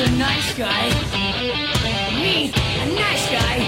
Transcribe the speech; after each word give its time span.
Mr. 0.00 0.16
Nice 0.16 0.54
Guy. 0.54 0.88
Me, 2.22 2.50
a 2.80 2.86
nice 2.86 3.28
guy. 3.28 3.60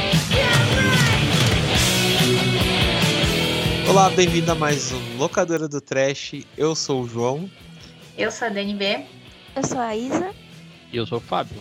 Olá, 3.91 4.09
bem-vindo 4.09 4.50
a 4.50 4.55
mais 4.55 4.93
um 4.93 5.18
Locadora 5.18 5.68
do 5.68 5.79
Trash. 5.79 6.46
Eu 6.57 6.75
sou 6.75 7.03
o 7.03 7.07
João. 7.07 7.50
Eu 8.17 8.31
sou 8.31 8.49
a 8.49 8.50
DNB. 8.50 9.04
Eu 9.54 9.63
sou 9.63 9.79
a 9.79 9.95
Isa. 9.95 10.31
E 10.90 10.96
eu 10.96 11.07
sou 11.07 11.18
o 11.18 11.21
Fábio. 11.21 11.61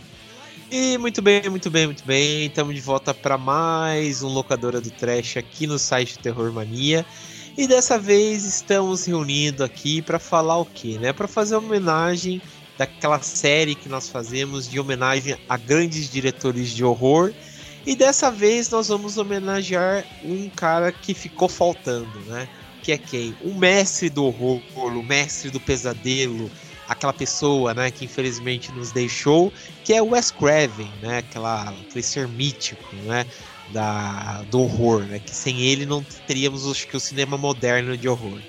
E 0.71 0.97
muito 0.97 1.21
bem, 1.21 1.49
muito 1.49 1.69
bem, 1.69 1.87
muito 1.87 2.05
bem. 2.05 2.45
Estamos 2.45 2.73
de 2.73 2.79
volta 2.79 3.13
para 3.13 3.37
mais 3.37 4.23
um 4.23 4.29
Locadora 4.29 4.79
do 4.79 4.89
Trash 4.89 5.35
aqui 5.35 5.67
no 5.67 5.77
site 5.77 6.17
Terror 6.17 6.49
Mania. 6.53 7.05
E 7.57 7.67
dessa 7.67 7.99
vez 7.99 8.45
estamos 8.45 9.03
reunindo 9.03 9.65
aqui 9.65 10.01
para 10.01 10.17
falar 10.17 10.59
o 10.59 10.65
quê, 10.65 10.97
né? 10.97 11.11
Para 11.11 11.27
fazer 11.27 11.57
uma 11.57 11.67
homenagem 11.67 12.41
daquela 12.77 13.21
série 13.21 13.75
que 13.75 13.89
nós 13.89 14.09
fazemos 14.09 14.69
de 14.69 14.79
homenagem 14.79 15.37
a 15.47 15.57
grandes 15.57 16.09
diretores 16.09 16.69
de 16.69 16.83
horror. 16.83 17.33
E 17.85 17.95
dessa 17.95 18.31
vez 18.31 18.69
nós 18.69 18.87
vamos 18.89 19.17
homenagear 19.17 20.05
um 20.23 20.49
cara 20.49 20.91
que 20.91 21.13
ficou 21.13 21.49
faltando, 21.49 22.19
né? 22.27 22.47
Que 22.83 22.91
é 22.91 22.97
quem? 22.97 23.35
O 23.41 23.53
mestre 23.53 24.09
do 24.09 24.25
horror, 24.25 24.61
o 24.75 25.03
mestre 25.03 25.49
do 25.49 25.59
pesadelo, 25.59 26.49
aquela 26.87 27.13
pessoa, 27.13 27.73
né, 27.73 27.89
que 27.89 28.05
infelizmente 28.05 28.71
nos 28.71 28.91
deixou, 28.91 29.51
que 29.83 29.93
é 29.93 30.01
o 30.01 30.09
Wes 30.09 30.29
Craven, 30.29 30.91
né? 31.01 31.19
Aquela, 31.19 31.69
aquele 31.69 32.03
ser 32.03 32.27
mítico, 32.27 32.95
né? 32.97 33.25
Da, 33.71 34.43
do 34.49 34.61
horror, 34.61 35.03
né? 35.03 35.19
Que 35.19 35.33
sem 35.33 35.61
ele 35.61 35.85
não 35.85 36.03
teríamos 36.27 36.69
acho 36.69 36.87
que 36.87 36.97
o 36.97 36.99
cinema 36.99 37.37
moderno 37.37 37.97
de 37.97 38.09
horror. 38.09 38.41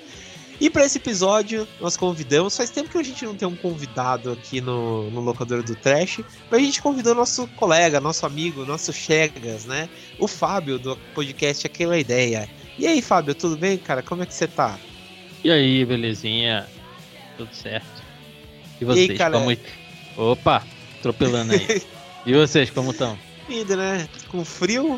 E 0.63 0.69
para 0.69 0.85
esse 0.85 0.97
episódio, 0.97 1.67
nós 1.81 1.97
convidamos. 1.97 2.55
Faz 2.55 2.69
tempo 2.69 2.89
que 2.89 2.97
a 2.97 3.03
gente 3.03 3.25
não 3.25 3.35
tem 3.35 3.45
um 3.45 3.53
convidado 3.53 4.31
aqui 4.31 4.61
no, 4.61 5.11
no 5.11 5.19
Locador 5.19 5.61
do 5.61 5.75
Trash, 5.75 6.21
mas 6.49 6.61
a 6.61 6.63
gente 6.63 6.81
convidou 6.81 7.13
nosso 7.13 7.45
colega, 7.57 7.99
nosso 7.99 8.25
amigo, 8.25 8.63
nosso 8.63 8.93
Chegas, 8.93 9.65
né? 9.65 9.89
O 10.17 10.25
Fábio, 10.25 10.79
do 10.79 10.95
podcast 11.13 11.67
Aquela 11.67 11.99
Ideia. 11.99 12.47
E 12.79 12.87
aí, 12.87 13.01
Fábio, 13.01 13.35
tudo 13.35 13.57
bem, 13.57 13.77
cara? 13.77 14.01
Como 14.01 14.23
é 14.23 14.25
que 14.25 14.33
você 14.33 14.47
tá? 14.47 14.79
E 15.43 15.51
aí, 15.51 15.83
belezinha? 15.83 16.65
Tudo 17.35 17.53
certo. 17.53 18.01
E 18.79 18.85
vocês, 18.85 19.09
E 19.09 19.11
aí, 19.11 19.17
cara? 19.17 19.37
como... 19.37 19.57
Opa, 20.15 20.65
atropelando 20.97 21.51
aí. 21.51 21.81
e 22.25 22.31
vocês, 22.31 22.69
como 22.69 22.91
estão? 22.91 23.19
Indo, 23.49 23.75
né? 23.75 24.07
Com 24.29 24.45
frio. 24.45 24.97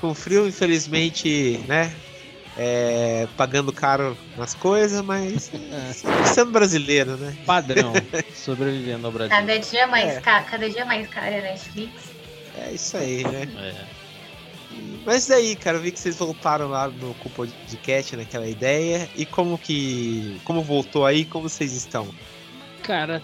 Com 0.00 0.12
frio, 0.16 0.48
infelizmente, 0.48 1.60
né? 1.68 1.94
É, 2.62 3.26
pagando 3.38 3.72
caro 3.72 4.14
nas 4.36 4.52
coisas, 4.52 5.00
mas 5.02 5.50
sendo 6.26 6.50
brasileiro, 6.50 7.16
né? 7.16 7.34
Padrão, 7.46 7.94
sobrevivendo 8.34 9.06
ao 9.06 9.12
Brasil. 9.12 9.30
Cada 9.34 9.58
dia 9.58 9.86
mais, 9.86 10.16
É. 10.16 10.20
ca- 10.20 10.42
cada 10.42 10.68
dia 10.68 10.84
mais 10.84 11.08
cara 11.08 11.38
a 11.38 11.40
Netflix. 11.40 11.90
É 12.58 12.72
isso 12.72 12.98
aí, 12.98 13.24
né? 13.24 13.48
É. 13.56 14.00
Mas 15.06 15.26
daí, 15.26 15.56
cara, 15.56 15.78
eu 15.78 15.82
vi 15.82 15.90
que 15.90 15.98
vocês 15.98 16.16
voltaram 16.16 16.68
lá 16.68 16.88
no 16.88 17.14
com 17.14 17.30
o 17.30 17.32
podcast, 17.32 18.14
naquela 18.14 18.46
ideia. 18.46 19.08
E 19.16 19.24
como 19.24 19.56
que. 19.56 20.38
Como 20.44 20.62
voltou 20.62 21.06
aí, 21.06 21.24
como 21.24 21.48
vocês 21.48 21.72
estão? 21.72 22.08
Cara, 22.82 23.22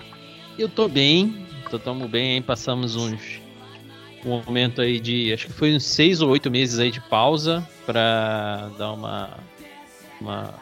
eu 0.59 0.67
tô 0.69 0.89
bem, 0.89 1.47
tô 1.71 1.79
tamo 1.79 2.09
bem, 2.09 2.37
hein? 2.37 2.43
passamos 2.43 2.97
uns 2.97 3.41
um 4.27 4.43
momento 4.45 4.81
aí 4.81 4.99
de, 4.99 5.33
acho 5.33 5.47
que 5.47 5.53
foi 5.53 5.75
uns 5.75 5.85
seis 5.85 6.21
ou 6.21 6.31
oito 6.31 6.51
meses 6.51 6.79
aí 6.79 6.91
de 6.91 7.01
pausa 7.01 7.67
pra 7.85 8.71
dar 8.79 8.93
uma 8.93 9.31
uma 10.21 10.55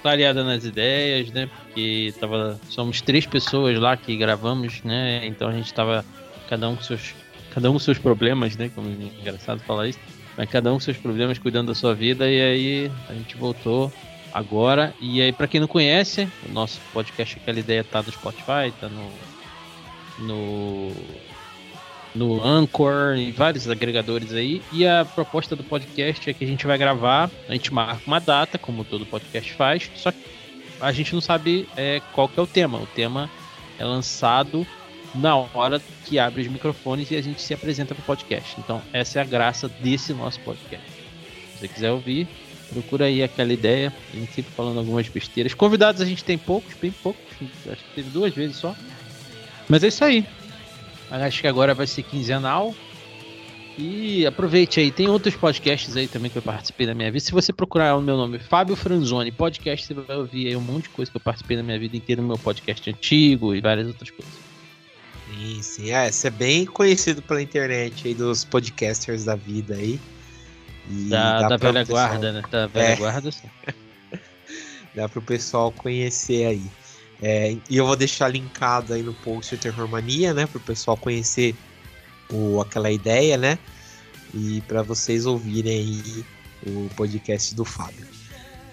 clareada 0.00 0.42
nas 0.44 0.64
ideias, 0.64 1.30
né? 1.30 1.46
Porque 1.46 2.14
tava 2.18 2.58
somos 2.68 3.00
três 3.00 3.26
pessoas 3.26 3.78
lá 3.78 3.96
que 3.96 4.16
gravamos, 4.16 4.82
né? 4.82 5.26
Então 5.26 5.48
a 5.48 5.52
gente 5.52 5.72
tava 5.72 6.04
cada 6.48 6.68
um 6.68 6.76
com 6.76 6.82
seus 6.82 7.14
cada 7.52 7.70
um 7.70 7.74
com 7.74 7.78
seus 7.78 7.98
problemas, 7.98 8.56
né? 8.56 8.70
Como 8.74 8.88
é 8.88 9.20
engraçado 9.20 9.60
falar 9.60 9.88
isso, 9.88 9.98
mas 10.36 10.48
cada 10.48 10.70
um 10.70 10.74
com 10.74 10.80
seus 10.80 10.96
problemas 10.96 11.38
cuidando 11.38 11.68
da 11.68 11.74
sua 11.74 11.94
vida 11.94 12.30
e 12.30 12.40
aí 12.40 12.92
a 13.08 13.14
gente 13.14 13.36
voltou 13.36 13.92
agora. 14.32 14.94
E 15.00 15.20
aí, 15.20 15.32
pra 15.32 15.46
quem 15.46 15.60
não 15.60 15.68
conhece, 15.68 16.28
o 16.48 16.52
nosso 16.52 16.80
podcast 16.92 17.36
Aquela 17.36 17.58
Ideia 17.58 17.84
tá 17.84 18.02
no 18.02 18.10
Spotify, 18.10 18.72
tá 18.80 18.88
no. 18.88 19.10
no. 20.26 20.92
No 22.14 22.44
Anchor 22.44 23.16
e 23.16 23.30
vários 23.32 23.68
agregadores 23.68 24.32
aí. 24.32 24.62
E 24.72 24.86
a 24.86 25.04
proposta 25.04 25.56
do 25.56 25.64
podcast 25.64 26.28
é 26.28 26.32
que 26.32 26.44
a 26.44 26.48
gente 26.48 26.66
vai 26.66 26.76
gravar, 26.78 27.30
a 27.48 27.52
gente 27.52 27.72
marca 27.72 28.02
uma 28.06 28.18
data, 28.18 28.58
como 28.58 28.84
todo 28.84 29.06
podcast 29.06 29.52
faz, 29.52 29.90
só 29.96 30.10
que 30.10 30.18
a 30.80 30.92
gente 30.92 31.14
não 31.14 31.20
sabe 31.20 31.68
é, 31.76 32.00
qual 32.12 32.28
que 32.28 32.38
é 32.38 32.42
o 32.42 32.46
tema. 32.46 32.78
O 32.78 32.86
tema 32.86 33.30
é 33.78 33.84
lançado 33.84 34.66
na 35.14 35.36
hora 35.36 35.80
que 36.04 36.18
abre 36.18 36.42
os 36.42 36.48
microfones 36.48 37.10
e 37.10 37.16
a 37.16 37.22
gente 37.22 37.40
se 37.40 37.54
apresenta 37.54 37.94
pro 37.94 38.04
podcast. 38.04 38.56
Então, 38.58 38.82
essa 38.92 39.18
é 39.18 39.22
a 39.22 39.24
graça 39.24 39.68
desse 39.68 40.12
nosso 40.12 40.40
podcast. 40.40 40.86
Se 41.54 41.60
você 41.60 41.68
quiser 41.68 41.92
ouvir, 41.92 42.26
Procura 42.72 43.04
aí 43.04 43.22
aquela 43.22 43.52
ideia. 43.52 43.92
A 44.12 44.16
gente 44.16 44.32
sempre 44.32 44.52
falando 44.52 44.78
algumas 44.78 45.06
besteiras. 45.06 45.52
Convidados 45.52 46.00
a 46.00 46.04
gente 46.04 46.24
tem 46.24 46.38
poucos, 46.38 46.74
bem 46.80 46.90
poucos. 46.90 47.22
Acho 47.70 47.84
que 47.84 47.94
teve 47.94 48.10
duas 48.10 48.34
vezes 48.34 48.56
só. 48.56 48.74
Mas 49.68 49.84
é 49.84 49.88
isso 49.88 50.04
aí. 50.04 50.26
Acho 51.20 51.40
que 51.40 51.46
agora 51.46 51.74
vai 51.74 51.86
ser 51.86 52.02
quinzenal. 52.02 52.74
E 53.78 54.26
aproveite 54.26 54.80
aí, 54.80 54.90
tem 54.90 55.08
outros 55.08 55.34
podcasts 55.34 55.96
aí 55.96 56.06
também 56.06 56.30
que 56.30 56.36
eu 56.36 56.42
participei 56.42 56.86
da 56.86 56.94
minha 56.94 57.10
vida. 57.10 57.24
Se 57.24 57.32
você 57.32 57.52
procurar 57.54 57.96
o 57.96 58.02
meu 58.02 58.16
nome, 58.18 58.38
Fábio 58.38 58.76
Franzoni, 58.76 59.32
podcast, 59.32 59.86
você 59.86 59.94
vai 59.94 60.16
ouvir 60.16 60.48
aí 60.48 60.56
um 60.56 60.60
monte 60.60 60.84
de 60.84 60.88
coisa 60.90 61.10
que 61.10 61.16
eu 61.16 61.20
participei 61.22 61.56
da 61.56 61.62
minha 61.62 61.78
vida 61.78 61.96
inteira 61.96 62.20
no 62.20 62.28
meu 62.28 62.38
podcast 62.38 62.88
antigo 62.90 63.54
e 63.54 63.60
várias 63.62 63.86
outras 63.86 64.10
coisas. 64.10 64.34
Sim, 65.34 65.62
sim. 65.62 65.90
É, 65.90 66.10
você 66.12 66.26
é 66.28 66.30
bem 66.30 66.66
conhecido 66.66 67.22
pela 67.22 67.40
internet 67.40 68.06
aí, 68.08 68.14
dos 68.14 68.44
podcasters 68.44 69.24
da 69.24 69.34
vida 69.34 69.74
aí. 69.74 69.98
E 70.90 71.08
Da, 71.08 71.48
da 71.48 71.56
velha 71.56 71.80
pessoal- 71.86 72.08
guarda, 72.08 72.32
né? 72.32 72.42
Da 72.50 72.66
velha 72.66 72.92
É. 72.92 72.96
guarda, 72.96 73.32
sim. 73.32 73.48
Dá 74.94 75.08
pro 75.08 75.22
pessoal 75.22 75.72
conhecer 75.72 76.44
aí. 76.44 76.62
É, 77.22 77.56
e 77.70 77.76
eu 77.76 77.86
vou 77.86 77.94
deixar 77.94 78.28
linkado 78.28 78.92
aí 78.92 79.02
no 79.02 79.14
post 79.14 79.54
o 79.54 79.58
Terror 79.58 79.86
Mania, 79.86 80.34
né? 80.34 80.44
Pro 80.44 80.58
pessoal 80.58 80.96
conhecer 80.96 81.54
o, 82.28 82.60
aquela 82.60 82.90
ideia, 82.90 83.36
né? 83.36 83.58
E 84.34 84.60
para 84.62 84.82
vocês 84.82 85.24
ouvirem 85.24 85.72
aí 85.72 86.24
o 86.66 86.90
podcast 86.96 87.54
do 87.54 87.64
Fábio. 87.64 88.06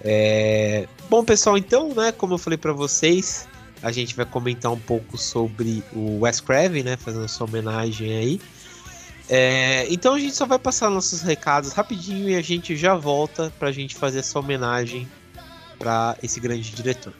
É, 0.02 0.88
bom, 1.08 1.24
pessoal, 1.24 1.56
então, 1.56 1.94
né? 1.94 2.10
Como 2.10 2.34
eu 2.34 2.38
falei 2.38 2.56
para 2.56 2.72
vocês, 2.72 3.46
a 3.82 3.92
gente 3.92 4.16
vai 4.16 4.26
comentar 4.26 4.72
um 4.72 4.80
pouco 4.80 5.16
sobre 5.16 5.84
o 5.92 6.20
Wes 6.22 6.40
Craven, 6.40 6.82
né? 6.82 6.96
Fazendo 6.96 7.28
sua 7.28 7.46
homenagem 7.46 8.16
aí. 8.16 8.40
É, 9.28 9.86
então 9.88 10.14
a 10.14 10.18
gente 10.18 10.34
só 10.34 10.44
vai 10.44 10.58
passar 10.58 10.90
nossos 10.90 11.22
recados 11.22 11.72
rapidinho 11.72 12.28
e 12.28 12.34
a 12.34 12.42
gente 12.42 12.76
já 12.76 12.96
volta 12.96 13.52
pra 13.60 13.70
gente 13.70 13.94
fazer 13.94 14.18
essa 14.18 14.36
homenagem 14.36 15.08
para 15.78 16.16
esse 16.20 16.40
grande 16.40 16.68
diretor. 16.72 17.14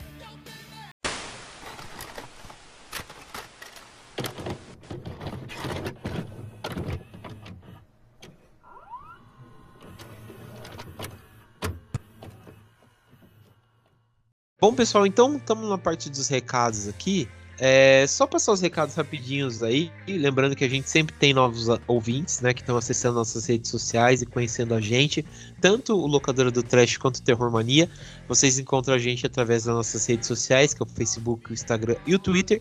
Bom, 14.60 14.74
pessoal, 14.74 15.07
então 15.07 15.36
estamos 15.39 15.71
na 15.71 15.78
parte 15.78 16.10
dos 16.10 16.28
recados 16.28 16.86
aqui. 16.86 17.27
É, 17.59 18.07
só 18.07 18.27
passar 18.27 18.53
os 18.53 18.60
recados 18.60 18.95
rapidinhos 18.95 19.62
aí. 19.62 19.91
Lembrando 20.07 20.54
que 20.54 20.65
a 20.65 20.68
gente 20.68 20.89
sempre 20.89 21.15
tem 21.15 21.33
novos 21.33 21.66
ouvintes, 21.86 22.42
né? 22.42 22.53
Que 22.53 22.60
estão 22.60 22.77
acessando 22.77 23.15
nossas 23.15 23.47
redes 23.47 23.71
sociais 23.71 24.21
e 24.21 24.27
conhecendo 24.27 24.74
a 24.74 24.80
gente. 24.80 25.24
Tanto 25.62 25.95
o 25.95 26.07
Locadora 26.07 26.51
do 26.51 26.62
Trash 26.62 26.98
quanto 26.98 27.16
o 27.16 27.22
Terror 27.22 27.51
Mania. 27.51 27.89
Vocês 28.28 28.59
encontram 28.59 28.95
a 28.95 28.98
gente 28.98 29.27
através 29.27 29.65
das 29.65 29.74
nossas 29.74 30.04
redes 30.04 30.27
sociais, 30.27 30.74
que 30.74 30.83
é 30.83 30.84
o 30.84 30.89
Facebook, 30.89 31.51
o 31.51 31.54
Instagram 31.54 31.97
e 32.07 32.15
o 32.15 32.18
Twitter. 32.18 32.60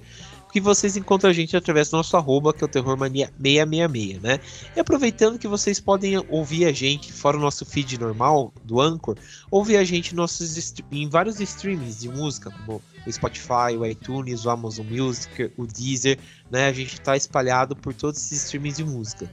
Que 0.51 0.60
vocês 0.60 0.98
encontram 0.98 1.30
a 1.30 1.34
gente 1.34 1.56
através 1.56 1.90
do 1.90 1.98
nosso 1.98 2.18
arroba, 2.18 2.51
que 2.51 2.63
é 2.63 2.66
o 2.66 2.68
Terror 2.68 2.98
Mania 2.98 3.31
666, 3.40 4.22
né? 4.22 4.40
E 4.75 4.80
aproveitando 4.80 5.38
que 5.38 5.48
vocês 5.48 5.80
podem 5.80 6.18
ouvir 6.28 6.66
a 6.66 6.72
gente, 6.72 7.13
fora 7.13 7.38
o 7.38 7.40
nosso 7.40 7.66
feed 7.66 8.00
normal 8.00 8.51
do 8.63 8.81
Anchor, 8.81 9.16
ouvir 9.51 9.78
a 9.78 9.84
gente 9.84 10.16
nossos 10.16 10.74
em 10.92 11.07
vários 11.07 11.40
streamings 11.40 12.00
de 12.00 12.10
música, 12.10 12.50
como 12.50 12.81
o 13.06 13.12
Spotify, 13.12 13.78
o 13.78 13.86
iTunes, 13.86 14.44
o 14.46 14.50
Amazon 14.50 14.88
Music, 14.88 15.51
o 15.56 15.68
Deezer, 15.68 16.18
né? 16.50 16.68
A 16.68 16.74
gente 16.74 16.94
está 16.94 17.16
espalhado 17.16 17.75
por 17.75 17.94
todos 17.94 18.19
esses 18.19 18.44
streamings 18.46 18.78
de 18.78 18.84
música. 18.84 19.31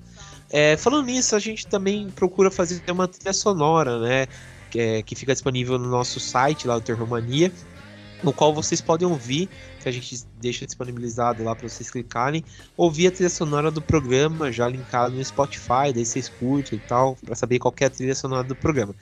É, 0.51 0.77
falando 0.77 1.07
nisso, 1.07 1.35
a 1.35 1.39
gente 1.39 1.67
também 1.67 2.11
procura 2.11 2.51
fazer 2.51 2.83
uma 2.91 3.09
trilha 3.09 3.33
sonora, 3.33 3.99
né? 4.01 4.27
Que, 4.71 4.79
é- 4.79 5.03
que 5.03 5.15
fica 5.15 5.33
disponível 5.33 5.79
no 5.79 5.89
nosso 5.89 6.21
site, 6.21 6.67
lá 6.67 6.77
o 6.77 6.81
Terror 6.81 7.09
Mania, 7.09 7.51
no 8.27 8.33
qual 8.33 8.53
vocês 8.53 8.81
podem 8.81 9.07
ouvir, 9.07 9.49
que 9.81 9.89
a 9.89 9.93
gente 9.93 10.25
deixa 10.41 10.67
disponibilizado 10.67 11.45
lá 11.45 11.55
para 11.55 11.69
vocês 11.69 11.89
clicarem, 11.89 12.45
ouvir 12.77 13.07
a 13.07 13.11
trilha 13.13 13.31
sonora 13.31 13.71
do 13.71 13.81
programa 13.81 14.51
já 14.51 14.69
linkado 14.69 15.15
no 15.15 15.25
Spotify, 15.25 15.93
daí 15.95 16.05
vocês 16.05 16.29
curtem 16.29 16.77
e 16.77 16.83
tal, 16.89 17.17
para 17.25 17.37
saber 17.37 17.61
qual 17.61 17.73
é 17.81 17.85
a 17.85 17.91
trilha 17.91 18.17
sonora 18.17 18.43
do 18.43 18.57
programa. 18.57 18.95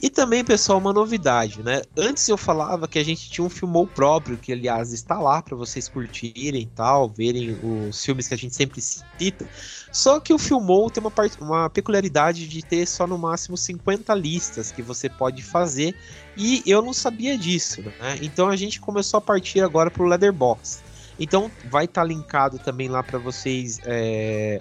E 0.00 0.10
também, 0.10 0.44
pessoal, 0.44 0.78
uma 0.78 0.92
novidade, 0.92 1.62
né? 1.62 1.82
Antes 1.96 2.28
eu 2.28 2.36
falava 2.36 2.86
que 2.86 2.98
a 2.98 3.04
gente 3.04 3.30
tinha 3.30 3.44
um 3.44 3.48
filmou 3.50 3.86
próprio, 3.86 4.36
que 4.36 4.52
aliás 4.52 4.92
está 4.92 5.18
lá 5.18 5.40
para 5.40 5.56
vocês 5.56 5.88
curtirem 5.88 6.62
e 6.62 6.66
tal, 6.66 7.08
verem 7.08 7.58
os 7.62 8.04
filmes 8.04 8.28
que 8.28 8.34
a 8.34 8.36
gente 8.36 8.54
sempre 8.54 8.80
cita. 8.80 9.46
Só 9.96 10.20
que 10.20 10.34
o 10.34 10.38
filmou 10.38 10.90
tem 10.90 11.02
uma, 11.02 11.10
uma 11.40 11.70
peculiaridade 11.70 12.46
de 12.46 12.62
ter 12.62 12.84
só 12.84 13.06
no 13.06 13.16
máximo 13.16 13.56
50 13.56 14.12
listas 14.14 14.70
que 14.70 14.82
você 14.82 15.08
pode 15.08 15.42
fazer, 15.42 15.96
e 16.36 16.62
eu 16.66 16.82
não 16.82 16.92
sabia 16.92 17.34
disso, 17.38 17.80
né? 17.80 18.18
Então 18.20 18.50
a 18.50 18.56
gente 18.56 18.78
começou 18.78 19.16
a 19.16 19.20
partir 19.22 19.62
agora 19.62 19.90
pro 19.90 20.04
Leatherbox. 20.04 20.82
Então 21.18 21.50
vai 21.70 21.86
estar 21.86 22.02
tá 22.02 22.06
linkado 22.06 22.58
também 22.58 22.88
lá 22.88 23.02
para 23.02 23.18
vocês 23.18 23.80
é, 23.86 24.60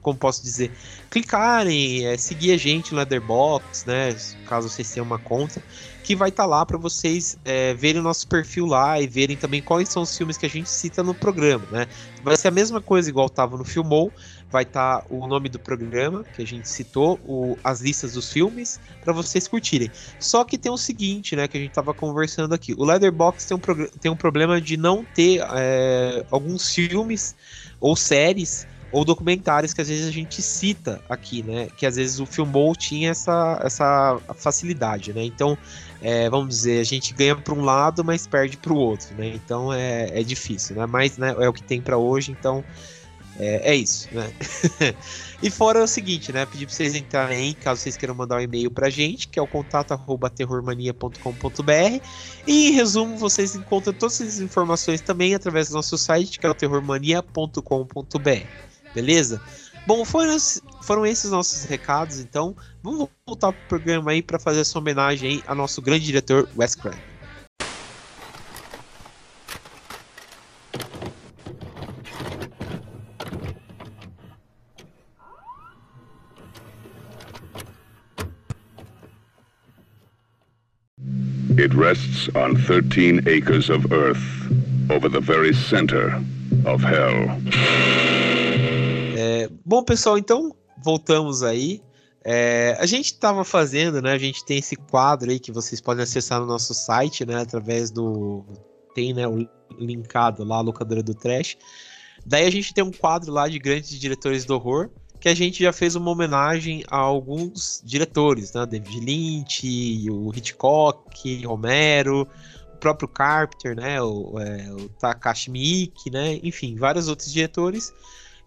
como 0.00 0.18
posso 0.18 0.42
dizer, 0.42 0.70
clicarem, 1.10 2.06
é, 2.06 2.16
seguir 2.16 2.52
a 2.52 2.56
gente 2.56 2.92
no 2.92 2.96
Leatherbox, 2.96 3.84
né? 3.84 4.16
Caso 4.46 4.70
vocês 4.70 4.90
tenham 4.90 5.04
uma 5.04 5.18
conta, 5.18 5.62
que 6.10 6.16
vai 6.16 6.28
estar 6.28 6.42
tá 6.42 6.48
lá 6.48 6.66
para 6.66 6.76
vocês 6.76 7.38
é, 7.44 7.72
verem 7.74 8.00
o 8.00 8.02
nosso 8.02 8.26
perfil 8.26 8.66
lá 8.66 9.00
e 9.00 9.06
verem 9.06 9.36
também 9.36 9.62
quais 9.62 9.88
são 9.90 10.02
os 10.02 10.16
filmes 10.16 10.36
que 10.36 10.44
a 10.44 10.48
gente 10.48 10.68
cita 10.68 11.04
no 11.04 11.14
programa, 11.14 11.64
né? 11.70 11.86
Vai 12.24 12.36
ser 12.36 12.48
a 12.48 12.50
mesma 12.50 12.80
coisa 12.80 13.08
igual 13.08 13.26
estava 13.26 13.56
no 13.56 13.64
Filmou, 13.64 14.12
vai 14.50 14.64
estar 14.64 15.02
tá 15.02 15.06
o 15.08 15.28
nome 15.28 15.48
do 15.48 15.60
programa 15.60 16.24
que 16.24 16.42
a 16.42 16.44
gente 16.44 16.68
citou, 16.68 17.20
o, 17.24 17.56
as 17.62 17.80
listas 17.80 18.14
dos 18.14 18.32
filmes 18.32 18.80
para 19.04 19.12
vocês 19.12 19.46
curtirem. 19.46 19.88
Só 20.18 20.42
que 20.42 20.58
tem 20.58 20.72
o 20.72 20.76
seguinte, 20.76 21.36
né, 21.36 21.46
que 21.46 21.56
a 21.56 21.60
gente 21.60 21.70
estava 21.70 21.94
conversando 21.94 22.52
aqui. 22.56 22.74
O 22.76 22.84
Leatherbox 22.84 23.44
tem 23.44 23.56
um, 23.56 23.60
tem 24.00 24.10
um 24.10 24.16
problema 24.16 24.60
de 24.60 24.76
não 24.76 25.04
ter 25.04 25.40
é, 25.54 26.26
alguns 26.28 26.74
filmes 26.74 27.36
ou 27.80 27.94
séries 27.94 28.66
ou 28.92 29.04
documentários 29.04 29.72
que 29.72 29.80
às 29.80 29.88
vezes 29.88 30.08
a 30.08 30.10
gente 30.10 30.42
cita 30.42 31.00
aqui, 31.08 31.42
né? 31.42 31.68
Que 31.76 31.86
às 31.86 31.96
vezes 31.96 32.18
o 32.18 32.26
Filmou 32.26 32.74
tinha 32.74 33.10
essa, 33.10 33.60
essa 33.62 34.18
facilidade, 34.34 35.12
né? 35.12 35.24
Então, 35.24 35.56
é, 36.02 36.30
vamos 36.30 36.48
dizer, 36.48 36.80
a 36.80 36.84
gente 36.84 37.12
ganha 37.12 37.36
para 37.36 37.54
um 37.54 37.62
lado, 37.62 38.02
mas 38.04 38.26
perde 38.26 38.56
para 38.56 38.72
o 38.72 38.76
outro, 38.76 39.14
né? 39.16 39.28
Então 39.34 39.72
é, 39.72 40.20
é 40.20 40.22
difícil, 40.22 40.76
né? 40.76 40.86
Mas 40.86 41.18
né, 41.18 41.34
é 41.38 41.48
o 41.48 41.52
que 41.52 41.62
tem 41.62 41.80
para 41.80 41.98
hoje, 41.98 42.32
então 42.32 42.64
é, 43.38 43.72
é 43.72 43.74
isso, 43.74 44.08
né? 44.12 44.30
e 45.42 45.50
fora 45.50 45.82
o 45.82 45.86
seguinte, 45.86 46.32
né? 46.32 46.46
Pedir 46.46 46.66
para 46.66 46.74
vocês 46.74 46.94
entrarem, 46.94 47.54
caso 47.54 47.80
vocês 47.82 47.96
queiram 47.96 48.14
mandar 48.14 48.36
um 48.36 48.40
e-mail 48.40 48.70
para 48.70 48.86
a 48.86 48.90
gente, 48.90 49.28
que 49.28 49.38
é 49.38 49.42
o 49.42 49.46
contato 49.46 49.92
arroba 49.92 50.30
terrormania.com.br. 50.30 52.04
E 52.46 52.68
em 52.68 52.72
resumo, 52.72 53.16
vocês 53.16 53.54
encontram 53.54 53.92
todas 53.92 54.20
essas 54.20 54.40
informações 54.40 55.00
também 55.00 55.34
através 55.34 55.68
do 55.68 55.74
nosso 55.74 55.98
site, 55.98 56.38
que 56.38 56.46
é 56.46 56.50
o 56.50 56.54
terrormania.com.br. 56.54 58.46
Beleza? 58.94 59.40
Bom, 59.86 60.04
foram, 60.04 60.36
foram 60.82 61.06
esses 61.06 61.30
nossos 61.30 61.64
recados, 61.64 62.20
então 62.20 62.54
vamos 62.82 63.08
voltar 63.26 63.52
pro 63.52 63.78
programa 63.78 64.12
aí 64.12 64.22
para 64.22 64.38
fazer 64.38 64.60
essa 64.60 64.78
homenagem 64.78 65.30
aí 65.30 65.44
ao 65.46 65.54
nosso 65.54 65.82
grande 65.82 66.04
diretor 66.04 66.48
Wes 66.56 66.74
Craven. 66.74 67.00
It 81.58 81.74
rests 81.74 82.28
on 82.34 82.54
13 82.54 83.26
acres 83.26 83.68
of 83.68 83.92
earth 83.92 84.22
over 84.90 85.10
the 85.10 85.20
very 85.20 85.52
center 85.52 86.14
of 86.64 86.82
hell. 86.82 88.09
Bom, 89.64 89.82
pessoal, 89.82 90.18
então 90.18 90.54
voltamos 90.82 91.42
aí. 91.42 91.82
É, 92.22 92.76
a 92.78 92.86
gente 92.86 93.06
estava 93.06 93.44
fazendo, 93.44 94.02
né? 94.02 94.12
A 94.12 94.18
gente 94.18 94.44
tem 94.44 94.58
esse 94.58 94.76
quadro 94.76 95.30
aí 95.30 95.38
que 95.38 95.50
vocês 95.50 95.80
podem 95.80 96.02
acessar 96.02 96.40
no 96.40 96.46
nosso 96.46 96.74
site, 96.74 97.24
né? 97.24 97.40
Através 97.40 97.90
do. 97.90 98.44
Tem, 98.94 99.14
né? 99.14 99.26
O 99.26 99.46
linkado 99.78 100.44
lá, 100.44 100.56
a 100.56 100.60
locadora 100.60 101.02
do 101.02 101.14
Trash. 101.14 101.56
Daí 102.26 102.46
a 102.46 102.50
gente 102.50 102.74
tem 102.74 102.84
um 102.84 102.90
quadro 102.90 103.32
lá 103.32 103.48
de 103.48 103.58
grandes 103.58 103.98
diretores 103.98 104.44
do 104.44 104.54
horror, 104.54 104.90
que 105.18 105.28
a 105.28 105.34
gente 105.34 105.62
já 105.62 105.72
fez 105.72 105.96
uma 105.96 106.10
homenagem 106.10 106.84
a 106.88 106.98
alguns 106.98 107.80
diretores, 107.82 108.52
né? 108.52 108.66
David 108.66 109.00
Lynch, 109.00 110.10
o 110.10 110.30
Hitchcock, 110.34 111.46
Romero, 111.46 112.28
o 112.74 112.76
próprio 112.76 113.08
Carpenter, 113.08 113.74
né? 113.74 114.02
O, 114.02 114.38
é, 114.38 114.70
o 114.72 114.90
Takashi 114.90 115.50
Miike, 115.50 116.10
né? 116.10 116.38
Enfim, 116.42 116.76
vários 116.76 117.08
outros 117.08 117.32
diretores 117.32 117.94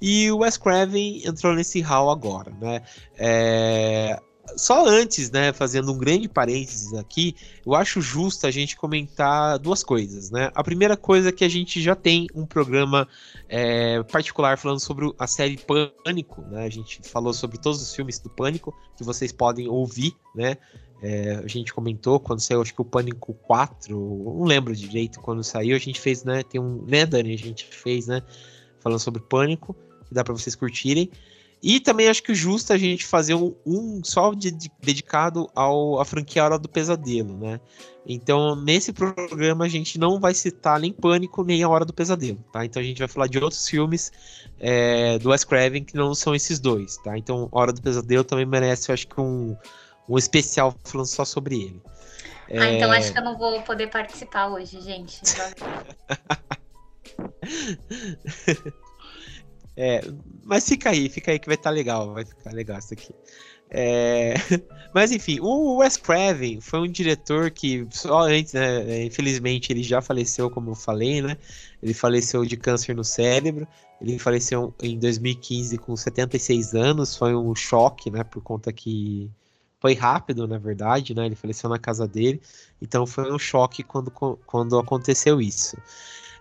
e 0.06 0.30
o 0.30 0.40
Wes 0.40 0.58
Craven 0.58 1.22
entrou 1.26 1.56
nesse 1.56 1.80
hall 1.80 2.10
agora, 2.10 2.52
né? 2.60 2.82
É... 3.18 4.20
Só 4.58 4.86
antes, 4.86 5.32
né, 5.32 5.54
fazendo 5.54 5.94
um 5.94 5.98
grande 5.98 6.28
parênteses 6.28 6.94
aqui, 6.94 7.34
eu 7.66 7.74
acho 7.74 8.02
justo 8.02 8.46
a 8.46 8.52
gente 8.52 8.76
comentar 8.76 9.58
duas 9.58 9.82
coisas, 9.82 10.30
né? 10.30 10.52
A 10.54 10.62
primeira 10.62 10.98
coisa 10.98 11.30
é 11.30 11.32
que 11.32 11.46
a 11.46 11.50
gente 11.50 11.82
já 11.82 11.96
tem 11.96 12.28
um 12.36 12.46
programa 12.46 13.08
é, 13.48 14.04
particular 14.04 14.58
falando 14.58 14.82
sobre 14.82 15.10
a 15.18 15.26
série 15.26 15.58
Pânico, 15.58 16.42
né? 16.42 16.66
A 16.66 16.70
gente 16.70 17.00
falou 17.08 17.34
sobre 17.34 17.58
todos 17.58 17.82
os 17.82 17.96
filmes 17.96 18.20
do 18.20 18.30
Pânico 18.30 18.76
que 18.98 19.06
vocês 19.06 19.32
podem 19.32 19.70
ouvir, 19.70 20.14
né? 20.36 20.58
É, 21.02 21.42
a 21.42 21.48
gente 21.48 21.74
comentou 21.74 22.20
quando 22.20 22.42
saiu, 22.42 22.62
acho 22.62 22.76
que 22.76 22.82
o 22.82 22.86
Pânico 22.86 23.34
4, 23.34 23.98
não 23.98 24.44
lembro 24.44 24.76
direito 24.76 25.22
quando 25.22 25.42
saiu, 25.46 25.78
a 25.78 25.80
gente 25.80 26.02
fez, 26.02 26.26
né? 26.26 26.44
Tem 26.44 26.60
um, 26.60 26.84
né, 26.86 27.06
Dani? 27.06 27.34
A 27.34 27.38
gente 27.38 27.64
fez, 27.64 28.08
né? 28.08 28.22
Falando 28.82 29.00
sobre 29.00 29.22
Pânico 29.22 29.74
que 30.14 30.16
dá 30.16 30.24
para 30.24 30.34
vocês 30.34 30.56
curtirem. 30.56 31.10
E 31.62 31.80
também 31.80 32.10
acho 32.10 32.22
que 32.22 32.34
o 32.34 32.36
justo 32.36 32.74
é 32.74 32.76
a 32.76 32.80
gente 32.80 33.06
fazer 33.06 33.36
um, 33.36 33.56
um 33.66 34.04
só 34.04 34.34
de, 34.34 34.52
de, 34.52 34.70
dedicado 34.82 35.50
ao, 35.56 35.98
à 35.98 36.04
franquia 36.04 36.44
Hora 36.44 36.60
do 36.60 36.68
Pesadelo, 36.68 37.38
né? 37.38 37.58
Então, 38.06 38.54
nesse 38.54 38.92
programa 38.92 39.64
a 39.64 39.70
gente 39.70 39.98
não 39.98 40.20
vai 40.20 40.34
citar 40.34 40.78
nem 40.78 40.92
Pânico, 40.92 41.42
nem 41.42 41.64
a 41.64 41.70
Hora 41.70 41.86
do 41.86 41.94
Pesadelo, 41.94 42.44
tá? 42.52 42.66
Então 42.66 42.82
a 42.82 42.86
gente 42.86 43.00
vai 43.00 43.08
falar 43.08 43.28
de 43.28 43.40
outros 43.40 43.66
filmes 43.66 44.12
é, 44.60 45.18
do 45.20 45.30
Wes 45.30 45.46
Craven 45.46 45.86
que 45.86 45.96
não 45.96 46.14
são 46.14 46.36
esses 46.36 46.60
dois, 46.60 46.98
tá? 46.98 47.18
Então, 47.18 47.48
Hora 47.50 47.72
do 47.72 47.82
Pesadelo 47.82 48.26
também 48.26 48.46
merece, 48.46 48.92
eu 48.92 48.94
acho 48.94 49.08
que 49.08 49.22
um, 49.22 49.56
um 50.10 50.18
especial 50.18 50.76
falando 50.84 51.08
só 51.08 51.24
sobre 51.24 51.56
ele. 51.56 51.82
Ah, 52.52 52.66
é... 52.66 52.76
então 52.76 52.92
acho 52.92 53.14
que 53.14 53.18
eu 53.18 53.24
não 53.24 53.38
vou 53.38 53.62
poder 53.62 53.90
participar 53.90 54.50
hoje, 54.50 54.82
gente. 54.82 55.22
É, 59.76 60.02
mas 60.44 60.68
fica 60.68 60.92
aí, 60.92 61.10
fica 61.10 61.32
aí 61.32 61.40
que 61.40 61.48
vai 61.48 61.56
estar 61.56 61.70
tá 61.70 61.74
legal, 61.74 62.14
vai 62.14 62.26
ficar 62.26 62.52
legal 62.52 62.80
isso 62.80 62.94
aqui. 62.94 63.14
É, 63.70 64.36
mas 64.94 65.12
enfim, 65.12 65.40
o 65.42 65.78
Wes 65.78 65.98
Craven 65.98 66.62
foi 66.62 66.80
um 66.80 66.88
diretor 66.88 67.50
que 67.50 67.88
só 67.90 68.22
antes, 68.22 68.54
né, 68.54 69.04
infelizmente 69.04 69.74
ele 69.74 69.82
já 69.82 70.02
faleceu, 70.02 70.50
como 70.50 70.72
eu 70.72 70.76
falei, 70.76 71.22
né? 71.22 71.38
Ele 71.82 71.94
faleceu 71.94 72.46
de 72.46 72.56
câncer 72.56 72.96
no 72.96 73.04
cérebro. 73.04 73.68
Ele 74.00 74.20
faleceu 74.20 74.74
em 74.82 75.00
2015 75.00 75.78
com 75.78 75.96
76 75.96 76.76
anos, 76.76 77.16
foi 77.16 77.36
um 77.36 77.56
choque, 77.56 78.12
né, 78.12 78.24
por 78.24 78.42
conta 78.44 78.72
que 78.72 79.32
foi 79.80 79.94
rápido, 79.96 80.48
na 80.48 80.58
verdade, 80.58 81.16
né? 81.16 81.26
Ele 81.26 81.36
faleceu 81.36 81.70
na 81.70 81.80
casa 81.80 82.08
dele, 82.08 82.42
então 82.82 83.06
foi 83.08 83.32
um 83.32 83.40
choque 83.40 83.84
quando, 83.84 84.12
quando 84.12 84.78
aconteceu 84.78 85.42
isso. 85.42 85.78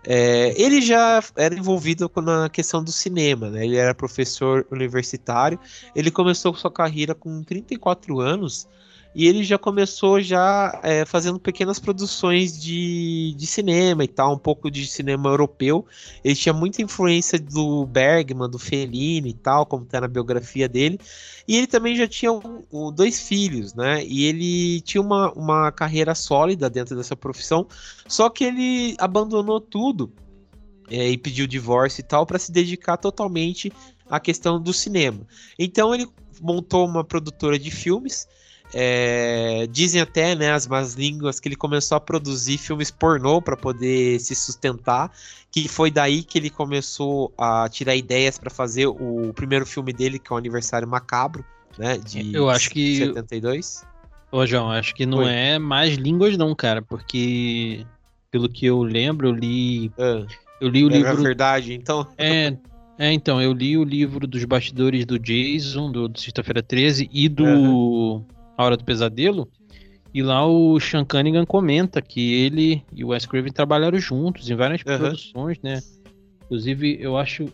É, 0.05 0.61
ele 0.61 0.81
já 0.81 1.23
era 1.37 1.55
envolvido 1.55 2.11
na 2.17 2.49
questão 2.49 2.83
do 2.83 2.91
cinema, 2.91 3.51
né? 3.51 3.65
Ele 3.65 3.77
era 3.77 3.95
professor 3.95 4.67
universitário. 4.71 5.59
Ele 5.95 6.11
começou 6.11 6.55
sua 6.55 6.73
carreira 6.73 7.15
com 7.15 7.43
34 7.43 8.21
anos 8.21 8.69
e 9.15 9.27
ele 9.27 9.45
já 9.45 9.59
começou 9.59 10.21
já 10.21 10.81
é, 10.83 11.05
fazendo 11.05 11.39
pequenas 11.39 11.79
produções 11.79 12.59
de, 12.61 13.35
de 13.37 13.47
cinema 13.47 14.05
e 14.05 14.09
tal, 14.09 14.35
um 14.35 14.39
pouco 14.39 14.71
de 14.71 14.87
cinema 14.87 15.29
europeu. 15.29 15.85
Ele 16.25 16.35
tinha 16.35 16.53
muita 16.53 16.81
influência 16.81 17.39
do 17.39 17.85
Bergman, 17.85 18.49
do 18.49 18.59
Fellini 18.59 19.31
e 19.31 19.35
tal, 19.35 19.67
como 19.67 19.85
está 19.85 20.01
na 20.01 20.09
biografia 20.09 20.67
dele. 20.67 20.99
E 21.47 21.57
ele 21.57 21.67
também 21.67 21.95
já 21.95 22.09
tinha 22.09 22.33
um, 22.33 22.63
um, 22.73 22.91
dois 22.91 23.21
filhos, 23.21 23.75
né? 23.75 24.03
E 24.05 24.25
ele 24.25 24.81
tinha 24.81 25.01
uma, 25.01 25.31
uma 25.33 25.71
carreira 25.71 26.15
sólida 26.15 26.71
dentro 26.71 26.97
dessa 26.97 27.15
profissão, 27.17 27.67
só 28.09 28.31
que 28.31 28.45
ele 28.45 28.95
abandonou 28.99 29.61
tudo 29.61 30.11
é, 30.91 31.11
e 31.11 31.19
pediu 31.19 31.47
divórcio 31.47 32.01
e 32.01 32.05
tal 32.05 32.25
para 32.25 32.39
se 32.39 32.51
dedicar 32.51 32.97
totalmente 32.97 33.71
à 34.09 34.19
questão 34.19 34.61
do 34.61 34.73
cinema. 34.73 35.21
Então 35.59 35.95
ele 35.95 36.09
montou 36.41 36.87
uma 36.87 37.05
produtora 37.05 37.59
de 37.59 37.71
filmes 37.71 38.27
é, 38.75 39.67
dizem 39.71 40.01
até, 40.01 40.35
né, 40.35 40.53
as 40.53 40.67
más 40.67 40.95
línguas, 40.95 41.39
que 41.39 41.49
ele 41.49 41.57
começou 41.57 41.97
a 41.97 42.01
produzir 42.01 42.59
filmes 42.59 42.91
pornô 42.91 43.43
para 43.43 43.57
poder 43.57 44.19
se 44.21 44.35
sustentar, 44.35 45.11
que 45.51 45.69
foi 45.69 45.91
daí 45.91 46.23
que 46.23 46.39
ele 46.39 46.49
começou 46.49 47.33
a 47.37 47.69
tirar 47.69 47.95
ideias 47.95 48.39
para 48.39 48.51
fazer 48.51 48.87
o 48.87 49.33
primeiro 49.35 49.67
filme 49.67 49.93
dele, 49.93 50.19
que 50.19 50.33
é 50.33 50.35
o 50.35 50.39
Aniversário 50.39 50.89
Macabro, 50.89 51.45
né, 51.79 51.99
de 51.99 52.35
Eu 52.35 52.49
acho 52.49 52.71
que 52.71 52.97
72. 52.97 53.85
Ô, 54.31 54.47
João, 54.47 54.71
acho 54.71 54.95
que 54.95 55.05
não 55.05 55.19
Oi. 55.19 55.31
é 55.31 55.59
mais 55.59 55.95
línguas 55.97 56.39
não, 56.39 56.55
cara, 56.55 56.81
porque 56.81 57.85
pelo 58.31 58.49
que 58.49 58.65
eu 58.65 58.83
lembro, 58.83 59.29
eu 59.29 59.33
li 59.33 59.93
ah, 59.99 60.25
eu 60.59 60.69
li 60.69 60.85
o 60.85 60.91
é 60.91 60.97
livro 60.97 61.23
verdade, 61.23 61.75
então. 61.75 62.07
É, 62.17 62.57
é, 62.97 63.13
então, 63.13 63.43
eu 63.43 63.53
li 63.53 63.77
o 63.77 63.85
livro 63.85 64.27
dos 64.27 64.43
bastidores 64.45 65.05
do 65.05 65.19
Jason, 65.19 65.93
do, 65.93 66.09
do 66.09 66.19
Sexta-feira 66.19 66.63
13 66.63 67.11
e 67.13 67.29
do 67.29 67.45
uhum 67.45 68.25
A 68.57 68.65
Hora 68.65 68.77
do 68.77 68.85
Pesadelo. 68.85 69.49
E 70.15 70.23
lá 70.23 70.47
o 70.47 70.79
Sean 70.79 71.05
Cunningham 71.05 71.47
comenta 71.47 72.03
que 72.03 72.35
ele 72.35 72.85
e 72.93 73.03
o 73.03 73.09
Wes 73.09 73.25
Craven 73.25 73.51
trabalharam 73.53 73.99
juntos 73.99 74.49
em 74.51 74.55
várias 74.55 74.83
Aham. 74.87 74.99
produções, 74.99 75.59
né? 75.63 75.81
Inclusive, 76.45 76.99
eu 77.01 77.17
acho, 77.17 77.47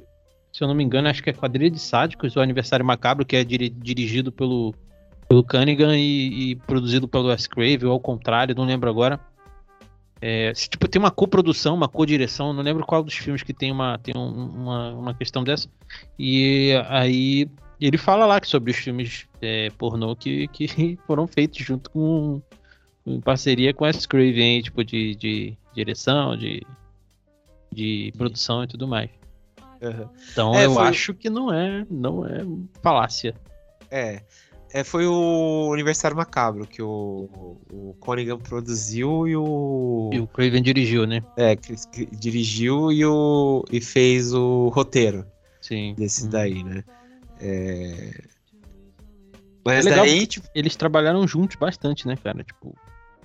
se 0.53 0.63
eu 0.65 0.67
não 0.67 0.75
me 0.75 0.83
engano, 0.83 1.09
acho 1.09 1.23
que 1.23 1.31
é 1.31 1.33
Quadrilha 1.33 1.71
de 1.71 1.79
Sádicos, 1.79 2.35
o 2.35 2.41
Aniversário 2.41 2.85
Macabro, 2.85 3.25
que 3.25 3.37
é 3.37 3.45
diri- 3.45 3.69
dirigido 3.71 4.33
pelo, 4.33 4.75
pelo 5.29 5.45
Cunningham 5.45 5.95
e, 5.95 6.51
e 6.51 6.57
produzido 6.57 7.07
pelo 7.07 7.29
Wes 7.29 7.47
Craven, 7.47 7.85
ou 7.87 7.93
ao 7.93 8.01
contrário, 8.01 8.57
não 8.57 8.65
lembro 8.65 8.91
agora. 8.91 9.21
É, 10.21 10.53
se, 10.53 10.69
tipo, 10.69 10.89
tem 10.89 10.99
uma 11.01 11.13
coprodução, 11.13 11.77
uma 11.77 11.87
co-direção, 11.89 12.53
não 12.53 12.61
lembro 12.65 12.85
qual 12.85 13.05
dos 13.05 13.15
filmes 13.15 13.45
que 13.45 13.55
tem 13.55 13.71
uma, 13.71 13.99
tem 13.99 14.15
um- 14.17 14.47
uma, 14.65 14.91
uma 14.95 15.15
questão 15.15 15.45
dessa. 15.45 15.69
E 16.19 16.73
aí 16.89 17.49
ele 17.87 17.99
fala 17.99 18.27
lá 18.27 18.41
que 18.41 18.49
sobre 18.49 18.71
os 18.71 18.77
filmes 18.77 19.27
é, 19.41 19.71
pornô 19.79 20.15
que, 20.17 20.49
que 20.49 20.99
foram 21.07 21.27
feitos 21.27 21.65
junto 21.65 21.91
com 21.91 22.41
em 23.07 23.21
parceria 23.21 23.73
com 23.73 23.85
a 23.87 23.93
Craven, 23.93 24.61
tipo, 24.61 24.85
de, 24.85 25.15
de 25.15 25.57
direção, 25.75 26.37
de, 26.37 26.63
de 27.73 28.13
produção 28.19 28.63
e 28.65 28.67
tudo 28.67 28.87
mais. 28.87 29.09
Aham. 29.83 30.11
Então 30.33 30.55
É, 30.55 30.67
eu 30.67 30.75
foi- 30.75 30.83
acho 30.85 31.15
que 31.15 31.31
não 31.31 31.53
é, 31.53 31.87
não 31.91 32.27
é 32.27 32.45
falácia. 32.83 33.35
É. 33.91 34.21
É, 34.75 34.85
foi 34.85 35.07
o 35.07 35.71
Aniversário 35.73 36.15
Macabro 36.15 36.67
que 36.67 36.83
o, 36.83 37.57
o 37.73 37.97
Cunningham 38.01 38.39
produziu 38.39 39.27
e 39.27 39.35
o. 39.35 40.11
E 40.13 40.21
o 40.21 40.27
Craven 40.27 40.61
dirigiu, 40.63 41.07
né? 41.07 41.23
É, 41.39 41.57
que, 41.57 41.75
que 41.91 42.05
dirigiu 42.15 42.93
e, 42.93 43.03
o, 43.07 43.65
e 43.73 43.81
fez 43.81 44.35
o 44.35 44.69
roteiro 44.69 45.25
Sim. 45.63 45.95
desse 45.97 46.27
Hum. 46.27 46.29
daí, 46.29 46.63
né? 46.63 46.85
É... 47.41 48.25
Mas 49.65 49.85
É 49.85 49.91
legal 49.91 50.05
daí, 50.05 50.27
tipo. 50.27 50.49
Eles 50.55 50.77
trabalharam 50.77 51.27
juntos 51.27 51.57
bastante, 51.57 52.07
né, 52.07 52.17
cara? 52.17 52.43
Tipo, 52.43 52.75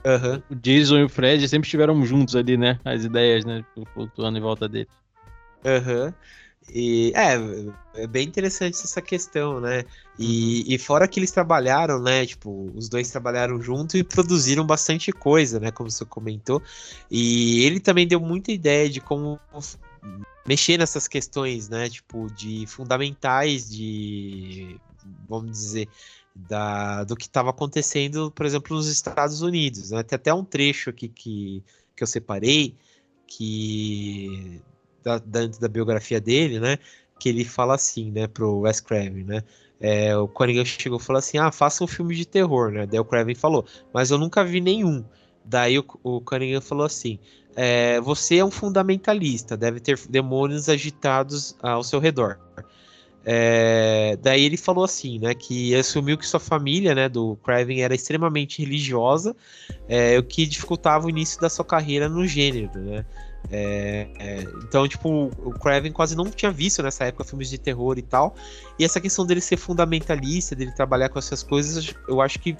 aham. 0.05 0.43
o 0.50 0.55
Jason 0.55 0.98
e 0.98 1.03
o 1.03 1.10
Fred 1.10 1.48
sempre 1.48 1.67
estiveram 1.67 2.05
juntos 2.05 2.36
ali, 2.36 2.58
né? 2.58 2.79
As 2.84 3.03
ideias, 3.03 3.46
né? 3.46 3.63
tipo, 3.74 3.89
Flutuando 3.93 4.38
em 4.38 4.41
volta 4.41 4.67
dele. 4.67 4.89
Aham. 5.65 6.13
E 6.74 7.12
é, 7.15 8.03
é 8.03 8.08
bem 8.08 8.25
interessante 8.25 8.75
essa 8.75 9.01
questão, 9.01 9.60
né? 9.60 9.84
E, 10.17 10.74
e 10.74 10.77
fora 10.77 11.08
que 11.08 11.20
eles 11.20 11.32
trabalharam, 11.32 12.01
né? 12.01 12.25
Tipo, 12.25 12.72
os 12.74 12.88
dois 12.88 13.12
trabalharam 13.12 13.62
junto 13.62 13.98
e 13.98 14.03
produziram 14.03 14.65
bastante 14.65 15.12
coisa, 15.12 15.60
né? 15.60 15.72
Como 15.72 15.91
você 15.91 16.05
comentou. 16.05 16.62
E 17.12 17.65
ele 17.65 17.79
também 17.79 18.08
deu 18.08 18.20
muita 18.20 18.51
ideia 18.51 18.89
de 18.89 19.01
como 19.01 19.39
mexer 20.46 20.78
nessas 20.78 21.08
questões, 21.08 21.70
né? 21.70 21.90
Tipo, 21.90 22.28
de 22.34 22.66
fundamentais 22.68 23.70
de, 23.70 24.80
vamos 25.28 25.52
dizer, 25.52 25.88
da, 26.36 27.04
do 27.04 27.16
que 27.16 27.26
estava 27.26 27.50
acontecendo, 27.50 28.32
por 28.32 28.46
exemplo, 28.46 28.76
nos 28.76 28.88
Estados 28.88 29.42
Unidos, 29.42 29.92
né? 29.92 30.04
Tem 30.04 30.16
até 30.16 30.34
um 30.34 30.44
trecho 30.44 30.90
aqui 30.90 31.08
que, 31.08 31.64
que 31.96 32.04
eu 32.04 32.08
separei 32.08 32.76
que 33.28 34.62
da, 35.04 35.18
dentro 35.20 35.60
da 35.60 35.68
biografia 35.68 36.20
dele, 36.20 36.60
né? 36.60 36.78
Que 37.20 37.30
ele 37.30 37.46
fala 37.46 37.76
assim, 37.76 38.12
né, 38.12 38.28
pro 38.28 38.60
Wes 38.60 38.80
Craven, 38.80 39.24
né? 39.24 39.44
É, 39.80 40.16
o 40.16 40.28
Cunningham 40.28 40.64
chegou 40.66 40.98
e 40.98 41.04
falou 41.04 41.20
assim: 41.20 41.38
ah, 41.38 41.52
faça 41.52 41.84
um 41.84 41.88
filme 41.88 42.16
de 42.16 42.26
terror, 42.26 42.72
né? 42.72 42.86
Daí 42.86 43.00
o 43.00 43.06
Craven 43.06 43.36
falou, 43.36 43.66
mas 43.94 44.12
eu 44.12 44.18
nunca 44.18 44.44
vi 44.44 44.62
nenhum. 44.62 45.04
Daí 45.46 45.78
o, 45.78 45.86
o 46.04 46.22
Cunningham 46.22 46.62
falou 46.62 46.86
assim: 46.86 47.20
é, 47.56 48.00
você 48.02 48.38
é 48.38 48.46
um 48.46 48.52
fundamentalista, 48.52 49.56
deve 49.56 49.80
ter 49.80 50.00
demônios 50.10 50.70
agitados 50.70 51.56
ao 51.62 51.84
seu 51.84 52.00
redor. 52.00 52.40
É, 53.26 54.18
daí 54.22 54.44
ele 54.44 54.58
falou 54.58 54.84
assim, 54.84 55.18
né, 55.18 55.34
que 55.34 55.74
assumiu 55.76 56.18
que 56.18 56.28
sua 56.28 56.42
família, 56.42 56.94
né, 56.94 57.08
do 57.08 57.38
Craven 57.38 57.82
era 57.82 57.96
extremamente 57.96 58.62
religiosa, 58.62 59.34
é, 59.88 60.20
o 60.20 60.24
que 60.24 60.46
dificultava 60.46 61.08
o 61.08 61.10
início 61.10 61.40
da 61.40 61.50
sua 61.50 61.64
carreira 61.64 62.10
no 62.10 62.28
gênero, 62.28 62.78
né. 62.80 63.06
É, 63.52 64.08
é, 64.20 64.42
então, 64.64 64.88
tipo, 64.88 65.30
o 65.38 65.52
Craven 65.52 65.92
quase 65.92 66.16
não 66.16 66.26
tinha 66.26 66.52
visto 66.52 66.82
nessa 66.82 67.06
época 67.06 67.24
filmes 67.24 67.50
de 67.50 67.58
terror 67.58 67.98
e 67.98 68.02
tal. 68.02 68.36
E 68.80 68.86
essa 68.86 69.02
questão 69.02 69.26
dele 69.26 69.42
ser 69.42 69.58
fundamentalista, 69.58 70.56
dele 70.56 70.72
trabalhar 70.72 71.10
com 71.10 71.20
essas 71.20 71.44
coisas, 71.44 71.94
eu 72.08 72.22
acho 72.22 72.40
que 72.40 72.56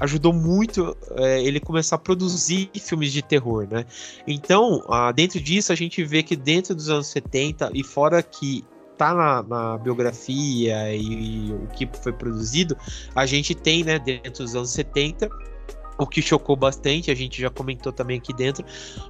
ajudou 0.00 0.32
muito 0.32 0.96
é, 1.16 1.42
ele 1.42 1.60
começar 1.60 1.96
a 1.96 1.98
produzir 1.98 2.70
filmes 2.74 3.12
de 3.12 3.22
terror, 3.22 3.66
né? 3.70 3.84
Então, 4.26 4.84
ah, 4.88 5.10
dentro 5.12 5.40
disso, 5.40 5.72
a 5.72 5.76
gente 5.76 6.02
vê 6.04 6.22
que 6.22 6.36
dentro 6.36 6.74
dos 6.74 6.88
anos 6.88 7.06
70, 7.08 7.70
e 7.74 7.82
fora 7.82 8.22
que 8.22 8.64
tá 8.96 9.14
na, 9.14 9.42
na 9.42 9.78
biografia 9.78 10.94
e, 10.94 11.52
o 11.52 11.66
que 11.68 11.88
foi 12.02 12.12
produzido, 12.12 12.76
a 13.14 13.26
gente 13.26 13.54
tem, 13.54 13.84
né, 13.84 13.98
dentro 13.98 14.42
dos 14.42 14.54
anos 14.56 14.70
70, 14.70 15.28
o 15.98 16.06
que 16.06 16.20
chocou 16.20 16.56
bastante, 16.56 17.10
a 17.10 17.14
gente 17.14 17.40
já 17.40 17.48
comentou 17.48 17.92
também 17.92 18.18
aqui 18.18 18.32
dentro 18.32 18.64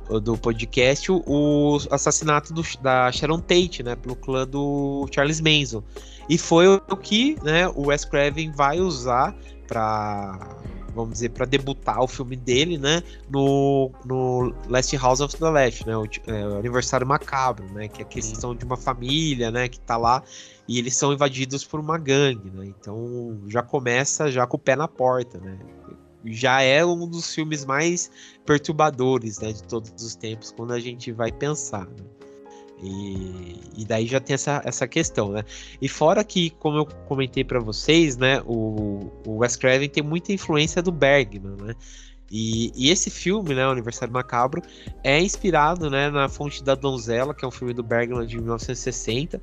uh, 0.09 0.21
do 0.21 0.37
podcast, 0.37 1.11
o, 1.11 1.23
o 1.27 1.79
assassinato 1.91 2.53
do- 2.53 2.63
da 2.81 3.11
Sharon 3.11 3.41
Tate, 3.41 3.83
né, 3.83 3.97
pelo 3.97 4.15
clã 4.15 4.47
do 4.47 5.07
Charles 5.13 5.41
Manson. 5.41 5.83
E 6.29 6.39
foi 6.39 6.67
o 6.69 6.97
que, 6.97 7.37
né, 7.43 7.69
o 7.69 7.89
Wes 7.89 8.05
Craven 8.05 8.53
vai 8.53 8.81
usar 8.81 9.35
para 9.67 10.57
vamos 10.97 11.13
dizer, 11.13 11.29
para 11.29 11.45
debutar 11.45 12.03
o 12.03 12.09
filme 12.09 12.35
dele, 12.35 12.79
né, 12.79 13.03
no, 13.31 13.91
no 14.05 14.53
Last 14.69 14.97
House 14.97 15.21
of 15.21 15.37
the 15.37 15.51
Left, 15.51 15.87
né, 15.87 15.97
o, 15.97 16.07
é, 16.27 16.49
o 16.49 16.59
aniversário 16.59 17.07
macabro, 17.07 17.67
né, 17.73 17.87
que 17.87 18.03
é 18.03 18.05
a 18.05 18.09
questão 18.09 18.55
de 18.55 18.65
uma 18.65 18.77
família, 18.77 19.51
né, 19.51 19.69
que 19.69 19.79
tá 19.79 19.97
lá 19.97 20.23
e 20.67 20.79
eles 20.79 20.97
são 20.97 21.13
invadidos 21.13 21.65
por 21.65 21.79
uma 21.79 21.99
gangue, 21.99 22.51
né, 22.51 22.67
então 22.67 23.39
já 23.47 23.63
começa 23.63 24.31
já 24.33 24.47
com 24.47 24.57
o 24.57 24.61
pé 24.61 24.75
na 24.75 24.89
porta, 24.89 25.39
né, 25.39 25.59
já 26.25 26.63
é 26.63 26.85
um 26.85 27.07
dos 27.07 27.33
filmes 27.33 27.65
mais 27.65 28.11
perturbadores, 28.45 29.39
né, 29.39 29.53
de 29.53 29.63
todos 29.63 29.93
os 30.03 30.17
tempos, 30.17 30.51
quando 30.51 30.73
a 30.73 30.81
gente 30.81 31.13
vai 31.13 31.31
pensar, 31.31 31.87
né? 31.87 32.16
E, 32.83 33.61
e 33.79 33.85
daí 33.85 34.07
já 34.07 34.21
tem 34.21 34.35
essa, 34.35 34.61
essa 34.65 34.87
questão, 34.87 35.33
né? 35.33 35.45
E 35.81 35.89
fora 35.89 36.23
que, 36.23 36.51
como 36.51 36.79
eu 36.79 36.87
comentei 37.07 37.43
para 37.43 37.59
vocês, 37.59 38.17
né, 38.17 38.43
o, 38.45 39.11
o 39.27 39.39
Wes 39.39 39.57
Craven 39.57 39.89
tem 39.89 40.03
muita 40.03 40.33
influência 40.33 40.83
do 40.83 40.93
Bergman, 40.93 41.57
né? 41.57 41.75
E, 42.31 42.73
e 42.75 42.91
esse 42.91 43.09
filme, 43.09 43.55
né, 43.55 43.67
o 43.67 43.71
Aniversário 43.71 44.13
Macabro, 44.13 44.61
é 45.03 45.21
inspirado, 45.21 45.89
né, 45.89 46.11
na 46.11 46.29
Fonte 46.29 46.63
da 46.63 46.75
Donzela, 46.75 47.35
que 47.35 47.45
é 47.45 47.49
um 47.49 47.53
filme 47.53 47.73
do 47.73 47.83
Bergman 47.83 48.27
de 48.27 48.37
1960. 48.37 49.41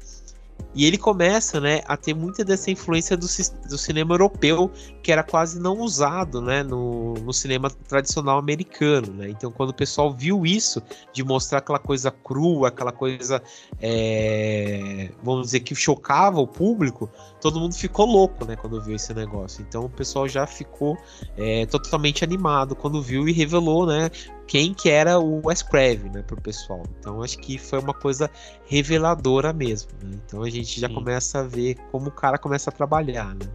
E 0.76 0.86
ele 0.86 0.98
começa, 0.98 1.60
né, 1.60 1.82
a 1.86 1.96
ter 1.96 2.14
muita 2.16 2.44
dessa 2.44 2.72
influência 2.72 3.16
do, 3.16 3.28
do 3.70 3.78
cinema 3.78 4.14
europeu, 4.16 4.72
que 5.04 5.12
era 5.12 5.24
quase 5.24 5.60
não 5.60 5.80
usado, 5.80 6.42
né, 6.42 6.64
no, 6.64 7.14
no 7.14 7.32
cinema 7.32 7.70
tradicional 7.88 8.40
americano, 8.40 9.14
né? 9.14 9.30
Então, 9.30 9.52
quando 9.52 9.70
o 9.70 9.74
pessoal 9.74 10.12
viu 10.12 10.46
isso, 10.46 10.82
de 11.14 11.24
mostrar 11.24 11.60
aquela 11.60 11.78
coisa 11.78 12.10
crua, 12.10 12.70
aquela 12.70 12.92
coisa, 12.92 13.42
é, 13.80 15.12
vamos 15.22 15.48
dizer, 15.48 15.60
que 15.60 15.76
chocava 15.76 16.40
o 16.40 16.48
público, 16.48 17.10
todo 17.44 17.60
mundo 17.60 17.76
ficou 17.76 18.06
louco, 18.06 18.46
né, 18.46 18.56
quando 18.56 18.82
viu 18.82 18.96
esse 18.96 19.14
negócio. 19.14 19.66
Então, 19.68 19.84
o 19.84 19.90
pessoal 19.90 20.30
já 20.30 20.48
ficou 20.48 20.98
é, 21.36 21.66
totalmente 21.66 22.24
animado 22.24 22.74
quando 22.74 23.02
viu 23.02 23.28
e 23.28 23.34
revelou, 23.34 23.86
né, 23.86 24.10
quem 24.48 24.74
que 24.74 24.90
era 24.90 25.20
o 25.20 25.46
Wes 25.46 25.62
Craven, 25.62 26.10
né, 26.10 26.22
pro 26.22 26.40
pessoal. 26.40 26.84
Então, 26.98 27.22
acho 27.22 27.38
que 27.40 27.58
foi 27.58 27.80
uma 27.80 27.94
coisa 27.94 28.32
reveladora 28.66 29.52
mesmo, 29.52 29.92
né? 30.02 30.18
Então, 30.26 30.42
a 30.42 30.50
gente 30.50 30.80
já 30.80 30.88
Sim. 30.88 30.94
começa 30.94 31.40
a 31.40 31.44
ver 31.44 31.76
como 31.92 32.08
o 32.08 32.12
cara 32.12 32.38
começa 32.38 32.70
a 32.70 32.74
trabalhar, 32.74 33.36
né? 33.36 33.46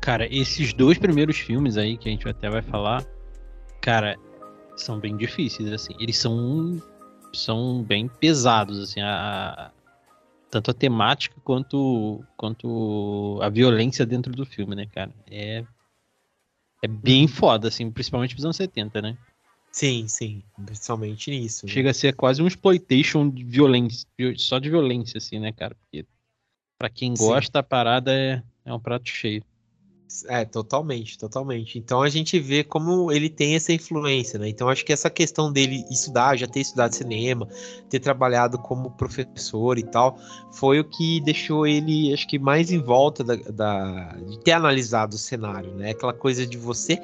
Cara, 0.00 0.32
esses 0.32 0.72
dois 0.72 0.96
primeiros 0.96 1.36
filmes 1.36 1.76
aí 1.76 1.98
que 1.98 2.08
a 2.08 2.12
gente 2.12 2.28
até 2.28 2.48
vai 2.48 2.62
falar, 2.62 3.04
cara, 3.80 4.16
são 4.76 5.00
bem 5.00 5.16
difíceis, 5.16 5.72
assim. 5.72 5.94
Eles 5.98 6.16
são 6.16 6.80
são 7.32 7.82
bem 7.82 8.08
pesados, 8.08 8.78
assim, 8.78 9.00
a, 9.00 9.72
tanto 10.50 10.70
a 10.70 10.74
temática 10.74 11.36
quanto 11.44 12.24
quanto 12.36 13.38
a 13.42 13.48
violência 13.48 14.06
dentro 14.06 14.32
do 14.32 14.44
filme, 14.46 14.74
né, 14.74 14.86
cara? 14.86 15.12
É 15.30 15.64
é 16.82 16.88
bem 16.88 17.26
foda, 17.26 17.68
assim, 17.68 17.90
principalmente 17.90 18.34
pros 18.34 18.44
anos 18.44 18.56
70, 18.56 19.00
né? 19.02 19.16
Sim, 19.72 20.06
sim, 20.08 20.42
principalmente 20.64 21.30
nisso. 21.30 21.66
né? 21.66 21.72
Chega 21.72 21.90
a 21.90 21.94
ser 21.94 22.14
quase 22.14 22.42
um 22.42 22.46
exploitation 22.46 23.28
de 23.28 23.44
violência, 23.44 24.06
vi- 24.16 24.38
só 24.38 24.58
de 24.58 24.70
violência, 24.70 25.18
assim, 25.18 25.38
né, 25.38 25.52
cara? 25.52 25.74
Porque 25.74 26.06
pra 26.78 26.88
quem 26.88 27.14
Sim. 27.14 27.24
gosta, 27.24 27.58
a 27.58 27.62
parada 27.62 28.12
é, 28.12 28.42
é 28.64 28.72
um 28.72 28.80
prato 28.80 29.08
cheio. 29.08 29.42
É, 30.28 30.44
totalmente, 30.44 31.18
totalmente. 31.18 31.78
Então 31.78 32.00
a 32.00 32.08
gente 32.08 32.38
vê 32.38 32.62
como 32.62 33.10
ele 33.10 33.28
tem 33.28 33.56
essa 33.56 33.72
influência, 33.72 34.38
né? 34.38 34.48
Então 34.48 34.68
acho 34.68 34.84
que 34.84 34.92
essa 34.92 35.10
questão 35.10 35.52
dele 35.52 35.84
estudar, 35.90 36.36
já 36.36 36.46
ter 36.46 36.60
estudado 36.60 36.94
cinema, 36.94 37.48
ter 37.90 37.98
trabalhado 37.98 38.56
como 38.56 38.92
professor 38.92 39.78
e 39.78 39.82
tal, 39.82 40.16
foi 40.52 40.78
o 40.78 40.84
que 40.84 41.20
deixou 41.22 41.66
ele, 41.66 42.14
acho 42.14 42.26
que 42.28 42.38
mais 42.38 42.70
em 42.70 42.78
volta 42.78 43.24
da, 43.24 43.34
da- 43.34 44.16
de 44.28 44.38
ter 44.38 44.52
analisado 44.52 45.16
o 45.16 45.18
cenário, 45.18 45.74
né? 45.74 45.90
Aquela 45.90 46.12
coisa 46.12 46.46
de 46.46 46.56
você 46.56 47.00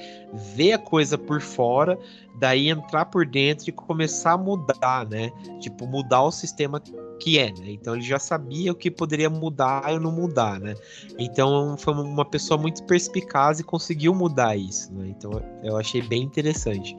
ver 0.55 0.73
a 0.75 0.79
coisa 0.79 1.19
por 1.19 1.41
fora, 1.41 1.99
daí 2.39 2.69
entrar 2.69 3.07
por 3.07 3.27
dentro 3.27 3.69
e 3.69 3.73
começar 3.73 4.33
a 4.33 4.39
mudar, 4.39 5.09
né? 5.09 5.33
Tipo, 5.59 5.89
mudar 5.89 6.23
o 6.23 6.31
sistema 6.31 6.81
que 7.23 7.39
é, 7.39 7.53
né? 7.53 7.67
Então 7.69 7.95
ele 7.95 8.03
já 8.03 8.19
sabia 8.19 8.73
o 8.73 8.75
que 8.75 8.91
poderia 8.91 9.31
mudar 9.31 9.89
ou 9.93 10.01
não 10.01 10.11
mudar, 10.11 10.59
né? 10.59 10.75
Então 11.17 11.77
foi 11.79 11.95
uma 11.95 12.25
pessoa 12.25 12.59
muito 12.59 12.83
perspicaz 12.83 13.61
e 13.61 13.65
conseguiu 13.65 14.13
mudar 14.13 14.57
isso, 14.57 14.93
né? 14.93 15.07
Então 15.17 15.31
eu 15.63 15.77
achei 15.77 16.03
bem 16.03 16.23
interessante. 16.23 16.97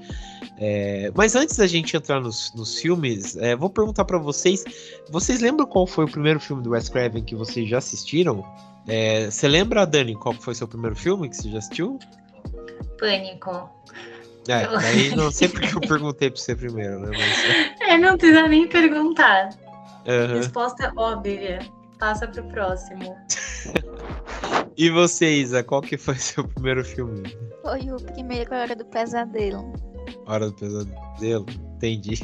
É, 0.58 1.12
mas 1.14 1.36
antes 1.36 1.58
da 1.58 1.68
gente 1.68 1.98
entrar 1.98 2.22
nos, 2.22 2.54
nos 2.56 2.80
filmes, 2.80 3.36
é, 3.36 3.54
vou 3.54 3.70
perguntar 3.70 4.06
para 4.06 4.18
vocês: 4.18 4.64
vocês 5.10 5.42
lembram 5.42 5.68
qual 5.68 5.86
foi 5.86 6.06
o 6.06 6.10
primeiro 6.10 6.40
filme 6.40 6.64
do 6.64 6.70
Wes 6.70 6.88
Craven 6.88 7.24
que 7.24 7.36
vocês 7.36 7.68
já 7.68 7.80
assistiram? 7.80 8.46
É, 8.88 9.30
você 9.30 9.46
lembra, 9.48 9.86
Dani, 9.86 10.16
qual 10.16 10.34
foi 10.36 10.56
seu 10.56 10.70
primeiro 10.70 10.96
filme 10.96 11.28
que 11.28 11.36
você 11.36 11.50
já 11.50 11.58
assistiu? 11.58 12.00
Pânico. 12.98 13.70
É, 14.48 14.66
aí 14.78 15.16
não 15.16 15.32
sei 15.32 15.50
porque 15.50 15.76
eu 15.76 15.82
perguntei 15.82 16.30
pra 16.30 16.40
você 16.40 16.56
primeiro, 16.56 17.00
né? 17.00 17.12
Mas... 17.12 17.74
É, 17.90 17.98
não 17.98 18.18
precisa 18.18 18.48
nem 18.48 18.68
perguntar. 18.68 19.50
Uhum. 20.08 20.36
Resposta 20.38 20.92
óbvia. 20.98 21.60
Passa 22.00 22.28
pro 22.28 22.44
próximo. 22.46 23.16
E 24.76 24.90
você, 24.90 25.32
Isa, 25.36 25.64
qual 25.64 25.82
que 25.82 25.98
foi 25.98 26.16
seu 26.18 26.48
primeiro 26.48 26.84
filme? 26.84 27.22
Foi 27.62 27.80
o 27.92 27.96
primeiro 27.98 28.54
Hora 28.56 28.76
do 28.76 28.84
Pesadelo. 28.86 29.72
Hora 30.26 30.48
do 30.48 30.54
Pesadelo? 30.56 31.46
Entendi. 31.76 32.16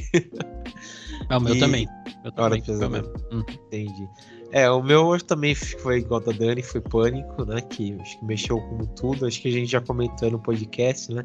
É 1.30 1.38
o 1.38 1.40
meu 1.40 1.56
E- 1.56 1.60
também. 1.60 1.88
Eu 2.24 2.32
Hora 2.44 2.60
também. 2.60 2.62
do 2.62 2.64
o 2.64 2.66
Pesadelo. 2.66 3.14
Hum. 3.32 3.44
Entendi. 3.68 4.10
É, 4.52 4.70
o 4.72 4.82
meu 4.82 5.06
hoje 5.06 5.26
também 5.26 5.54
foi 5.54 6.00
igual 6.00 6.20
da 6.20 6.32
Dani, 6.32 6.64
foi 6.64 6.82
Pânico, 6.82 7.46
né? 7.46 7.62
Que 7.62 7.96
acho 8.02 8.18
que 8.18 8.26
mexeu 8.26 8.60
com 8.60 8.80
tudo. 8.96 9.28
Acho 9.28 9.40
que 9.40 9.48
a 9.50 9.52
gente 9.52 9.72
já 9.72 9.80
comentou 9.80 10.32
no 10.32 10.40
podcast, 10.40 11.14
né? 11.14 11.24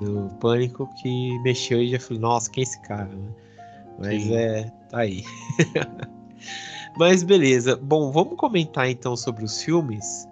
Do 0.00 0.28
Pânico, 0.36 0.88
que 1.02 1.36
mexeu 1.40 1.82
e 1.82 1.90
já 1.90 1.98
falei, 1.98 2.20
nossa, 2.20 2.48
quem 2.48 2.62
é 2.62 2.64
esse 2.64 2.80
cara, 2.82 3.08
né? 3.08 3.28
Mas 3.98 4.22
Sim. 4.22 4.36
é, 4.36 4.72
tá 4.90 5.00
aí. 5.00 5.24
Mas 6.98 7.22
beleza. 7.22 7.76
Bom, 7.76 8.10
vamos 8.10 8.36
comentar 8.36 8.88
então 8.90 9.16
sobre 9.16 9.44
os 9.44 9.62
filmes. 9.62 10.28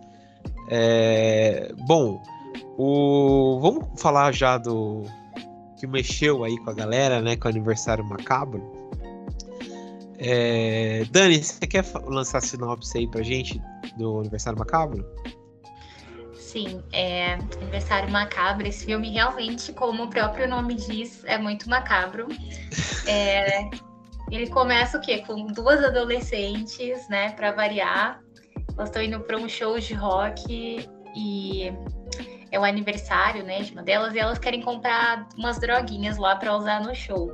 É, 0.70 1.72
bom, 1.86 2.22
o, 2.76 3.58
vamos 3.60 4.00
falar 4.00 4.32
já 4.32 4.58
do 4.58 5.04
que 5.78 5.86
mexeu 5.86 6.44
aí 6.44 6.58
com 6.58 6.70
a 6.70 6.74
galera, 6.74 7.22
né? 7.22 7.36
Com 7.36 7.48
o 7.48 7.50
aniversário 7.50 8.04
macabro. 8.04 8.62
É, 10.18 11.04
Dani, 11.10 11.42
você 11.42 11.66
quer 11.66 11.84
lançar 12.04 12.42
sinopse 12.42 12.98
aí 12.98 13.06
pra 13.06 13.22
gente 13.22 13.62
do 13.96 14.18
aniversário 14.18 14.58
macabro? 14.58 15.06
Sim, 16.34 16.82
é 16.92 17.34
Aniversário 17.60 18.10
Macabro. 18.10 18.66
Esse 18.66 18.86
filme 18.86 19.10
realmente, 19.10 19.70
como 19.70 20.04
o 20.04 20.08
próprio 20.08 20.48
nome 20.48 20.74
diz, 20.74 21.22
é 21.26 21.36
muito 21.36 21.68
macabro. 21.68 22.26
É, 23.06 23.68
ele 24.36 24.48
começa 24.48 24.98
o 24.98 25.00
quê? 25.00 25.18
Com 25.26 25.46
duas 25.46 25.82
adolescentes, 25.82 27.08
né, 27.08 27.30
para 27.30 27.52
variar. 27.52 28.22
Elas 28.76 28.88
estão 28.88 29.02
indo 29.02 29.20
para 29.20 29.36
um 29.36 29.48
show 29.48 29.78
de 29.78 29.94
rock 29.94 30.88
e 31.16 31.72
é 32.50 32.58
o 32.58 32.64
aniversário, 32.64 33.44
né, 33.44 33.60
de 33.60 33.72
uma 33.72 33.82
delas 33.82 34.14
e 34.14 34.18
elas 34.18 34.38
querem 34.38 34.62
comprar 34.62 35.28
umas 35.36 35.58
droguinhas 35.58 36.16
lá 36.16 36.36
para 36.36 36.56
usar 36.56 36.82
no 36.82 36.94
show. 36.94 37.30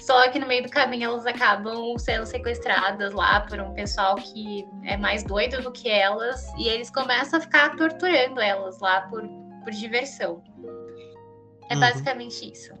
Só 0.00 0.28
que 0.30 0.38
no 0.38 0.46
meio 0.46 0.64
do 0.64 0.68
caminho 0.68 1.10
elas 1.10 1.26
acabam 1.26 1.96
sendo 1.98 2.26
sequestradas 2.26 3.12
lá 3.12 3.40
por 3.42 3.60
um 3.60 3.72
pessoal 3.74 4.16
que 4.16 4.64
é 4.84 4.96
mais 4.96 5.22
doido 5.22 5.62
do 5.62 5.70
que 5.70 5.88
elas 5.88 6.46
e 6.58 6.68
eles 6.68 6.90
começam 6.90 7.38
a 7.38 7.42
ficar 7.42 7.76
torturando 7.76 8.40
elas 8.40 8.80
lá 8.80 9.02
por, 9.02 9.22
por 9.62 9.72
diversão. 9.72 10.42
É 11.70 11.74
Uhum. 11.74 11.80
basicamente 11.80 12.50
isso. 12.50 12.72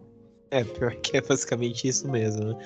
É, 0.50 0.64
pior 0.64 0.94
que 0.96 1.18
é 1.18 1.20
basicamente 1.20 1.86
isso 1.86 2.10
mesmo, 2.10 2.44
né? 2.44 2.64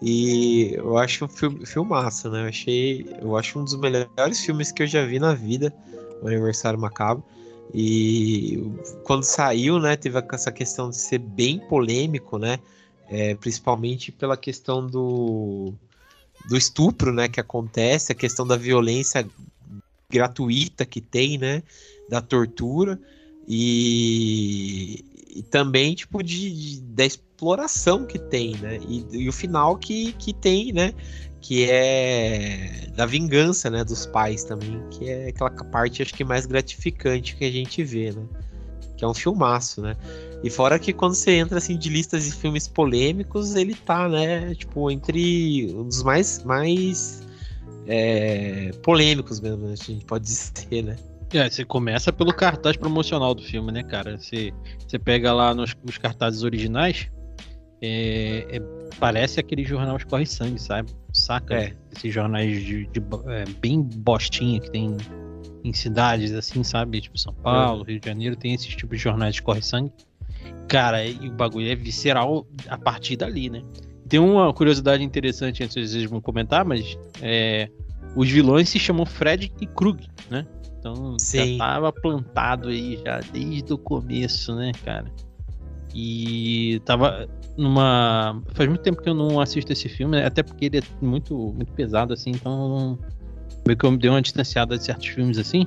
E 0.00 0.74
eu 0.74 0.96
acho 0.96 1.24
um 1.24 1.28
filme, 1.28 1.66
filmaço, 1.66 2.30
né? 2.30 2.42
Eu 2.42 2.48
achei. 2.48 3.06
Eu 3.20 3.36
acho 3.36 3.58
um 3.58 3.64
dos 3.64 3.76
melhores 3.76 4.40
filmes 4.40 4.70
que 4.70 4.82
eu 4.82 4.86
já 4.86 5.04
vi 5.04 5.18
na 5.18 5.34
vida, 5.34 5.74
o 6.22 6.28
Aniversário 6.28 6.78
Macabro. 6.78 7.24
E 7.74 8.62
quando 9.04 9.24
saiu, 9.24 9.78
né, 9.78 9.96
teve 9.96 10.18
essa 10.32 10.50
questão 10.50 10.88
de 10.88 10.96
ser 10.96 11.18
bem 11.18 11.58
polêmico, 11.68 12.38
né? 12.38 12.58
É, 13.10 13.34
principalmente 13.34 14.12
pela 14.12 14.36
questão 14.36 14.86
do, 14.86 15.72
do 16.48 16.56
estupro, 16.56 17.12
né, 17.12 17.26
que 17.26 17.40
acontece, 17.40 18.12
a 18.12 18.14
questão 18.14 18.46
da 18.46 18.56
violência 18.56 19.26
gratuita 20.10 20.84
que 20.84 21.00
tem, 21.00 21.38
né? 21.38 21.62
Da 22.08 22.20
tortura. 22.20 22.98
E, 23.46 25.04
e 25.28 25.42
também, 25.42 25.94
tipo, 25.94 26.22
de, 26.22 26.50
de- 26.50 26.80
da 26.80 27.04
exploração 27.04 28.04
que 28.06 28.18
tem, 28.18 28.56
né? 28.58 28.78
E, 28.88 29.04
e 29.12 29.28
o 29.28 29.32
final 29.32 29.76
que, 29.76 30.12
que 30.14 30.32
tem, 30.32 30.72
né? 30.72 30.92
Que 31.40 31.68
é 31.70 32.88
da 32.96 33.06
vingança, 33.06 33.70
né? 33.70 33.84
Dos 33.84 34.06
pais 34.06 34.44
também, 34.44 34.82
que 34.90 35.08
é 35.08 35.28
aquela 35.28 35.50
parte, 35.50 36.02
acho 36.02 36.14
que 36.14 36.24
mais 36.24 36.46
gratificante 36.46 37.36
que 37.36 37.44
a 37.44 37.50
gente 37.50 37.82
vê, 37.84 38.12
né? 38.12 38.22
Que 38.96 39.04
é 39.04 39.08
um 39.08 39.14
filmaço, 39.14 39.80
né? 39.80 39.96
E 40.42 40.50
fora 40.50 40.78
que 40.78 40.92
quando 40.92 41.14
você 41.14 41.32
entra, 41.32 41.58
assim, 41.58 41.76
de 41.76 41.88
listas 41.88 42.24
de 42.24 42.32
filmes 42.32 42.66
polêmicos, 42.66 43.54
ele 43.54 43.74
tá, 43.74 44.08
né? 44.08 44.54
Tipo, 44.54 44.90
entre 44.90 45.72
um 45.74 45.84
dos 45.84 46.02
mais, 46.02 46.42
mais 46.44 47.22
é, 47.86 48.70
polêmicos 48.82 49.40
mesmo, 49.40 49.66
né, 49.66 49.72
a 49.72 49.76
gente 49.76 50.04
pode 50.04 50.24
dizer, 50.24 50.82
né? 50.82 50.96
É, 51.32 51.48
você 51.48 51.64
começa 51.64 52.12
pelo 52.12 52.32
cartaz 52.32 52.76
promocional 52.76 53.34
do 53.34 53.42
filme, 53.42 53.70
né, 53.70 53.82
cara? 53.82 54.16
Você, 54.16 54.52
você 54.86 54.98
pega 54.98 55.32
lá 55.32 55.54
nos, 55.54 55.76
nos 55.84 55.98
cartazes 55.98 56.42
originais, 56.42 57.10
é, 57.82 58.46
é- 58.56 58.88
parece 58.98 59.38
aquele 59.38 59.64
jornal 59.64 59.96
Escorre 59.96 60.26
Sangue, 60.26 60.60
sabe? 60.60 60.90
Saca? 61.12 61.54
É. 61.54 61.76
Esses 61.94 62.12
jornais 62.12 62.64
de, 62.64 62.86
de 62.86 63.00
é, 63.26 63.44
bem 63.60 63.82
bostinha 63.82 64.60
que 64.60 64.70
tem 64.70 64.96
em 65.62 65.72
cidades 65.72 66.32
assim, 66.32 66.64
sabe? 66.64 67.00
Tipo 67.00 67.18
São 67.18 67.34
Paulo, 67.34 67.84
Rio 67.84 68.00
de 68.00 68.08
Janeiro, 68.08 68.36
tem 68.36 68.54
esses 68.54 68.74
tipos 68.74 68.96
de 68.98 69.04
jornais 69.04 69.34
de 69.34 69.40
Escorre 69.40 69.62
Sangue. 69.62 69.92
Cara, 70.66 71.04
e 71.04 71.28
o 71.28 71.32
bagulho 71.32 71.70
é 71.70 71.74
visceral 71.74 72.46
a 72.68 72.78
partir 72.78 73.16
dali, 73.16 73.50
né? 73.50 73.62
Tem 74.08 74.18
uma 74.18 74.52
curiosidade 74.54 75.02
interessante 75.02 75.62
antes 75.62 75.74
vocês 75.74 76.04
vão 76.04 76.20
comentar, 76.20 76.64
mas 76.64 76.98
é, 77.20 77.68
os 78.16 78.28
vilões 78.28 78.68
se 78.68 78.78
chamam 78.78 79.04
Fred 79.04 79.52
e 79.60 79.66
Krug, 79.66 80.06
né? 80.30 80.46
Então 80.78 81.16
Sim. 81.18 81.58
já 81.58 81.58
tava 81.58 81.92
plantado 81.92 82.68
aí 82.68 83.00
já 83.04 83.20
desde 83.32 83.72
o 83.72 83.78
começo, 83.78 84.54
né, 84.54 84.72
cara? 84.84 85.10
E 85.94 86.80
tava 86.84 87.28
numa. 87.56 88.40
Faz 88.52 88.68
muito 88.68 88.82
tempo 88.82 89.02
que 89.02 89.08
eu 89.08 89.14
não 89.14 89.40
assisto 89.40 89.72
esse 89.72 89.88
filme, 89.88 90.16
né? 90.16 90.26
até 90.26 90.42
porque 90.42 90.66
ele 90.66 90.78
é 90.78 90.82
muito, 91.00 91.36
muito 91.36 91.72
pesado, 91.72 92.12
assim, 92.12 92.30
então 92.30 92.98
meio 93.66 93.76
que 93.76 93.84
eu 93.84 93.90
me 93.90 93.98
dei 93.98 94.08
uma 94.08 94.22
distanciada 94.22 94.78
de 94.78 94.84
certos 94.84 95.08
filmes 95.08 95.38
assim. 95.38 95.66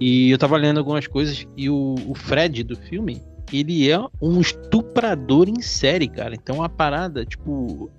E 0.00 0.30
eu 0.30 0.38
tava 0.38 0.56
lendo 0.56 0.78
algumas 0.78 1.06
coisas 1.06 1.46
e 1.56 1.70
o, 1.70 1.94
o 2.08 2.14
Fred 2.14 2.64
do 2.64 2.76
filme, 2.76 3.22
ele 3.52 3.88
é 3.90 3.98
um 4.20 4.40
estuprador 4.40 5.48
em 5.48 5.60
série, 5.60 6.08
cara. 6.08 6.34
Então 6.34 6.62
a 6.62 6.68
parada, 6.68 7.24
tipo. 7.24 7.90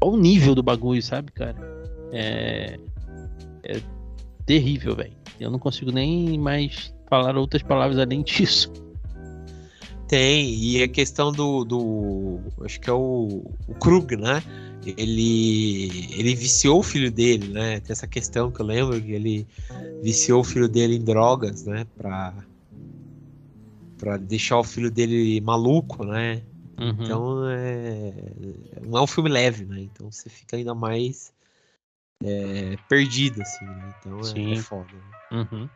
Olha 0.00 0.12
o 0.12 0.16
nível 0.16 0.54
do 0.54 0.62
bagulho, 0.62 1.02
sabe, 1.02 1.32
cara? 1.32 1.56
É. 2.12 2.78
É 3.64 3.80
terrível, 4.46 4.94
velho. 4.94 5.17
Eu 5.40 5.50
não 5.50 5.58
consigo 5.58 5.90
nem 5.90 6.38
mais 6.38 6.92
falar 7.08 7.36
outras 7.36 7.62
palavras 7.62 7.98
além 7.98 8.22
disso. 8.22 8.72
Tem, 10.08 10.54
e 10.54 10.82
a 10.82 10.88
questão 10.88 11.30
do. 11.30 11.64
do 11.64 12.40
acho 12.64 12.80
que 12.80 12.88
é 12.88 12.92
o, 12.92 13.44
o 13.66 13.74
Krug, 13.74 14.16
né? 14.16 14.42
Ele, 14.96 16.08
ele 16.12 16.34
viciou 16.34 16.78
o 16.78 16.82
filho 16.82 17.10
dele, 17.10 17.48
né? 17.48 17.80
Tem 17.80 17.92
essa 17.92 18.06
questão 18.06 18.50
que 18.50 18.60
eu 18.60 18.64
lembro 18.64 19.02
que 19.02 19.12
ele 19.12 19.46
viciou 20.02 20.40
o 20.40 20.44
filho 20.44 20.66
dele 20.66 20.96
em 20.96 21.04
drogas, 21.04 21.66
né? 21.66 21.86
Pra, 21.94 22.32
pra 23.98 24.16
deixar 24.16 24.58
o 24.58 24.64
filho 24.64 24.90
dele 24.90 25.42
maluco, 25.42 26.04
né? 26.04 26.42
Uhum. 26.80 26.96
Então 27.00 27.50
é, 27.50 28.12
não 28.86 28.98
é 28.98 29.02
um 29.02 29.06
filme 29.06 29.28
leve, 29.28 29.66
né? 29.66 29.80
Então 29.80 30.10
você 30.10 30.30
fica 30.30 30.56
ainda 30.56 30.74
mais 30.74 31.34
é, 32.24 32.78
perdido, 32.88 33.42
assim, 33.42 33.66
né? 33.66 33.94
Então 33.98 34.20
é, 34.20 34.24
Sim. 34.24 34.52
é 34.54 34.56
foda. 34.56 34.92
né? 34.92 35.17
Uhum. 35.32 35.68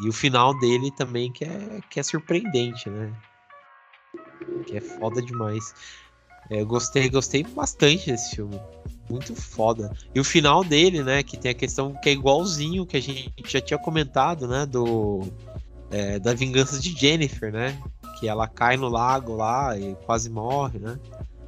E 0.00 0.08
o 0.08 0.12
final 0.12 0.56
dele 0.58 0.90
também 0.92 1.32
que 1.32 1.44
é, 1.44 1.80
que 1.90 1.98
é 1.98 2.02
surpreendente, 2.02 2.88
né? 2.88 3.12
Que 4.66 4.76
é 4.76 4.80
foda 4.80 5.20
demais. 5.20 5.74
É, 6.50 6.60
eu 6.60 6.66
gostei, 6.66 7.08
gostei 7.08 7.42
bastante 7.42 8.10
desse 8.10 8.36
filme. 8.36 8.58
Muito 9.10 9.34
foda. 9.34 9.92
E 10.14 10.20
o 10.20 10.24
final 10.24 10.62
dele, 10.62 11.02
né? 11.02 11.22
Que 11.22 11.36
tem 11.36 11.50
a 11.50 11.54
questão 11.54 11.94
que 11.94 12.08
é 12.08 12.12
igualzinho 12.12 12.86
que 12.86 12.96
a 12.96 13.02
gente 13.02 13.32
já 13.46 13.60
tinha 13.60 13.78
comentado, 13.78 14.46
né? 14.46 14.66
Do. 14.66 15.26
é, 15.90 16.18
da 16.18 16.34
vingança 16.34 16.78
de 16.78 16.90
Jennifer, 16.94 17.52
né? 17.52 17.76
Que 18.18 18.28
ela 18.28 18.46
cai 18.46 18.76
no 18.76 18.88
lago 18.88 19.34
lá 19.34 19.76
e 19.78 19.94
quase 20.06 20.30
morre, 20.30 20.78
né? 20.78 20.98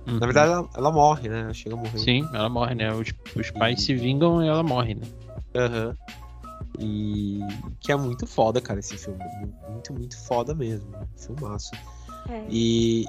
Uhum. 0.07 0.19
Na 0.19 0.27
verdade, 0.27 0.53
ela, 0.53 0.69
ela 0.75 0.91
morre, 0.91 1.29
né? 1.29 1.41
Ela 1.43 1.55
chega 1.55 1.75
a 1.75 1.79
morrer. 1.79 1.99
Sim, 1.99 2.29
ela 2.33 2.49
morre, 2.49 2.75
né? 2.75 2.93
Os, 2.93 3.13
os 3.37 3.51
pais 3.51 3.83
se 3.83 3.95
vingam 3.95 4.43
e 4.43 4.49
ela 4.49 4.63
morre, 4.63 4.95
né? 4.95 5.07
Aham. 5.55 5.97
E 6.79 7.41
que 7.81 7.93
é 7.93 7.97
muito 7.97 8.27
foda, 8.27 8.61
cara, 8.61 8.81
esse 8.81 8.97
filme. 8.97 9.19
Muito, 9.69 9.93
muito 9.93 10.19
foda 10.27 10.55
mesmo. 10.55 10.91
né? 10.91 11.07
Filmaço. 11.17 11.71
É. 12.29 12.45
E. 12.49 13.05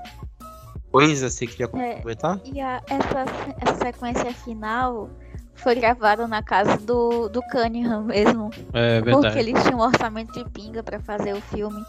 Coisa, 0.91 1.30
você 1.30 1.47
queria 1.47 1.69
É. 1.82 2.02
comentar? 2.02 2.39
E 2.45 2.60
a- 2.60 2.82
essa, 2.89 3.26
essa 3.62 3.76
sequência 3.86 4.34
final 4.34 5.10
foi 5.54 5.76
gravado 5.76 6.28
na 6.28 6.43
casa 6.43 6.76
do, 6.78 7.30
do 7.30 7.41
Cunningham 7.43 8.04
mesmo. 8.04 8.50
É 8.74 9.00
Porque 9.02 9.12
verdade. 9.21 9.39
eles 9.39 9.63
tinham 9.63 9.80
um 9.80 9.84
orçamento 9.84 10.34
de 10.34 10.50
pinga 10.50 10.84
pra 10.84 11.00
fazer 11.00 11.34
o 11.34 11.41
filme. 11.41 11.82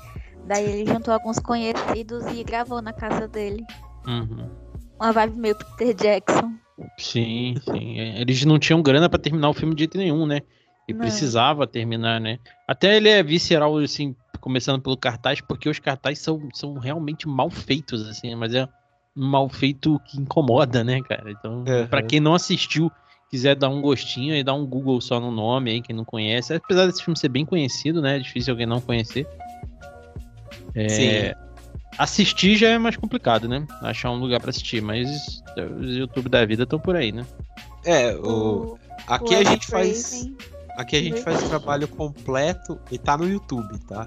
Daí 0.46 0.64
ele 0.64 0.92
juntou 0.92 1.12
alguns 1.14 1.38
conhecidos 1.40 2.24
e 2.32 2.44
gravou 2.44 2.80
na 2.80 2.92
casa 2.92 3.26
dele. 3.26 3.64
Uhum. 4.06 4.48
Uma 5.00 5.12
vibe 5.12 5.36
meio 5.38 5.56
Peter 5.76 5.94
Jackson. 5.94 6.52
Sim, 6.98 7.54
sim. 7.64 7.98
É, 7.98 8.20
Eles 8.20 8.44
não 8.44 8.58
tinham 8.58 8.82
grana 8.82 9.08
pra 9.08 9.18
terminar 9.18 9.48
o 9.50 9.54
filme 9.54 9.74
de 9.74 9.80
jeito 9.80 9.98
nenhum, 9.98 10.26
né? 10.26 10.42
E 10.88 10.92
Não. 10.92 11.00
precisava 11.00 11.66
terminar, 11.66 12.20
né? 12.20 12.38
Até 12.66 12.96
ele 12.96 13.08
é 13.08 13.22
visceral, 13.22 13.76
assim, 13.78 14.16
começando 14.40 14.82
pelo 14.82 14.96
cartaz, 14.96 15.40
porque 15.40 15.68
os 15.68 15.78
cartazes 15.78 16.18
são, 16.18 16.48
são 16.52 16.74
realmente 16.78 17.28
mal 17.28 17.48
feitos, 17.48 18.06
assim, 18.08 18.34
mas 18.34 18.54
é 18.54 18.68
um 19.16 19.26
mal 19.26 19.48
feito 19.48 20.00
que 20.04 20.20
incomoda, 20.20 20.82
né, 20.82 21.00
cara? 21.02 21.30
Então, 21.30 21.64
Aham. 21.66 21.86
pra 21.86 22.02
quem 22.02 22.18
não 22.18 22.34
assistiu, 22.34 22.90
quiser 23.30 23.54
dar 23.54 23.68
um 23.68 23.80
gostinho 23.80 24.34
aí, 24.34 24.42
dá 24.42 24.52
um 24.52 24.66
Google 24.66 25.00
só 25.00 25.20
no 25.20 25.30
nome 25.30 25.70
aí, 25.70 25.80
quem 25.80 25.94
não 25.94 26.04
conhece. 26.04 26.54
Apesar 26.54 26.86
desse 26.86 27.04
filme 27.04 27.18
ser 27.18 27.28
bem 27.28 27.46
conhecido, 27.46 28.02
né? 28.02 28.16
É 28.16 28.18
difícil 28.18 28.52
alguém 28.52 28.66
não 28.66 28.80
conhecer. 28.80 29.26
É, 30.74 30.88
Sim. 30.88 31.42
Assistir 31.98 32.56
já 32.56 32.68
é 32.68 32.78
mais 32.78 32.96
complicado, 32.96 33.46
né? 33.46 33.66
Achar 33.82 34.10
um 34.10 34.18
lugar 34.18 34.40
pra 34.40 34.50
assistir, 34.50 34.80
mas 34.80 35.42
os 35.78 35.96
YouTube 35.96 36.28
da 36.28 36.44
vida 36.44 36.62
estão 36.62 36.80
por 36.80 36.96
aí, 36.96 37.12
né? 37.12 37.26
É, 37.84 38.16
o, 38.16 38.78
aqui 39.06 39.34
o 39.34 39.38
a 39.38 39.44
gente 39.44 39.66
faz. 39.66 40.26
Aqui 40.76 40.96
a 40.96 41.02
gente 41.02 41.20
faz 41.22 41.42
o 41.44 41.48
trabalho 41.48 41.86
completo 41.86 42.78
e 42.90 42.96
tá 42.98 43.16
no 43.16 43.28
YouTube, 43.28 43.78
tá? 43.86 44.06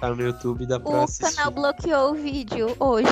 Tá 0.00 0.10
no 0.10 0.20
YouTube, 0.20 0.66
dá 0.66 0.80
pra 0.80 0.90
O 0.90 1.02
assistir. 1.04 1.36
canal 1.36 1.52
bloqueou 1.52 2.10
o 2.10 2.14
vídeo 2.14 2.74
hoje. 2.80 3.06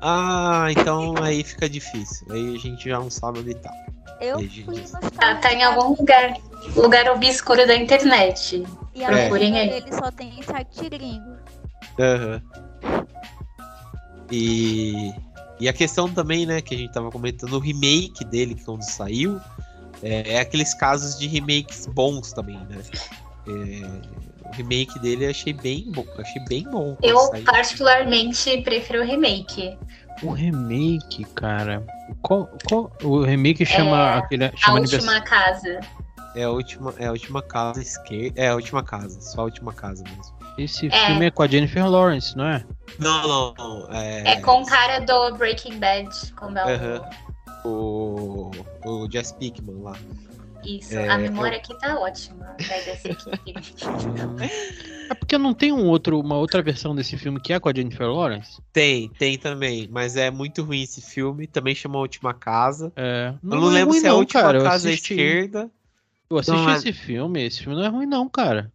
Ah, 0.00 0.68
então 0.70 1.14
aí 1.22 1.42
fica 1.42 1.68
difícil. 1.68 2.26
Aí 2.30 2.54
a 2.54 2.58
gente 2.58 2.88
já 2.88 2.98
não 3.00 3.10
sabe 3.10 3.40
onde 3.40 3.54
tá. 3.54 3.72
Eu 4.20 4.36
Entendi. 4.36 4.64
fui 4.64 4.80
no 4.80 5.10
Tá, 5.10 5.34
tá 5.36 5.52
em 5.52 5.62
algum 5.64 5.94
lugar, 5.96 6.34
lugar 6.76 7.08
obscuro 7.10 7.66
da 7.66 7.74
internet. 7.76 8.64
E 8.94 9.04
a 9.04 9.08
Procurem 9.08 9.52
legenda 9.52 9.74
aí. 9.74 9.80
dele 9.82 9.96
só 9.96 10.10
tem 10.10 10.42
site 10.42 10.88
gringo. 10.88 11.36
Aham. 11.98 12.42
E, 14.30 15.12
e 15.60 15.68
a 15.68 15.72
questão 15.72 16.08
também, 16.08 16.46
né, 16.46 16.60
que 16.60 16.74
a 16.74 16.78
gente 16.78 16.92
tava 16.92 17.10
comentando, 17.10 17.52
o 17.54 17.58
remake 17.58 18.24
dele, 18.24 18.54
que 18.54 18.64
quando 18.64 18.82
saiu, 18.82 19.40
é, 20.02 20.34
é 20.34 20.40
aqueles 20.40 20.74
casos 20.74 21.18
de 21.18 21.26
remakes 21.26 21.86
bons 21.86 22.32
também, 22.32 22.58
né? 22.68 22.78
É, 23.46 24.48
o 24.48 24.52
remake 24.52 24.98
dele 24.98 25.24
eu 25.26 25.30
achei 25.30 25.52
bem 25.52 25.90
bom. 25.92 26.04
Achei 26.18 26.42
bem 26.44 26.64
bom. 26.64 26.96
Eu 27.02 27.30
particularmente 27.44 28.60
prefiro 28.62 29.02
o 29.02 29.04
remake. 29.06 29.78
O 30.22 30.30
remake, 30.32 31.24
cara. 31.34 31.84
Qual, 32.22 32.48
qual- 32.68 32.92
o 33.02 33.22
remake 33.22 33.64
chama 33.64 34.16
aquele 34.16 34.46
A 34.46 34.52
chama 34.56 34.80
última 34.80 35.20
casa. 35.20 35.80
É 36.34 36.42
a 36.44 36.50
última, 36.50 36.94
é 36.98 37.06
a 37.06 37.12
última 37.12 37.40
casa 37.42 37.80
esquerda. 37.80 38.40
É 38.40 38.48
a 38.48 38.54
última 38.54 38.82
casa, 38.82 39.20
só 39.20 39.42
a 39.42 39.44
última 39.44 39.72
casa 39.72 40.02
mesmo. 40.04 40.36
Esse 40.58 40.88
É. 40.88 41.06
filme 41.06 41.26
é 41.26 41.30
com 41.30 41.42
a 41.42 41.46
Jennifer 41.46 41.88
Lawrence, 41.88 42.36
não 42.36 42.44
é? 42.48 42.64
Não, 42.98 43.28
não, 43.28 43.54
não. 43.56 43.92
É, 43.94 44.32
É 44.32 44.40
com 44.40 44.62
o 44.62 44.66
cara 44.66 44.98
do 45.00 45.36
Breaking 45.36 45.78
Bad, 45.78 46.08
como 46.34 46.58
é 46.58 46.64
o. 46.64 46.68
Aham. 46.68 47.10
O, 47.68 48.50
o 48.84 49.10
Jess 49.10 49.32
Pickman 49.32 49.82
lá. 49.82 49.96
Isso, 50.64 50.98
É, 50.98 51.08
a 51.08 51.18
memória 51.18 51.56
aqui 51.58 51.78
tá 51.78 51.98
ótima. 51.98 52.56
Né. 54.36 54.48
É 55.10 55.14
porque 55.14 55.38
não 55.38 55.54
tem 55.54 55.72
um 55.72 55.86
outro, 55.86 56.18
uma 56.20 56.36
outra 56.36 56.60
versão 56.60 56.94
desse 56.94 57.16
filme 57.16 57.40
que 57.40 57.52
é 57.52 57.60
com 57.60 57.68
a 57.68 57.72
Jennifer 57.74 58.06
Lawrence? 58.06 58.60
Tem, 58.72 59.08
tem 59.10 59.38
também, 59.38 59.88
mas 59.90 60.16
é 60.16 60.30
muito 60.30 60.62
ruim 60.62 60.82
esse 60.82 61.00
filme. 61.00 61.46
Também 61.46 61.74
chama 61.74 61.96
A 61.96 62.02
Última 62.02 62.34
Casa. 62.34 62.92
É, 62.96 63.32
eu 63.42 63.48
não 63.60 63.70
é 63.70 63.74
lembro 63.74 63.90
ruim 63.90 64.00
se 64.00 64.06
é 64.06 64.08
a 64.08 64.12
não, 64.12 64.18
última 64.18 64.42
cara. 64.42 64.58
Eu 64.58 64.64
casa 64.64 64.88
à 64.88 64.92
assisti, 64.92 65.14
esquerda. 65.14 65.70
eu 66.28 66.38
assisti 66.38 66.60
Não, 66.60 66.70
é- 66.70 66.76
esse 66.76 66.92
filme. 66.92 67.46
Esse 67.46 67.62
filme 67.62 67.76
não 67.78 67.84
é 67.84 67.88
ruim, 67.88 68.06
não, 68.06 68.28
cara. 68.28 68.72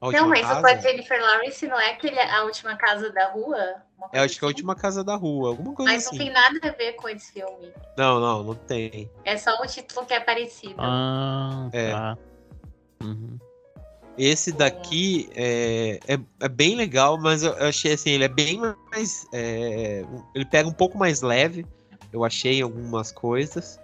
Não, 0.00 0.28
mas 0.28 0.42
casa. 0.42 0.58
o 0.58 0.62
com 0.62 0.68
a 0.68 0.76
Jennifer 0.76 1.20
Lawrence 1.20 1.66
não 1.66 1.80
é 1.80 1.90
aquele, 1.90 2.20
a 2.20 2.44
última 2.44 2.76
casa 2.76 3.10
da 3.10 3.30
rua? 3.30 3.82
É, 4.04 4.08
coisa 4.10 4.24
acho 4.24 4.38
que 4.38 4.44
é 4.44 4.46
a 4.46 4.48
assim? 4.48 4.54
última 4.54 4.74
casa 4.74 5.02
da 5.04 5.14
rua, 5.16 5.48
alguma 5.50 5.74
coisa 5.74 5.92
Mas 5.92 6.04
não 6.04 6.10
assim. 6.12 6.18
tem 6.18 6.30
nada 6.32 6.58
a 6.62 6.70
ver 6.72 6.92
com 6.94 7.08
esse 7.08 7.32
filme. 7.32 7.72
Não, 7.96 8.20
não, 8.20 8.42
não 8.42 8.54
tem. 8.54 9.10
É 9.24 9.36
só 9.36 9.50
o 9.60 9.66
título 9.66 10.06
que 10.06 10.14
é 10.14 10.20
parecido. 10.20 10.74
Ah, 10.78 11.68
É. 11.72 11.90
tá. 11.92 12.18
Uhum. 13.02 13.38
Esse 14.16 14.50
daqui 14.50 15.28
é, 15.36 16.00
é, 16.08 16.18
é 16.40 16.48
bem 16.48 16.74
legal, 16.74 17.16
mas 17.18 17.44
eu, 17.44 17.52
eu 17.52 17.68
achei 17.68 17.92
assim, 17.92 18.10
ele 18.10 18.24
é 18.24 18.28
bem 18.28 18.60
mais. 18.90 19.26
é, 19.32 20.04
ele 20.34 20.44
pega 20.44 20.68
um 20.68 20.72
pouco 20.72 20.98
mais 20.98 21.22
leve, 21.22 21.64
eu 22.12 22.24
achei 22.24 22.58
em 22.58 22.62
algumas 22.62 23.12
coisas. 23.12 23.78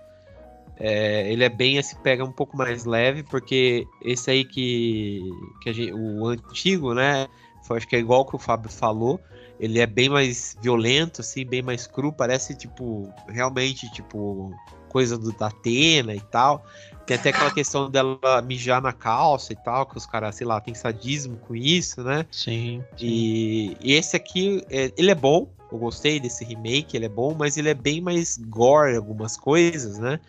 É, 0.77 1.31
ele 1.31 1.45
é 1.45 1.49
bem 1.49 1.79
assim, 1.79 1.95
pega 2.03 2.25
um 2.25 2.33
pouco 2.33 2.57
mais 2.57 2.85
leve, 2.85 3.23
porque 3.23 3.87
esse 4.03 4.29
aí 4.29 4.45
que, 4.45 5.23
que 5.63 5.71
a 5.71 5.73
gente, 5.73 5.93
o 5.93 6.27
antigo, 6.27 6.95
né? 6.95 7.29
Foi, 7.63 7.77
acho 7.77 7.87
que 7.87 7.95
é 7.95 8.01
igual 8.01 8.27
que 8.27 8.35
o 8.35 8.39
Fábio 8.41 8.69
falou. 8.69 9.21
Ele 9.65 9.79
é 9.79 9.87
bem 9.87 10.09
mais 10.09 10.57
violento, 10.61 11.23
assim, 11.23 11.45
bem 11.45 11.63
mais 11.63 11.87
cru, 11.87 12.13
parece 12.13 12.55
tipo, 12.55 13.09
realmente, 13.29 13.91
tipo, 13.91 14.55
coisa 14.91 15.17
do 15.17 15.33
da 15.33 15.47
Atena 15.47 16.15
e 16.15 16.21
tal. 16.21 16.65
Tem 17.07 17.17
até 17.17 17.31
aquela 17.31 17.51
questão 17.51 17.91
dela 17.91 18.43
mijar 18.43 18.83
na 18.83 18.93
calça 18.93 19.53
e 19.53 19.57
tal, 19.57 19.87
que 19.87 19.97
os 19.97 20.05
caras, 20.07 20.35
sei 20.37 20.47
lá, 20.47 20.61
tem 20.61 20.75
sadismo 20.75 21.37
com 21.39 21.57
isso, 21.57 22.03
né? 22.03 22.27
Sim. 22.31 22.83
sim. 22.97 23.07
E, 23.07 23.77
e 23.81 23.93
esse 23.95 24.15
aqui, 24.17 24.63
é- 24.71 24.93
ele 24.97 25.11
é 25.11 25.15
bom, 25.15 25.49
eu 25.73 25.79
gostei 25.79 26.21
desse 26.21 26.45
remake, 26.45 26.97
ele 26.97 27.07
é 27.07 27.09
bom, 27.09 27.35
mas 27.35 27.57
ele 27.57 27.71
é 27.71 27.75
bem 27.75 28.01
mais 28.01 28.37
gore 28.37 28.97
algumas 28.97 29.37
coisas, 29.37 29.99
né? 29.99 30.21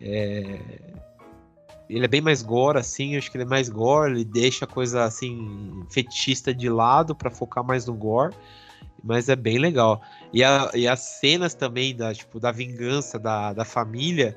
É, 0.00 0.58
Ele 1.88 2.04
é 2.04 2.08
bem 2.08 2.20
mais 2.20 2.42
gore, 2.42 2.78
assim, 2.78 3.12
eu 3.14 3.18
acho 3.18 3.30
que 3.30 3.36
ele 3.36 3.44
é 3.44 3.48
mais 3.48 3.68
gore, 3.68 4.12
ele 4.12 4.24
deixa 4.24 4.64
a 4.64 4.68
coisa, 4.68 5.04
assim, 5.04 5.84
fetichista 5.88 6.52
de 6.52 6.68
lado 6.68 7.14
pra 7.14 7.30
focar 7.30 7.62
mais 7.64 7.86
no 7.86 7.94
gore, 7.94 8.34
mas 9.04 9.28
é 9.28 9.36
bem 9.36 9.58
legal. 9.58 10.02
E, 10.32 10.42
a- 10.42 10.70
e 10.74 10.88
as 10.88 11.00
cenas 11.00 11.54
também 11.54 11.94
da, 11.94 12.12
tipo, 12.12 12.40
da 12.40 12.50
vingança 12.50 13.18
da, 13.20 13.52
da 13.52 13.64
família, 13.64 14.36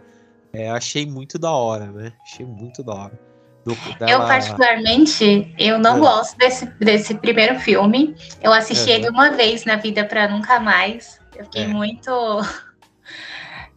é, 0.54 0.70
achei 0.70 1.06
muito 1.08 1.40
da 1.40 1.52
hora, 1.52 1.88
né? 1.92 2.14
Achei 2.24 2.46
muito 2.46 2.84
da 2.84 2.94
hora. 2.94 3.20
Do- 3.66 3.72
Eu, 3.72 3.98
dela- 3.98 4.28
particularmente, 4.28 5.54
eu 5.58 5.78
não 5.80 5.98
É. 5.98 6.00
gosto 6.00 6.38
desse, 6.38 6.66
desse 6.80 7.16
primeiro 7.16 7.60
filme. 7.60 8.16
Eu 8.42 8.54
assisti 8.54 8.90
Uhum. 8.90 8.96
ele 8.96 9.10
uma 9.10 9.32
vez 9.32 9.66
na 9.66 9.76
vida 9.76 10.06
pra 10.06 10.28
nunca 10.30 10.60
mais. 10.60 11.20
Eu 11.36 11.44
fiquei 11.46 11.64
É. 11.64 11.68
muito. 11.68 12.10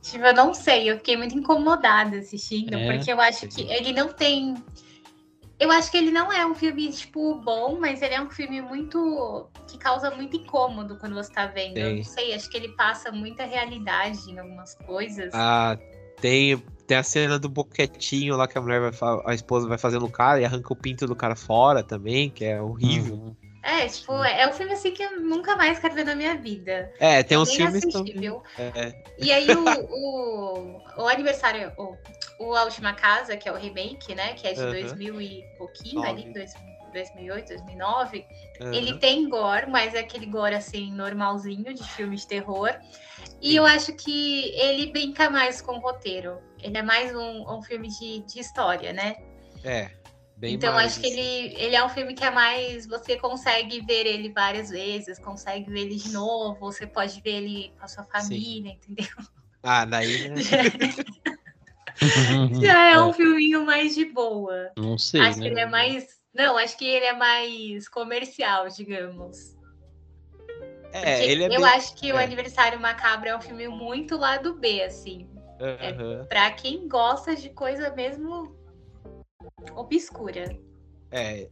Tipo, 0.02 0.24
eu 0.24 0.34
não 0.34 0.52
sei, 0.52 0.90
eu 0.90 0.96
fiquei 0.98 1.16
muito 1.16 1.36
incomodada 1.36 2.18
assistindo, 2.18 2.74
É. 2.76 2.92
porque 2.92 3.10
eu 3.12 3.20
acho 3.20 3.48
que 3.48 3.62
ele 3.62 3.92
não 3.92 4.12
tem. 4.12 4.54
Eu 5.58 5.70
acho 5.70 5.92
que 5.92 5.96
ele 5.96 6.10
não 6.10 6.32
é 6.32 6.44
um 6.44 6.54
filme, 6.56 6.90
tipo, 6.90 7.36
bom, 7.36 7.78
mas 7.78 8.02
ele 8.02 8.14
é 8.14 8.20
um 8.20 8.28
filme 8.28 8.60
muito. 8.60 9.48
que 9.68 9.78
causa 9.78 10.10
muito 10.10 10.36
incômodo 10.36 10.96
quando 10.96 11.14
você 11.14 11.32
tá 11.32 11.46
vendo. 11.46 11.78
Eu 11.78 11.86
Tem. 11.86 11.96
não 11.98 12.04
sei, 12.04 12.34
acho 12.34 12.50
que 12.50 12.56
ele 12.56 12.70
passa 12.70 13.12
muita 13.12 13.44
realidade 13.44 14.28
em 14.28 14.38
algumas 14.38 14.74
coisas. 14.74 15.30
Ah, 15.32 15.78
tem, 16.20 16.56
tem 16.86 16.96
a 16.96 17.02
cena 17.02 17.38
do 17.38 17.48
boquetinho 17.48 18.36
lá 18.36 18.46
que 18.48 18.58
a 18.58 18.60
mulher 18.60 18.90
vai 18.90 18.92
a 19.24 19.34
esposa 19.34 19.68
vai 19.68 19.78
fazendo 19.78 20.04
o 20.04 20.10
cara 20.10 20.40
e 20.40 20.44
arranca 20.44 20.72
o 20.72 20.76
pinto 20.76 21.06
do 21.06 21.14
cara 21.16 21.36
fora 21.36 21.82
também, 21.82 22.28
que 22.28 22.44
é 22.44 22.60
horrível. 22.60 23.14
Uhum. 23.14 23.36
É, 23.62 23.86
tipo, 23.86 24.12
é 24.24 24.48
um 24.48 24.52
filme 24.52 24.72
assim 24.72 24.90
que 24.92 25.02
eu 25.02 25.20
nunca 25.20 25.54
mais 25.56 25.78
quero 25.78 25.94
ver 25.94 26.04
na 26.04 26.16
minha 26.16 26.36
vida. 26.36 26.92
É, 26.98 27.22
tem 27.22 27.36
Eu 27.36 27.42
uns 27.42 27.54
filmes 27.54 27.84
também. 27.92 28.12
viu? 28.14 28.42
É, 28.58 28.92
E 29.16 29.30
aí 29.32 29.54
o, 29.54 29.84
o, 29.88 30.82
o 30.96 31.08
aniversário, 31.08 31.72
o, 31.76 31.96
o 32.38 32.54
A 32.56 32.64
Última 32.64 32.92
Casa, 32.92 33.36
que 33.36 33.48
é 33.48 33.52
o 33.52 33.56
remake, 33.56 34.14
né? 34.16 34.34
Que 34.34 34.48
é 34.48 34.52
de 34.52 34.60
Aham. 34.60 34.70
2000 34.72 35.20
e 35.20 35.44
pouquinho, 35.56 35.94
Nove. 36.02 36.08
ali, 36.10 36.32
dois- 36.32 36.54
2008, 36.92 37.48
2009. 37.48 38.26
aham. 38.60 38.74
Ele 38.74 38.98
tem 38.98 39.28
gore, 39.28 39.66
mas 39.70 39.94
é 39.94 40.00
aquele 40.00 40.26
gore, 40.26 40.54
assim, 40.56 40.92
normalzinho, 40.92 41.72
de 41.72 41.84
filme 41.84 42.16
de 42.16 42.26
terror. 42.26 42.74
E 43.40 43.54
eu 43.56 43.64
acho 43.64 43.92
que 43.94 44.50
ele 44.56 44.90
brinca 44.92 45.30
mais 45.30 45.60
com 45.62 45.72
o 45.76 45.80
roteiro. 45.80 46.38
Ele 46.60 46.78
é 46.78 46.82
mais 46.82 47.14
um, 47.14 47.58
um 47.58 47.62
filme 47.62 47.88
de, 47.88 48.20
de 48.20 48.40
história, 48.40 48.92
né? 48.92 49.16
é, 49.64 49.88
bem 50.42 50.54
então 50.54 50.74
mais, 50.74 50.92
acho 50.92 51.00
que 51.00 51.06
assim. 51.06 51.20
ele, 51.20 51.54
ele 51.56 51.76
é 51.76 51.84
um 51.84 51.88
filme 51.88 52.14
que 52.14 52.24
é 52.24 52.30
mais. 52.30 52.84
Você 52.86 53.16
consegue 53.16 53.80
ver 53.80 54.06
ele 54.06 54.32
várias 54.32 54.70
vezes, 54.70 55.20
consegue 55.20 55.70
ver 55.70 55.82
ele 55.82 55.94
de 55.94 56.10
novo, 56.10 56.58
você 56.58 56.84
pode 56.84 57.20
ver 57.20 57.36
ele 57.36 57.72
com 57.78 57.84
a 57.84 57.88
sua 57.88 58.02
família, 58.04 58.72
entendeu? 58.72 59.06
Ah, 59.62 59.84
daí, 59.84 60.28
né? 60.28 60.34
Já 62.60 62.90
é 62.90 63.00
um 63.00 63.12
filminho 63.12 63.64
mais 63.64 63.94
de 63.94 64.04
boa. 64.04 64.72
Não 64.76 64.98
sei, 64.98 65.20
acho 65.20 65.38
né? 65.38 65.46
que 65.46 65.52
ele 65.52 65.60
é 65.60 65.66
mais. 65.66 66.20
Não, 66.34 66.58
acho 66.58 66.76
que 66.76 66.84
ele 66.84 67.04
é 67.04 67.12
mais 67.12 67.88
comercial, 67.88 68.66
digamos. 68.68 69.56
É, 70.92 71.18
Porque 71.18 71.30
ele 71.30 71.44
é 71.44 71.46
eu 71.46 71.60
bem... 71.60 71.64
acho 71.64 71.94
que 71.94 72.12
o 72.12 72.18
é. 72.18 72.24
Aniversário 72.24 72.80
Macabro 72.80 73.28
é 73.28 73.36
um 73.36 73.40
filme 73.40 73.68
muito 73.68 74.16
lado 74.16 74.58
B, 74.58 74.82
assim. 74.82 75.28
Aham. 75.60 76.26
Pra 76.28 76.50
quem 76.50 76.88
gosta 76.88 77.36
de 77.36 77.50
coisa 77.50 77.94
mesmo 77.94 78.60
obscura. 79.74 80.56
É, 81.10 81.46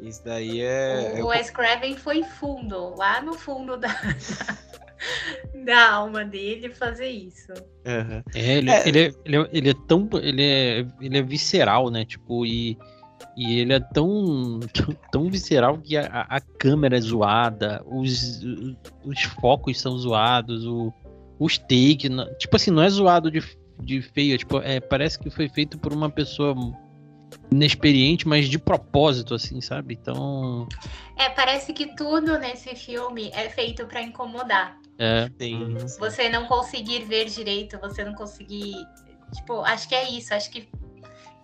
isso 0.00 0.24
daí 0.24 0.62
é... 0.62 1.12
o 1.16 1.18
eu- 1.18 1.26
Wes 1.26 1.50
Craven 1.50 1.94
foi 1.96 2.22
fundo, 2.22 2.94
lá 2.96 3.20
no 3.20 3.34
fundo 3.34 3.76
da, 3.76 3.88
da 5.64 5.90
alma 5.92 6.24
dele 6.24 6.70
fazer 6.70 7.08
isso. 7.08 7.52
Aham. 7.86 8.22
É, 8.34 8.56
ele 8.56 8.70
É. 8.70 8.88
Ele, 8.88 9.00
é, 9.00 9.12
ele, 9.24 9.36
é, 9.36 9.48
ele 9.52 9.70
é 9.70 9.74
tão. 9.86 10.08
Ele 10.14 10.42
é, 10.42 10.86
ele 11.00 11.18
é 11.18 11.22
visceral, 11.22 11.90
né? 11.90 12.04
Tipo, 12.06 12.46
e, 12.46 12.78
e 13.36 13.60
ele 13.60 13.74
é 13.74 13.80
tão, 13.80 14.60
tão, 14.72 14.94
tão 15.12 15.30
visceral 15.30 15.76
que 15.78 15.96
a, 15.96 16.26
a- 16.28 16.40
câmera 16.40 16.96
é 16.96 17.00
zoada, 17.00 17.84
os, 17.86 18.40
os 19.04 19.22
focos 19.22 19.78
são 19.78 19.98
zoados, 19.98 20.64
o, 20.64 20.90
os 21.38 21.58
takes. 21.58 22.08
Tipo 22.38 22.56
assim, 22.56 22.70
não 22.70 22.82
é 22.82 22.88
zoado 22.88 23.30
de, 23.30 23.42
de 23.82 24.00
feio, 24.00 24.34
é, 24.34 24.38
tipo, 24.38 24.58
é, 24.60 24.80
parece 24.80 25.18
que 25.18 25.28
foi 25.28 25.46
feito 25.48 25.78
por 25.78 25.92
uma 25.92 26.08
pessoa 26.08 26.54
inexperiente, 27.50 28.26
mas 28.26 28.48
de 28.48 28.58
propósito, 28.58 29.34
assim, 29.34 29.60
sabe? 29.60 29.94
Então. 29.94 30.68
É, 31.16 31.28
parece 31.30 31.72
que 31.72 31.94
tudo 31.94 32.38
nesse 32.38 32.74
filme 32.74 33.30
é 33.34 33.48
feito 33.48 33.86
pra 33.86 34.02
incomodar. 34.02 34.78
É. 34.98 35.28
Sim. 35.38 35.76
Você 35.98 36.28
não 36.28 36.46
conseguir 36.46 37.04
ver 37.04 37.26
direito, 37.26 37.78
você 37.78 38.04
não 38.04 38.14
conseguir. 38.14 38.74
Tipo, 39.34 39.60
acho 39.60 39.88
que 39.88 39.94
é 39.94 40.10
isso. 40.10 40.34
Acho 40.34 40.50
que. 40.50 40.68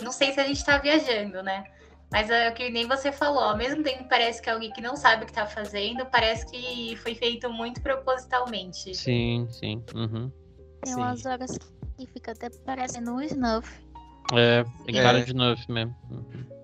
Não 0.03 0.13
sei 0.13 0.33
se 0.33 0.41
a 0.41 0.47
gente 0.47 0.65
tá 0.65 0.79
viajando, 0.79 1.43
né? 1.43 1.65
Mas 2.13 2.29
é 2.29 2.51
o 2.51 2.55
que 2.55 2.71
nem 2.71 2.87
você 2.87 3.13
falou, 3.13 3.41
ao 3.41 3.57
mesmo 3.57 3.85
tempo 3.85 4.05
parece 4.09 4.43
que 4.43 4.51
é 4.51 4.53
alguém 4.53 4.73
que 4.73 4.81
não 4.81 4.97
sabe 4.97 5.23
o 5.23 5.27
que 5.27 5.33
tá 5.33 5.47
fazendo, 5.47 6.05
parece 6.07 6.45
que 6.51 6.97
foi 6.97 7.15
feito 7.15 7.49
muito 7.49 7.81
propositalmente. 7.81 8.93
Sim, 8.97 9.47
sim. 9.49 9.85
uhum. 9.95 10.31
Tem 10.83 10.95
Sim. 10.95 11.01
umas 11.01 11.25
horas 11.25 11.57
que 11.97 12.07
fica 12.07 12.33
até 12.33 12.51
parecendo 12.65 13.13
um 13.13 13.21
snuff. 13.21 13.71
É, 14.33 14.65
tem 14.85 14.99
É. 14.99 15.03
cara 15.03 15.25
de 15.25 15.35
Nuff 15.35 15.71
mesmo. 15.71 15.95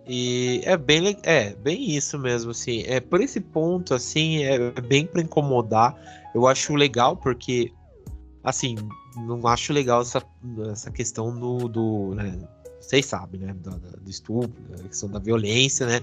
E 0.09 0.61
é 0.65 0.77
bem, 0.77 1.17
é 1.25 1.55
bem 1.55 1.91
isso 1.91 2.19
mesmo, 2.19 2.53
assim. 2.53 2.85
É 2.87 3.01
por 3.01 3.21
esse 3.21 3.41
ponto, 3.41 3.93
assim, 3.93 4.45
é 4.45 4.71
bem 4.81 5.05
pra 5.07 5.21
incomodar. 5.21 5.97
Eu 6.33 6.47
acho 6.47 6.75
legal 6.75 7.17
porque, 7.17 7.73
assim, 8.45 8.77
não 9.17 9.45
acho 9.49 9.73
legal 9.73 10.03
essa, 10.03 10.23
essa 10.71 10.91
questão 10.93 11.37
do, 11.37 11.69
do 11.69 12.15
né, 12.15 12.39
vocês 12.81 13.07
sabem, 13.07 13.41
né, 13.41 13.53
do, 13.55 13.71
do 13.71 14.11
estupro, 14.11 14.63
da 14.71 14.85
questão 14.85 15.09
da 15.09 15.19
violência, 15.19 15.87
né. 15.87 16.01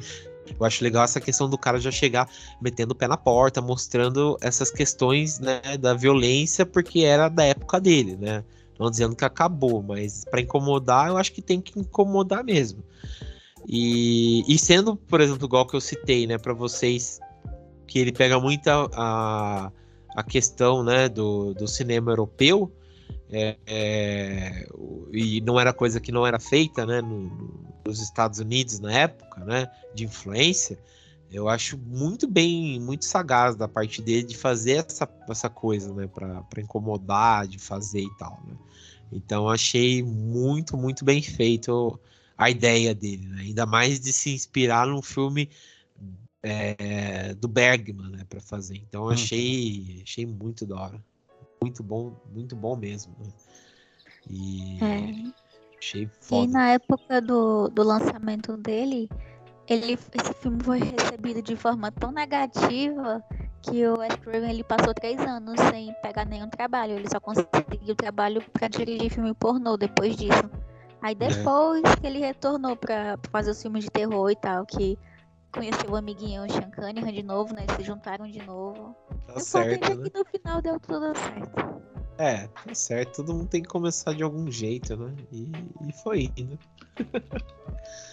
Eu 0.59 0.65
acho 0.65 0.83
legal 0.83 1.05
essa 1.05 1.21
questão 1.21 1.49
do 1.49 1.57
cara 1.57 1.79
já 1.79 1.89
chegar 1.89 2.27
metendo 2.61 2.91
o 2.91 2.95
pé 2.95 3.07
na 3.07 3.15
porta, 3.15 3.61
mostrando 3.61 4.37
essas 4.41 4.69
questões, 4.69 5.39
né, 5.39 5.61
da 5.79 5.93
violência, 5.93 6.65
porque 6.65 7.01
era 7.01 7.29
da 7.29 7.45
época 7.45 7.79
dele, 7.79 8.17
né. 8.17 8.43
Não 8.79 8.89
dizendo 8.89 9.15
que 9.15 9.23
acabou, 9.25 9.83
mas 9.83 10.25
pra 10.25 10.41
incomodar, 10.41 11.09
eu 11.09 11.17
acho 11.17 11.31
que 11.31 11.41
tem 11.41 11.61
que 11.61 11.79
incomodar 11.79 12.43
mesmo. 12.43 12.83
E, 13.67 14.43
e 14.47 14.57
sendo, 14.57 14.95
por 14.95 15.21
exemplo, 15.21 15.45
igual 15.45 15.65
que 15.65 15.75
eu 15.75 15.81
citei, 15.81 16.27
né, 16.27 16.37
para 16.37 16.53
vocês, 16.53 17.19
que 17.87 17.99
ele 17.99 18.11
pega 18.11 18.39
muito 18.39 18.67
a, 18.67 19.71
a, 20.15 20.23
questão, 20.23 20.83
né, 20.83 21.07
do, 21.07 21.53
do 21.53 21.67
cinema 21.67 22.11
europeu, 22.11 22.71
é, 23.31 23.55
é, 23.65 24.67
e 25.11 25.41
não 25.41 25.59
era 25.59 25.71
coisa 25.73 25.99
que 25.99 26.11
não 26.11 26.25
era 26.27 26.39
feita, 26.39 26.85
né, 26.85 27.01
no- 27.01 27.63
nos 27.85 27.99
Estados 28.01 28.39
Unidos 28.39 28.79
na 28.79 28.91
época, 28.91 29.43
né, 29.45 29.69
de 29.93 30.05
influência. 30.05 30.77
Eu 31.33 31.49
acho 31.49 31.77
muito 31.77 32.27
bem, 32.27 32.79
muito 32.79 33.05
sagaz 33.05 33.55
da 33.55 33.67
parte 33.67 34.01
dele 34.01 34.23
de 34.23 34.37
fazer 34.37 34.85
essa, 34.87 35.09
essa 35.27 35.49
coisa, 35.49 35.91
né, 35.93 36.07
para 36.07 36.61
incomodar, 36.61 37.47
de 37.47 37.57
fazer 37.57 38.01
e 38.01 38.17
tal, 38.17 38.39
né. 38.45 38.55
Então 39.11 39.49
achei 39.49 40.03
muito, 40.03 40.77
muito 40.77 41.03
bem 41.03 41.21
feito 41.21 41.99
a 42.37 42.49
ideia 42.49 42.93
dele, 42.95 43.27
né? 43.27 43.41
ainda 43.41 43.65
mais 43.65 43.99
de 43.99 44.11
se 44.11 44.33
inspirar 44.33 44.87
num 44.87 45.01
filme 45.01 45.49
é, 46.41 47.33
do 47.35 47.47
Bergman, 47.47 48.09
né, 48.09 48.25
para 48.27 48.41
fazer. 48.41 48.77
Então 48.77 49.09
achei, 49.09 50.01
achei 50.03 50.25
muito 50.25 50.65
da 50.65 50.75
hora, 50.75 51.03
muito 51.61 51.83
bom, 51.83 52.15
muito 52.33 52.55
bom 52.55 52.75
mesmo. 52.75 53.13
né? 53.19 53.31
E 54.29 54.79
É. 54.83 55.77
achei 55.77 56.03
E 56.03 56.07
foda. 56.19 56.51
na 56.51 56.69
época 56.69 57.21
do, 57.21 57.69
do 57.69 57.83
lançamento 57.83 58.57
dele, 58.57 59.09
ele, 59.67 59.93
esse 59.93 60.33
filme 60.41 60.61
foi 60.63 60.79
recebido 60.79 61.41
de 61.41 61.55
forma 61.55 61.91
tão 61.91 62.11
negativa 62.11 63.23
que 63.61 63.87
o 63.87 63.99
Wes 63.99 64.15
Craven 64.17 64.49
ele 64.49 64.63
passou 64.63 64.93
três 64.93 65.19
anos 65.21 65.59
sem 65.71 65.93
pegar 66.01 66.25
nenhum 66.25 66.49
trabalho. 66.49 66.93
Ele 66.93 67.09
só 67.09 67.19
conseguiu 67.19 67.95
trabalho 67.95 68.41
pra 68.51 68.67
dirigir 68.67 69.09
filme 69.09 69.33
pornô 69.33 69.77
depois 69.77 70.15
disso. 70.17 70.49
Aí 71.01 71.15
depois 71.15 71.83
que 71.99 72.07
ele 72.07 72.19
retornou 72.19 72.75
pra 72.75 73.17
pra 73.17 73.31
fazer 73.31 73.51
os 73.51 73.61
filmes 73.61 73.85
de 73.85 73.89
terror 73.89 74.29
e 74.29 74.35
tal, 74.35 74.65
que 74.65 74.97
conheceu 75.51 75.89
o 75.89 75.95
amiguinho 75.95 76.49
Sean 76.51 76.71
Cunningham 76.71 77.11
de 77.11 77.23
novo, 77.23 77.53
né? 77.53 77.63
Eles 77.63 77.75
se 77.77 77.83
juntaram 77.83 78.27
de 78.27 78.41
novo. 78.45 78.95
Tá 79.27 79.33
Eu 79.33 79.39
certo, 79.39 79.95
né? 79.95 80.09
que 80.09 80.17
no 80.17 80.25
final 80.25 80.61
deu 80.61 80.79
tudo 80.79 81.13
certo. 81.17 81.83
É, 82.17 82.47
tá 82.47 82.75
certo. 82.75 83.17
Todo 83.17 83.33
mundo 83.33 83.47
tem 83.47 83.61
que 83.61 83.69
começar 83.69 84.13
de 84.13 84.23
algum 84.23 84.51
jeito, 84.51 84.95
né? 84.95 85.13
E, 85.31 85.51
e 85.87 85.93
foi 86.03 86.31
indo. 86.37 86.59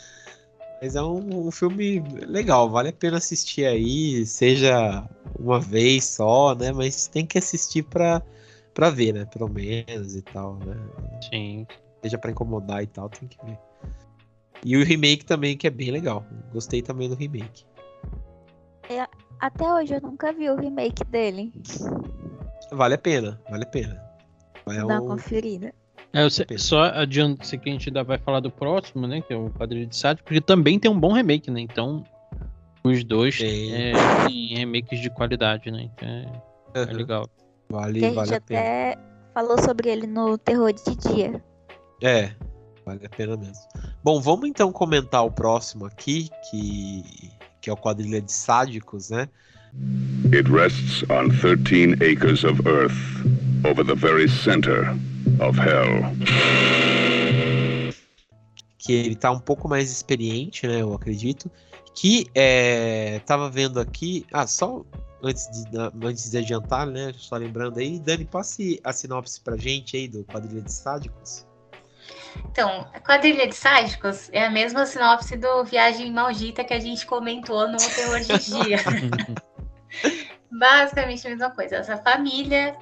Mas 0.80 0.96
é 0.96 1.02
um, 1.02 1.46
um 1.48 1.50
filme 1.50 2.00
legal, 2.26 2.70
vale 2.70 2.88
a 2.88 2.92
pena 2.92 3.18
assistir 3.18 3.66
aí, 3.66 4.24
seja 4.24 5.06
uma 5.38 5.60
vez 5.60 6.04
só, 6.06 6.54
né? 6.54 6.72
Mas 6.72 7.06
tem 7.06 7.26
que 7.26 7.36
assistir 7.38 7.82
pra, 7.82 8.22
pra 8.72 8.88
ver, 8.88 9.12
né? 9.12 9.26
Pelo 9.26 9.48
menos 9.48 10.16
e 10.16 10.22
tal, 10.22 10.54
né? 10.56 10.74
Sim. 11.30 11.66
Seja 12.02 12.16
pra 12.16 12.30
incomodar 12.30 12.82
e 12.82 12.86
tal, 12.86 13.10
tem 13.10 13.28
que 13.28 13.36
ver. 13.44 13.58
E 14.64 14.76
o 14.76 14.84
remake 14.84 15.24
também, 15.24 15.56
que 15.56 15.66
é 15.66 15.70
bem 15.70 15.90
legal. 15.90 16.24
Gostei 16.52 16.80
também 16.80 17.08
do 17.08 17.14
remake. 17.14 17.64
Até 19.38 19.72
hoje 19.72 19.94
eu 19.94 20.00
nunca 20.00 20.32
vi 20.32 20.50
o 20.50 20.56
remake 20.56 21.04
dele. 21.04 21.52
Vale 22.72 22.94
a 22.94 22.98
pena, 22.98 23.40
vale 23.50 23.64
a 23.64 23.66
pena. 23.66 24.02
É 24.66 24.74
dar 24.76 24.86
um- 24.86 25.02
uma 25.04 25.16
conferida. 25.16 25.74
É, 26.12 26.22
eu 26.24 26.30
sei- 26.30 26.46
só 26.56 26.82
adianto 26.84 27.46
sei 27.46 27.58
que 27.58 27.68
a 27.68 27.72
gente 27.72 27.88
ainda 27.88 28.02
vai 28.02 28.18
falar 28.18 28.40
do 28.40 28.50
próximo, 28.50 29.06
né? 29.06 29.20
Que 29.20 29.32
é 29.32 29.36
o 29.36 29.48
Quadrilha 29.50 29.86
de 29.86 29.96
Sádio, 29.96 30.24
porque 30.24 30.40
também 30.40 30.78
tem 30.78 30.90
um 30.90 30.98
bom 30.98 31.12
remake, 31.12 31.50
né? 31.50 31.60
Então, 31.60 32.04
os 32.82 33.04
dois 33.04 33.38
Tem. 33.38 33.72
é, 33.74 33.92
têm 34.26 34.54
remakes 34.56 35.00
de 35.00 35.08
qualidade, 35.10 35.70
né? 35.70 35.88
Então 35.94 36.08
é, 36.08 36.26
é 36.74 36.80
Aham, 36.82 36.92
legal. 36.92 37.28
Vale, 37.68 38.00
Que 38.00 38.04
a 38.06 38.08
gente 38.08 38.34
a 38.34 38.40
pena. 38.40 38.60
até 38.60 38.98
falou 39.32 39.58
sobre 39.62 39.88
ele 39.90 40.06
no 40.08 40.36
Terror 40.36 40.72
de 40.72 40.96
Dia. 40.96 41.40
É, 42.02 42.32
vale 42.84 43.06
a 43.06 43.08
pena 43.08 43.36
mesmo. 43.36 43.62
Bom, 44.02 44.20
vamos 44.20 44.48
então 44.48 44.72
comentar 44.72 45.24
o 45.24 45.30
próximo 45.30 45.86
aqui, 45.86 46.28
que, 46.50 47.04
que 47.60 47.70
é 47.70 47.72
o 47.72 47.76
Quadrilha 47.76 48.20
de 48.20 48.32
Sádicos, 48.32 49.10
né? 49.10 49.28
It 50.34 50.50
rests 50.50 51.04
on 51.08 51.28
13 51.28 51.92
acres 52.02 52.42
of 52.42 52.60
earth, 52.66 52.96
over 53.64 53.86
the 53.86 53.94
very 53.94 54.28
center 54.28 54.96
of 55.40 55.58
hell. 55.58 56.02
Que 58.78 58.92
ele 58.92 59.16
tá 59.16 59.30
um 59.30 59.38
pouco 59.38 59.68
mais 59.68 59.90
experiente, 59.90 60.66
né? 60.66 60.82
Eu 60.82 60.94
acredito. 60.94 61.50
Que 61.94 62.26
é, 62.34 63.20
tava 63.26 63.50
vendo 63.50 63.80
aqui. 63.80 64.24
Ah, 64.32 64.46
só 64.46 64.84
antes 65.22 65.46
de, 65.50 65.78
antes 66.06 66.30
de 66.30 66.38
adiantar, 66.38 66.86
né? 66.86 67.12
Só 67.16 67.36
lembrando 67.36 67.78
aí, 67.78 67.98
Dani, 67.98 68.24
passe 68.24 68.80
a 68.84 68.92
sinopse 68.92 69.40
pra 69.40 69.56
gente 69.56 69.96
aí 69.96 70.08
do 70.08 70.24
Quadrilha 70.24 70.62
de 70.62 70.72
Sádicos. 70.72 71.46
Então, 72.50 72.88
a 72.92 73.00
quadrilha 73.00 73.46
de 73.46 73.54
sádicos 73.54 74.28
é 74.32 74.44
a 74.44 74.50
mesma 74.50 74.86
sinopse 74.86 75.36
do 75.36 75.64
Viagem 75.64 76.12
Maldita 76.12 76.62
que 76.62 76.72
a 76.72 76.78
gente 76.78 77.04
comentou 77.04 77.68
no 77.68 77.76
Terror 77.76 78.20
de 78.20 78.38
Dia. 78.38 78.78
Basicamente 80.50 81.26
a 81.26 81.30
mesma 81.30 81.50
coisa. 81.50 81.76
Essa 81.76 81.96
família 81.98 82.76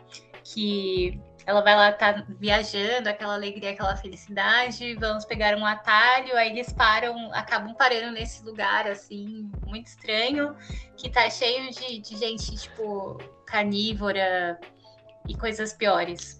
que 0.44 1.18
ela 1.48 1.62
vai 1.62 1.74
lá, 1.74 1.90
tá 1.90 2.26
viajando, 2.28 3.08
aquela 3.08 3.32
alegria, 3.32 3.70
aquela 3.70 3.96
felicidade, 3.96 4.94
vamos 4.96 5.24
pegar 5.24 5.56
um 5.56 5.64
atalho, 5.64 6.36
aí 6.36 6.50
eles 6.50 6.70
param, 6.74 7.32
acabam 7.32 7.74
parando 7.74 8.12
nesse 8.12 8.44
lugar, 8.44 8.86
assim, 8.86 9.50
muito 9.64 9.86
estranho, 9.86 10.54
que 10.94 11.08
tá 11.08 11.30
cheio 11.30 11.70
de, 11.70 12.00
de 12.00 12.18
gente, 12.18 12.54
tipo, 12.54 13.16
carnívora 13.46 14.60
e 15.26 15.34
coisas 15.34 15.72
piores. 15.72 16.36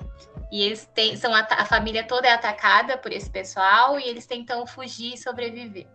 E 0.52 0.62
eles 0.62 0.84
têm, 0.94 1.16
são 1.16 1.34
ata- 1.34 1.54
a 1.54 1.64
família 1.64 2.04
toda 2.06 2.28
é 2.28 2.32
atacada 2.34 2.98
por 2.98 3.10
esse 3.10 3.30
pessoal 3.30 3.98
e 3.98 4.04
eles 4.06 4.26
tentam 4.26 4.66
fugir 4.66 5.14
e 5.14 5.16
sobreviver. 5.16 5.86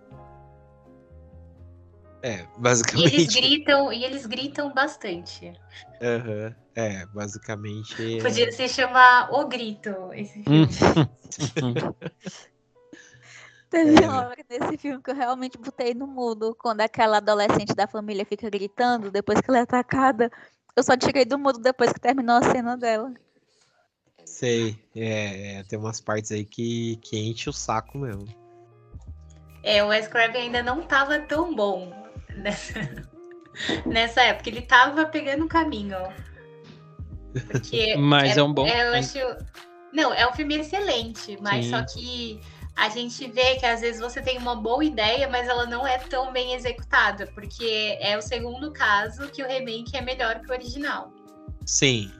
É, 2.23 2.37
E 2.37 2.39
eles 2.39 2.47
basicamente. 2.57 3.39
gritam, 3.39 3.93
e 3.93 4.03
eles 4.03 4.25
gritam 4.25 4.73
bastante. 4.73 5.53
Aham, 6.01 6.55
é, 6.75 7.05
basicamente. 7.07 8.17
é- 8.17 8.21
Podia 8.21 8.51
se 8.51 8.67
chamar 8.67 9.31
O 9.33 9.47
Grito, 9.47 10.11
esse 10.13 10.43
filme. 10.43 10.67
Teve 13.69 14.03
É. 14.03 14.07
uma 14.07 14.27
hora 14.27 14.45
nesse 14.47 14.77
filme 14.77 15.01
que 15.01 15.09
eu 15.09 15.15
realmente 15.15 15.57
botei 15.57 15.95
no 15.95 16.05
mudo, 16.05 16.55
quando 16.59 16.81
aquela 16.81 17.17
adolescente 17.17 17.73
da 17.73 17.87
família 17.87 18.23
fica 18.23 18.47
gritando 18.49 19.09
depois 19.09 19.41
que 19.41 19.49
ela 19.49 19.57
é 19.59 19.61
atacada. 19.61 20.29
Eu 20.75 20.83
só 20.83 20.95
tirei 20.95 21.25
do 21.25 21.39
mudo 21.39 21.59
depois 21.59 21.91
que 21.91 21.99
terminou 21.99 22.35
a 22.37 22.43
cena 22.43 22.77
dela. 22.77 23.11
Sei, 24.25 24.77
é, 24.95 25.55
é, 25.59 25.63
tem 25.63 25.77
umas 25.79 25.99
partes 25.99 26.31
aí 26.31 26.45
que, 26.45 26.97
que 26.97 27.17
enche 27.17 27.49
o 27.49 27.53
saco 27.53 27.97
mesmo. 27.97 28.27
É, 29.63 29.83
o 29.83 29.87
Wes 29.87 30.07
Craven 30.07 30.43
ainda 30.43 30.61
não 30.61 30.83
tava 30.83 31.19
tão 31.19 31.55
bom 31.55 31.91
nessa, 32.35 32.73
nessa 33.87 34.21
época. 34.21 34.49
Ele 34.49 34.61
tava 34.61 35.05
pegando 35.05 35.45
o 35.45 35.47
caminho. 35.47 35.97
Porque 37.47 37.95
Mas 37.97 38.37
é 38.37 38.43
um 38.43 38.53
bom- 38.53 38.67
eu 38.67 38.93
acho. 38.93 39.17
Não, 39.91 40.13
é 40.13 40.27
um 40.27 40.33
filme 40.33 40.55
excelente, 40.55 41.37
mas 41.41 41.65
Sim. 41.65 41.71
só 41.71 41.83
que 41.83 42.39
a 42.75 42.89
gente 42.89 43.29
vê 43.29 43.55
que 43.57 43.65
às 43.65 43.81
vezes 43.81 44.01
você 44.01 44.21
tem 44.21 44.37
uma 44.39 44.55
boa 44.55 44.83
ideia, 44.83 45.29
mas 45.29 45.47
ela 45.47 45.65
não 45.67 45.85
é 45.85 45.99
tão 45.99 46.33
bem 46.33 46.53
executada, 46.53 47.27
porque 47.27 47.97
é 47.99 48.17
o 48.17 48.21
segundo 48.21 48.71
caso 48.71 49.29
que 49.29 49.43
o 49.43 49.47
remake 49.47 49.95
é 49.95 50.01
melhor 50.01 50.39
que 50.39 50.49
o 50.49 50.53
original. 50.53 51.13
Sim. 51.65 52.11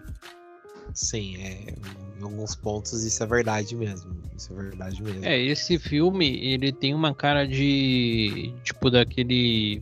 Sim, 0.93 1.37
é, 1.43 1.73
em 2.19 2.23
alguns 2.23 2.55
pontos 2.55 3.03
isso 3.03 3.23
é 3.23 3.25
verdade 3.25 3.75
mesmo. 3.75 4.13
Isso 4.37 4.53
é 4.53 4.55
verdade 4.55 5.01
mesmo. 5.01 5.25
É, 5.25 5.39
esse 5.39 5.79
filme, 5.79 6.37
ele 6.45 6.71
tem 6.71 6.93
uma 6.93 7.15
cara 7.15 7.47
de. 7.47 8.53
Tipo, 8.63 8.91
daquele. 8.91 9.81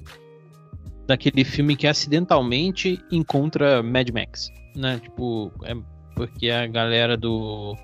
Daquele 1.11 1.43
filme 1.43 1.75
que 1.75 1.87
acidentalmente 1.87 2.97
encontra 3.11 3.83
Mad 3.83 4.09
Max. 4.11 4.49
Né? 4.73 4.97
Tipo, 5.03 5.51
é 5.65 5.75
porque 6.15 6.49
a 6.49 6.65
galera 6.65 7.17
do. 7.17 7.75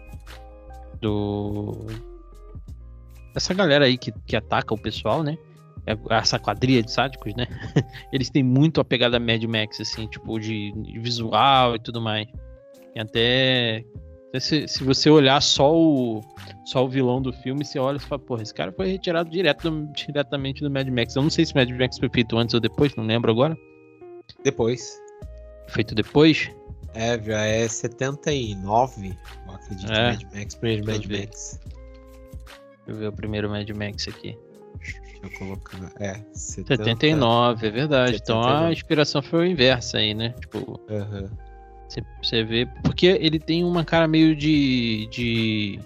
Do. 1.02 1.88
Essa 3.36 3.54
galera 3.54 3.84
aí 3.84 3.98
que, 3.98 4.14
que 4.26 4.34
ataca 4.34 4.74
o 4.74 4.78
pessoal, 4.78 5.24
né? 5.24 5.38
É- 5.86 5.98
Essa 6.16 6.40
quadrilha 6.40 6.82
de 6.82 6.90
sádicos, 6.90 7.36
né? 7.36 7.48
Eles 8.14 8.30
têm 8.30 8.44
muito 8.44 8.80
a 8.80 8.86
pegada 8.86 9.20
Mad 9.20 9.44
Max, 9.44 9.82
assim, 9.82 10.08
tipo, 10.08 10.40
de, 10.40 10.72
de 10.72 10.98
visual 10.98 11.76
e 11.76 11.80
tudo 11.80 12.00
mais. 12.00 12.30
E 12.96 13.00
até. 13.02 13.84
Se, 14.40 14.68
se 14.68 14.84
você 14.84 15.10
olhar 15.10 15.42
só 15.42 15.74
o, 15.76 16.22
só 16.66 16.84
o 16.86 16.90
vilão 16.90 17.22
do 17.22 17.32
filme, 17.32 17.64
você 17.66 17.78
olha 17.80 17.98
e 17.98 18.00
fala, 18.00 18.20
porra, 18.20 18.44
esse 18.44 18.54
cara 18.54 18.72
foi 18.72 18.88
retirado 18.92 19.30
direto 19.30 19.70
do- 19.70 19.92
diretamente 19.94 20.62
do 20.62 20.70
Mad 20.72 20.88
Max. 20.90 21.16
Eu 21.16 21.22
não 21.24 21.30
sei 21.30 21.46
se 21.46 21.54
o 21.54 21.58
Mad 21.58 21.70
Max 21.72 21.98
foi 21.98 22.10
feito 22.10 22.38
antes 22.38 22.54
ou 22.54 22.60
depois, 22.60 22.96
não 22.96 23.06
lembro 23.06 23.32
agora. 23.32 23.58
Depois. 24.44 25.00
Feito 25.68 25.94
depois. 25.96 26.50
É, 26.94 27.22
já 27.22 27.42
é 27.42 27.68
79, 27.68 29.16
eu 29.48 29.54
acredito. 29.54 29.92
É. 29.92 30.12
Mad 30.14 30.22
Max, 30.36 30.56
primeiro 30.56 30.86
Mad 30.86 31.06
ver. 31.06 31.20
Max. 31.22 31.60
Deixa 31.64 32.88
eu 32.88 32.96
ver 32.96 33.08
o 33.08 33.14
primeiro 33.14 33.50
Mad 33.50 33.70
Max 33.72 34.08
aqui. 34.08 34.38
Deixa 34.80 35.00
eu 35.24 35.30
colocar. 35.40 35.92
É, 36.00 36.14
70, 36.34 36.84
79, 36.86 37.68
é 37.68 37.70
verdade. 37.72 38.18
Então 38.22 38.40
a 38.40 38.44
79. 38.44 38.74
inspiração 38.74 39.22
foi 39.22 39.46
a 39.46 39.50
inversa 39.50 39.98
aí, 39.98 40.14
né? 40.14 40.34
Tipo, 40.40 40.80
Aham. 40.90 41.30
Você, 41.88 42.02
você 42.22 42.44
vê. 42.44 42.66
Porque 42.84 43.06
ele 43.08 43.40
tem 43.40 43.64
uma 43.64 43.84
cara 43.86 44.08
meio 44.08 44.36
de. 44.36 45.08
de 45.12 45.80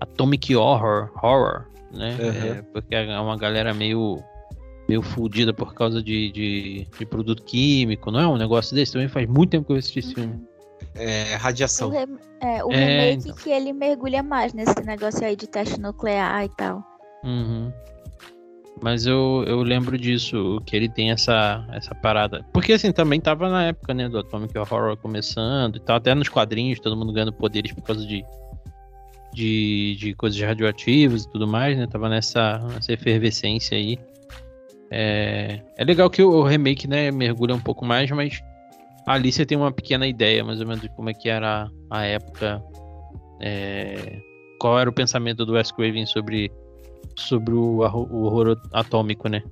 Atomic 0.00 0.54
Horror, 0.56 1.10
horror 1.22 1.66
né? 1.92 2.16
Aham. 2.20 2.58
É, 2.58 2.62
porque 2.72 2.94
é 2.94 3.18
uma 3.20 3.36
galera 3.36 3.74
meio. 3.74 4.22
meio 4.88 5.02
fudida 5.02 5.52
por 5.52 5.74
causa 5.74 6.02
de, 6.02 6.30
de, 6.32 6.86
de 6.98 7.06
produto 7.06 7.42
químico, 7.42 8.10
não 8.10 8.20
é 8.20 8.26
um 8.28 8.36
negócio 8.36 8.74
desse? 8.74 8.92
Também 8.92 9.08
faz 9.08 9.28
muito 9.28 9.50
tempo 9.50 9.66
que 9.66 9.72
eu 9.72 9.76
assisti 9.76 9.98
esse 10.00 10.14
filme. 10.14 10.40
É, 10.94 11.34
O, 11.34 11.38
radiação. 11.38 11.90
rem- 11.90 12.18
é, 12.40 12.64
o 12.64 12.72
É, 12.72 12.76
remake 12.76 13.28
então. 13.28 13.36
que 13.36 13.50
ele 13.50 13.72
mergulha 13.72 14.22
mais 14.22 14.52
nesse 14.54 14.80
negócio 14.84 15.24
aí 15.24 15.36
de 15.36 15.46
teste 15.46 15.78
nuclear 15.80 16.44
e 16.44 16.48
tal. 16.56 16.82
Uhum. 17.22 17.70
Mas 18.82 19.06
eu, 19.06 19.44
eu 19.46 19.62
lembro 19.62 19.98
disso, 19.98 20.60
que 20.64 20.74
ele 20.74 20.88
tem 20.88 21.10
essa, 21.10 21.64
essa 21.70 21.94
parada. 21.94 22.44
Porque 22.52 22.72
assim, 22.72 22.90
também 22.92 23.20
tava 23.20 23.48
na 23.50 23.64
época, 23.64 23.92
né, 23.92 24.08
do 24.08 24.18
Atomic 24.18 24.56
Horror 24.56 24.96
começando 24.96 25.76
e 25.76 25.80
tal, 25.80 25.96
até 25.96 26.14
nos 26.14 26.28
quadrinhos, 26.28 26.80
todo 26.80 26.96
mundo 26.96 27.12
ganhando 27.12 27.32
poderes 27.32 27.72
por 27.72 27.82
causa 27.82 28.06
de, 28.06 28.24
de, 29.34 29.96
de 29.96 30.14
coisas 30.14 30.40
radioativas 30.40 31.24
e 31.24 31.30
tudo 31.30 31.46
mais, 31.46 31.76
né? 31.76 31.86
Tava 31.86 32.08
nessa, 32.08 32.58
nessa 32.58 32.92
efervescência 32.92 33.76
aí. 33.76 33.98
É, 34.90 35.60
é 35.76 35.84
legal 35.84 36.08
que 36.08 36.22
o, 36.22 36.42
remake, 36.42 36.88
né, 36.88 37.10
mergulha 37.10 37.54
um 37.54 37.60
pouco 37.60 37.84
mais, 37.84 38.10
mas 38.10 38.42
ali 39.06 39.30
você 39.30 39.44
tem 39.44 39.58
uma 39.58 39.70
pequena 39.70 40.06
ideia, 40.06 40.42
mais 40.42 40.60
ou 40.60 40.66
menos, 40.66 40.80
de 40.80 40.88
como 40.88 41.10
é 41.10 41.14
que 41.14 41.28
era 41.28 41.70
a 41.90 42.04
época. 42.04 42.62
é, 43.40 44.20
qual 44.58 44.78
era 44.78 44.90
o 44.90 44.92
pensamento 44.92 45.44
do 45.46 45.54
Wes 45.54 45.72
Craven 45.72 46.06
sobre 46.06 46.50
sobre 47.16 47.54
o, 47.54 47.78
o 47.80 48.22
horror 48.24 48.60
atômico, 48.72 49.28
né? 49.28 49.42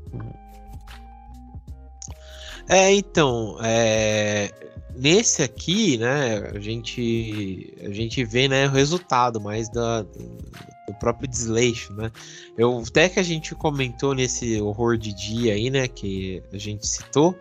É, 2.69 2.93
então, 2.93 3.57
é, 3.63 4.53
nesse 4.95 5.43
aqui, 5.43 5.97
né, 5.97 6.51
a 6.55 6.61
gente, 6.61 7.75
a 7.83 7.91
gente 7.91 8.23
vê, 8.25 8.47
né, 8.47 8.67
o 8.67 8.71
resultado 8.71 9.41
mais 9.41 9.71
da, 9.71 10.03
do 10.03 10.95
próprio 11.01 11.29
desleixo, 11.29 11.93
né? 11.95 12.11
Eu, 12.59 12.83
até 12.87 13.09
que 13.09 13.19
a 13.19 13.23
gente 13.23 13.55
comentou 13.55 14.15
nesse 14.15 14.61
horror 14.61 14.99
de 14.99 15.15
dia 15.15 15.55
aí, 15.55 15.71
né, 15.71 15.89
que 15.89 16.43
a 16.53 16.59
gente 16.59 16.87
citou, 16.87 17.35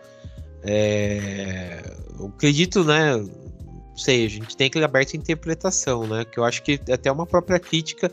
é, 0.62 1.82
eu 2.18 2.26
acredito, 2.26 2.82
né, 2.84 3.12
sei, 3.98 4.24
a 4.24 4.28
gente 4.28 4.56
tem 4.56 4.70
que 4.70 4.78
aberto 4.82 5.14
à 5.14 5.16
interpretação, 5.16 6.06
né, 6.06 6.24
que 6.24 6.38
eu 6.38 6.44
acho 6.44 6.62
que 6.62 6.80
é 6.86 6.92
até 6.94 7.10
uma 7.10 7.26
própria 7.26 7.58
crítica 7.58 8.10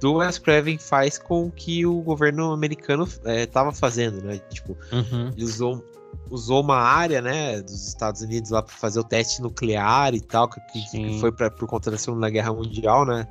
do 0.00 0.14
Wes 0.14 0.38
Craven 0.38 0.78
faz 0.78 1.16
com 1.18 1.46
o 1.46 1.50
que 1.50 1.86
o 1.86 2.00
governo 2.00 2.52
americano 2.52 3.08
estava 3.24 3.72
fazendo, 3.72 4.20
né, 4.22 4.40
tipo, 4.50 4.76
Uhum. 4.92 5.28
ele 5.34 5.44
usou, 5.44 5.84
usou 6.30 6.62
uma 6.62 6.78
área, 6.78 7.22
né, 7.22 7.60
dos 7.60 7.86
Estados 7.88 8.20
Unidos 8.20 8.50
lá 8.50 8.62
para 8.62 8.74
fazer 8.74 9.00
o 9.00 9.04
teste 9.04 9.40
nuclear 9.40 10.14
e 10.14 10.20
tal, 10.20 10.48
que, 10.48 10.60
que 10.90 11.20
foi 11.20 11.32
pra, 11.32 11.50
por 11.50 11.66
conta 11.68 11.90
da 11.90 11.98
Segunda 11.98 12.28
Guerra 12.28 12.52
Mundial, 12.52 13.06
né, 13.06 13.26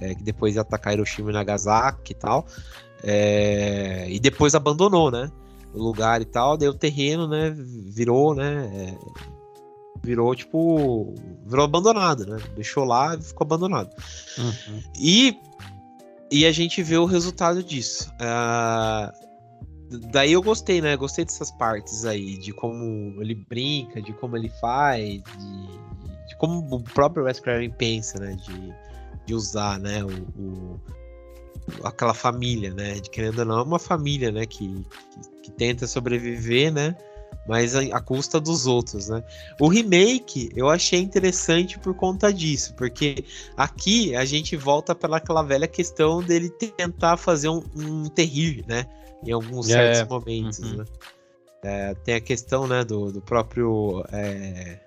é, 0.00 0.14
que 0.14 0.22
depois 0.22 0.54
ia 0.54 0.62
atacar 0.62 0.94
Hiroshima 0.94 1.30
e 1.30 1.34
Nagasaki 1.34 2.12
e 2.12 2.14
tal, 2.16 2.46
é, 3.02 4.06
e 4.08 4.18
depois 4.18 4.54
abandonou, 4.54 5.10
né, 5.10 5.30
o 5.74 5.82
lugar 5.82 6.22
e 6.22 6.24
tal, 6.24 6.56
daí 6.56 6.68
o 6.68 6.74
terreno, 6.74 7.28
né, 7.28 7.54
virou, 7.54 8.34
né, 8.34 8.70
é, 8.74 9.35
virou 10.02 10.34
tipo, 10.34 11.14
virou 11.44 11.64
abandonado, 11.64 12.26
né, 12.26 12.38
deixou 12.54 12.84
lá 12.84 13.14
e 13.14 13.22
ficou 13.22 13.44
abandonado. 13.44 13.90
Uhum. 14.38 14.80
E, 14.98 15.38
e 16.30 16.46
a 16.46 16.52
gente 16.52 16.82
vê 16.82 16.96
o 16.96 17.04
resultado 17.04 17.62
disso. 17.62 18.12
Ah, 18.20 19.12
daí 20.10 20.32
eu 20.32 20.42
gostei, 20.42 20.80
né? 20.80 20.96
Gostei 20.96 21.24
dessas 21.24 21.50
partes 21.52 22.04
aí, 22.04 22.36
de 22.38 22.52
como 22.52 23.20
ele 23.22 23.34
brinca, 23.34 24.02
de 24.02 24.12
como 24.12 24.36
ele 24.36 24.48
faz, 24.60 25.22
de, 25.22 26.28
de 26.28 26.36
como 26.38 26.66
o 26.74 26.82
próprio 26.82 27.24
Wes 27.24 27.40
Craven 27.40 27.70
pensa, 27.70 28.18
né? 28.18 28.34
De, 28.34 28.74
de 29.26 29.34
usar, 29.34 29.78
né? 29.78 30.02
O, 30.04 30.08
o- 30.40 30.80
aquela 31.84 32.14
família, 32.14 32.72
né? 32.72 32.94
De 32.94 33.10
querendo 33.10 33.40
ou 33.40 33.44
não, 33.44 33.58
é 33.60 33.62
uma 33.62 33.78
família, 33.78 34.30
né? 34.30 34.46
Que, 34.46 34.68
que, 34.68 35.42
que 35.42 35.50
tenta 35.52 35.86
sobreviver, 35.86 36.72
né? 36.72 36.96
Mas 37.48 37.74
a 37.76 38.00
custa 38.00 38.40
dos 38.40 38.66
outros, 38.66 39.08
né? 39.08 39.22
O 39.60 39.68
remake 39.68 40.50
eu 40.56 40.68
achei 40.68 41.00
interessante 41.00 41.78
por 41.78 41.94
conta 41.94 42.32
disso, 42.32 42.74
porque 42.74 43.24
Aqui 43.56 44.14
a 44.16 44.24
gente 44.24 44.56
volta 44.56 44.94
para 44.94 45.16
aquela 45.16 45.42
velha 45.42 45.68
questão 45.68 46.22
dele 46.22 46.50
tentar 46.50 47.16
fazer 47.16 47.48
um, 47.48 47.62
um 47.76 48.04
terrível, 48.08 48.64
né? 48.66 48.84
Em 49.24 49.32
alguns 49.32 49.68
É, 49.70 49.94
certos 49.94 50.10
momentos, 50.10 50.58
uhum. 50.58 50.76
né? 50.78 50.84
É, 51.62 51.94
tem 51.94 52.14
a 52.14 52.20
questão, 52.20 52.66
né, 52.66 52.84
do, 52.84 53.10
do 53.10 53.20
próprio. 53.20 54.04
é, 54.12 54.78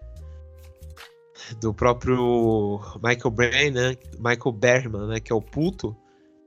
do 1.59 1.73
próprio 1.73 2.79
Michael 3.03 3.31
Brain, 3.31 3.71
né? 3.71 3.97
Michael 4.17 4.51
Berman, 4.53 5.07
né? 5.07 5.19
Que 5.19 5.31
é 5.31 5.35
o 5.35 5.41
puto. 5.41 5.95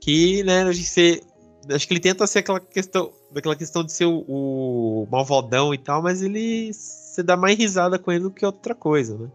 Que, 0.00 0.42
né, 0.44 0.62
a 0.62 0.72
gente 0.72 0.88
ser- 0.88 1.22
acho 1.70 1.86
que 1.86 1.94
ele 1.94 2.00
tenta 2.00 2.26
ser 2.26 2.40
aquela 2.40 2.60
questão. 2.60 3.12
Daquela 3.32 3.56
questão 3.56 3.82
de 3.82 3.92
ser 3.92 4.04
o, 4.04 4.24
o 4.28 5.08
malvadão 5.10 5.72
e 5.72 5.78
tal, 5.78 6.02
mas 6.02 6.22
ele. 6.22 6.72
Você 6.72 7.22
dá 7.22 7.36
mais 7.36 7.58
risada 7.58 7.98
com 7.98 8.10
ele 8.10 8.24
do 8.24 8.30
que 8.30 8.44
outra 8.44 8.74
coisa, 8.74 9.16
né? 9.16 9.30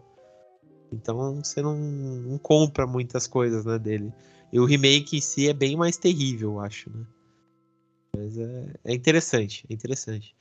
Então 0.92 1.36
você 1.42 1.60
não, 1.60 1.76
não 1.76 2.38
compra 2.38 2.86
muitas 2.86 3.26
coisas 3.26 3.64
né, 3.64 3.78
dele. 3.78 4.12
E 4.52 4.58
o 4.58 4.64
remake 4.64 5.16
em 5.16 5.20
si 5.20 5.48
é 5.48 5.52
bem 5.52 5.76
mais 5.76 5.96
terrível, 5.96 6.52
eu 6.52 6.60
acho, 6.60 6.90
né? 6.90 7.04
Mas 8.16 8.38
é, 8.38 8.74
é 8.84 8.94
interessante, 8.94 9.64
é 9.68 9.74
interessante. 9.74 10.34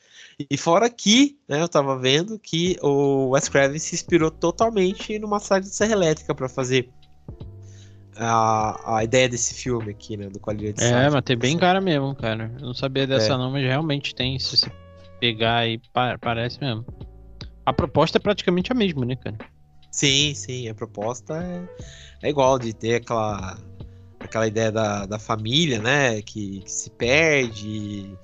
E 0.49 0.57
fora 0.57 0.89
que, 0.89 1.37
né, 1.47 1.61
eu 1.61 1.67
tava 1.67 1.97
vendo 1.99 2.39
que 2.39 2.77
o 2.81 3.29
Wes 3.29 3.49
Craven 3.49 3.77
se 3.77 3.93
inspirou 3.93 4.31
totalmente 4.31 5.19
numa 5.19 5.39
sala 5.39 5.61
de 5.61 5.69
serra 5.69 5.91
elétrica 5.91 6.33
para 6.33 6.49
fazer 6.49 6.89
a, 8.19 8.97
a 8.97 9.03
ideia 9.03 9.29
desse 9.29 9.53
filme 9.53 9.91
aqui, 9.91 10.17
né, 10.17 10.29
do 10.29 10.39
Qualidade 10.39 10.73
de 10.77 10.83
É, 10.83 11.09
mas 11.09 11.21
tem 11.23 11.37
bem 11.37 11.57
cara 11.57 11.79
mesmo, 11.81 12.15
cara. 12.15 12.51
Eu 12.59 12.67
não 12.67 12.73
sabia 12.73 13.05
dessa 13.07 13.33
É. 13.33 13.37
não, 13.37 13.51
mas 13.51 13.63
realmente 13.63 14.13
tem. 14.15 14.37
Se 14.39 14.57
você 14.57 14.71
pegar 15.19 15.57
aí, 15.57 15.79
pa- 15.93 16.17
parece 16.19 16.59
mesmo. 16.59 16.85
A 17.65 17.73
proposta 17.73 18.17
é 18.17 18.21
praticamente 18.21 18.71
a 18.71 18.75
mesma, 18.75 19.05
né, 19.05 19.15
cara? 19.15 19.37
Sim, 19.91 20.33
sim, 20.35 20.69
a 20.69 20.75
proposta 20.75 21.35
é, 21.43 22.27
é 22.27 22.29
igual 22.29 22.59
de 22.59 22.73
ter 22.73 22.95
aquela, 22.95 23.57
aquela 24.21 24.47
ideia 24.47 24.71
da, 24.71 25.05
da 25.05 25.17
família, 25.19 25.81
né, 25.81 26.21
que, 26.21 26.59
que 26.61 26.71
se 26.71 26.89
perde, 26.91 28.15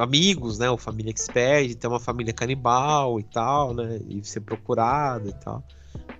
amigos, 0.00 0.58
né, 0.58 0.68
ou 0.68 0.76
família 0.76 1.12
que 1.12 1.20
se 1.20 1.30
perde, 1.30 1.76
ter 1.76 1.86
uma 1.86 2.00
família 2.00 2.32
canibal 2.32 3.20
e 3.20 3.22
tal, 3.22 3.74
né, 3.74 4.00
e 4.08 4.24
ser 4.24 4.40
procurado 4.40 5.28
e 5.28 5.32
tal. 5.34 5.62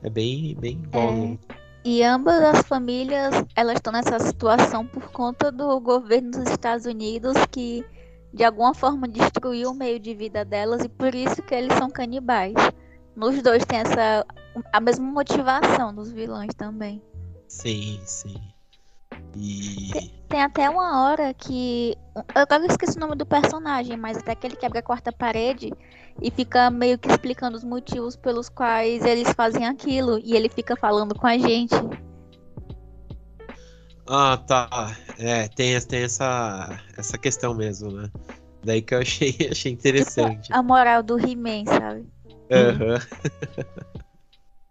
É 0.03 0.09
bem, 0.09 0.55
bem 0.55 0.75
igual. 0.75 1.39
É. 1.43 1.57
E 1.87 2.03
ambas 2.03 2.43
as 2.43 2.67
famílias, 2.67 3.33
elas 3.55 3.77
estão 3.77 3.93
nessa 3.93 4.19
situação 4.19 4.85
por 4.85 5.09
conta 5.13 5.53
do 5.53 5.79
governo 5.79 6.33
dos 6.33 6.51
Estados 6.51 6.85
Unidos 6.85 7.37
que 7.49 7.85
de 8.35 8.43
alguma 8.43 8.75
forma 8.75 9.07
destruiu 9.07 9.71
o 9.71 9.75
meio 9.75 10.01
de 10.01 10.13
vida 10.13 10.45
delas 10.45 10.83
e 10.83 10.89
por 10.89 11.15
isso 11.15 11.41
que 11.45 11.55
eles 11.55 11.73
são 11.79 11.89
canibais. 11.89 12.55
Nos 13.15 13.41
dois 13.41 13.65
tem 13.65 13.79
essa 13.79 14.27
a 14.73 14.81
mesma 14.81 15.07
motivação 15.07 15.95
dos 15.95 16.11
vilões 16.11 16.53
também. 16.55 17.01
Sim, 17.47 18.01
sim. 18.05 18.43
E. 19.37 20.11
Tem 20.29 20.43
até 20.43 20.69
uma 20.69 21.05
hora 21.05 21.33
que. 21.35 21.97
Eu 22.35 22.43
agora 22.43 22.67
esqueci 22.67 22.97
o 22.97 23.01
nome 23.01 23.15
do 23.15 23.25
personagem, 23.25 23.97
mas 23.97 24.19
até 24.19 24.35
que 24.35 24.45
ele 24.45 24.57
quebra 24.57 24.81
a 24.81 24.83
quarta 24.83 25.13
parede 25.13 25.73
e 26.21 26.31
fica 26.31 26.71
meio 26.71 26.99
que 26.99 27.09
explicando 27.09 27.57
os 27.57 27.65
motivos 27.65 28.17
pelos 28.17 28.49
quais 28.49 29.05
eles 29.05 29.33
fazem 29.33 29.67
aquilo. 29.67 30.19
E 30.19 30.35
ele 30.35 30.49
fica 30.49 30.77
falando 30.77 31.15
com 31.15 31.27
a 31.27 31.37
gente. 31.37 31.75
Ah, 34.09 34.37
tá. 34.37 34.97
É, 35.19 35.49
tem, 35.49 35.79
tem 35.81 36.03
essa, 36.03 36.81
essa 36.97 37.19
questão 37.19 37.55
mesmo, 37.55 37.91
né? 37.91 38.11
Daí 38.65 38.81
que 38.81 38.95
eu 38.95 39.01
achei, 39.01 39.37
achei 39.51 39.73
interessante. 39.73 40.43
Tipo, 40.43 40.59
a 40.59 40.63
moral 40.63 41.03
do 41.03 41.19
He-Man, 41.19 41.65
sabe? 41.67 42.07
Aham. 42.51 42.99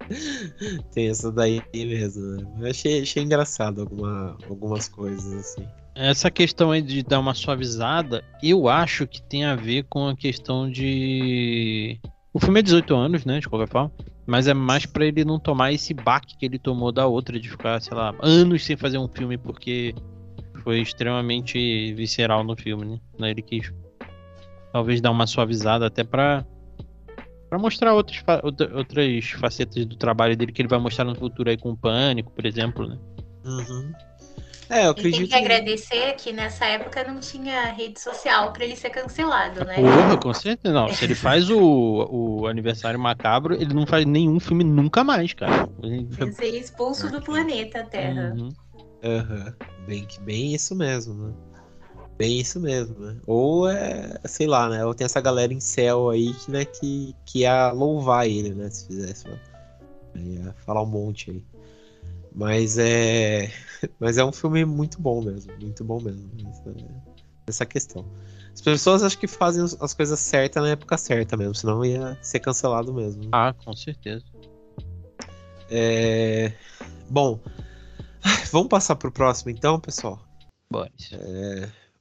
tem 0.94 1.10
essa 1.10 1.32
daí 1.32 1.62
mesmo, 1.74 2.24
né? 2.24 2.48
Eu 2.60 2.70
achei, 2.70 3.02
achei 3.02 3.24
engraçado 3.24 3.82
alguma, 3.82 4.38
algumas 4.50 4.88
coisas, 4.88 5.34
assim. 5.34 5.68
Essa 5.96 6.30
questão 6.30 6.72
aí 6.72 6.82
de 6.82 7.02
dar 7.02 7.20
uma 7.20 7.34
suavizada, 7.34 8.22
eu 8.44 8.68
acho 8.68 9.08
que 9.08 9.22
tem 9.22 9.46
a 9.46 9.56
ver 9.56 9.86
com 9.90 10.10
a 10.10 10.16
questão 10.16 10.70
de. 10.70 11.98
O 12.34 12.40
filme 12.40 12.60
é 12.60 12.64
18 12.64 12.94
anos, 12.94 13.24
né? 13.24 13.40
De 13.40 13.48
qualquer 13.48 13.70
forma. 13.70 13.92
Mas 14.28 14.48
é 14.48 14.54
mais 14.54 14.86
pra 14.86 15.06
ele 15.06 15.24
não 15.24 15.40
tomar 15.40 15.72
esse 15.72 15.94
baque 15.94 16.36
que 16.38 16.46
ele 16.46 16.60
tomou 16.60 16.92
da 16.92 17.08
outra, 17.08 17.40
de 17.40 17.50
ficar, 17.50 17.82
sei 17.82 17.96
lá, 17.96 18.14
anos 18.22 18.66
sem 18.66 18.76
fazer 18.76 18.98
um 18.98 19.08
filme 19.08 19.38
porque 19.38 19.96
foi 20.64 20.82
extremamente 20.82 21.94
visceral 21.94 22.44
no 22.44 22.58
filme, 22.58 23.02
né? 23.18 23.30
Ele 23.30 23.42
quis 23.42 23.72
talvez 24.74 25.00
dar 25.00 25.12
uma 25.12 25.28
suavizada 25.28 25.86
até 25.86 26.04
pra, 26.04 26.46
pra 27.50 27.58
mostrar 27.58 27.94
outras, 27.94 28.22
outras 28.74 29.30
facetas 29.30 29.86
do 29.86 29.96
trabalho 29.96 30.36
dele 30.36 30.52
que 30.52 30.62
ele 30.62 30.68
vai 30.68 30.80
mostrar 30.80 31.06
no 31.06 31.16
futuro 31.16 31.50
aí 31.50 31.56
com 31.56 31.70
o 31.70 31.78
Pânico, 31.78 32.32
por 32.32 32.46
exemplo, 32.46 32.88
né? 32.88 32.98
Uhum. 33.46 33.94
É, 34.70 34.88
eu 34.88 34.92
E 34.92 34.96
tem 34.96 35.06
acredito 35.06 35.30
que 35.30 35.36
agradecer 35.36 36.14
que 36.14 36.32
nessa 36.32 36.66
época 36.66 37.04
não 37.04 37.20
tinha 37.20 37.72
rede 37.72 38.00
social 38.00 38.52
pra 38.52 38.64
ele 38.66 38.76
ser 38.76 38.90
cancelado, 38.90 39.64
né? 39.66 39.76
Porra, 39.76 40.18
com 40.18 40.34
certeza. 40.34 40.74
Não, 40.74 40.90
se 40.90 41.04
ele 41.04 41.16
faz 41.16 41.50
o, 41.50 41.60
o 42.10 42.48
aniversário 42.48 43.00
macabro, 43.00 43.54
ele 43.54 43.74
não 43.74 43.86
faz 43.86 44.06
nenhum 44.06 44.40
filme 44.40 44.64
nunca 44.64 45.04
mais, 45.04 45.34
cara. 45.34 45.70
Ele- 45.84 46.08
ser 46.34 46.56
expulso 46.58 47.12
do 47.12 47.22
planeta 47.22 47.84
Terra. 47.84 48.34
Uhum. 48.36 48.50
Aham. 49.04 49.54
Bem, 49.86 50.08
bem 50.22 50.54
isso 50.56 50.76
mesmo, 50.76 51.14
né? 51.14 51.34
Bem 52.18 52.40
isso 52.40 52.60
mesmo, 52.60 52.98
né? 52.98 53.18
Ou 53.28 53.68
é, 53.70 54.18
sei 54.26 54.48
lá, 54.48 54.70
né? 54.70 54.86
Ou 54.86 54.96
tem 54.96 55.06
essa 55.06 55.20
galera 55.22 55.54
em 55.54 55.60
céu 55.60 56.10
aí 56.10 56.34
que, 56.34 56.50
né, 56.50 56.66
que, 56.66 57.14
que 57.26 57.40
ia 57.40 57.72
louvar 57.72 58.26
ele, 58.28 58.54
né? 58.56 58.70
Se 58.70 58.88
fizesse, 58.88 59.28
né? 59.28 59.38
Ia 60.16 60.56
falar 60.66 60.82
um 60.82 60.86
monte 60.88 61.30
aí. 61.32 61.44
Mas 62.36 62.78
é. 62.78 63.52
Mas 64.00 64.18
é 64.18 64.26
um 64.26 64.32
filme 64.32 64.66
muito 64.66 65.02
bom 65.02 65.22
mesmo. 65.24 65.54
Muito 65.62 65.84
bom 65.84 66.00
mesmo. 66.02 66.30
Essa, 67.48 67.66
questão. 67.66 68.06
As 68.54 68.62
pessoas 68.62 69.04
acho 69.04 69.18
que 69.18 69.28
fazem 69.28 69.64
as- 69.64 69.80
as 69.82 69.94
coisas 69.94 70.20
certas 70.20 70.62
na 70.64 70.70
época 70.70 70.98
certa 70.98 71.38
mesmo, 71.38 71.54
senão 71.56 71.84
ia 71.86 72.18
ser 72.22 72.40
cancelado 72.40 72.94
mesmo. 72.94 73.24
Ah, 73.32 73.54
com 73.54 73.74
certeza. 73.76 74.26
É... 75.70 76.54
Bom, 77.10 77.40
vamos 78.52 78.68
passar 78.70 78.96
pro 78.96 79.12
próximo 79.12 79.52
então, 79.52 79.80
pessoal. 79.80 80.20
Bora. 80.72 80.92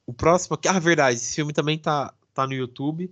O 0.07 0.13
próximo 0.13 0.55
aqui. 0.55 0.69
Ah, 0.69 0.79
verdade, 0.79 1.17
esse 1.17 1.35
filme 1.35 1.53
também 1.53 1.79
tá, 1.79 2.13
tá 2.33 2.47
no 2.47 2.55
YouTube. 2.55 3.11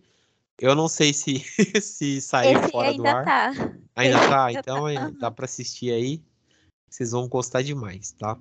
Eu 0.59 0.75
não 0.75 0.89
sei 0.89 1.13
se, 1.13 1.41
se 1.81 2.21
saiu 2.21 2.59
Esse 2.61 2.71
fora 2.71 2.93
do 2.95 3.07
ainda 3.07 3.19
ar. 3.19 3.25
tá. 3.25 3.53
Ainda 3.97 4.19
tá? 4.29 4.45
ainda 4.47 4.61
Então 4.61 4.89
é, 4.89 5.11
dá 5.13 5.31
pra 5.31 5.45
assistir 5.45 5.93
aí. 5.93 6.23
Vocês 6.93 7.13
vão 7.13 7.27
gostar 7.27 7.63
demais, 7.63 8.13
tá? 8.19 8.37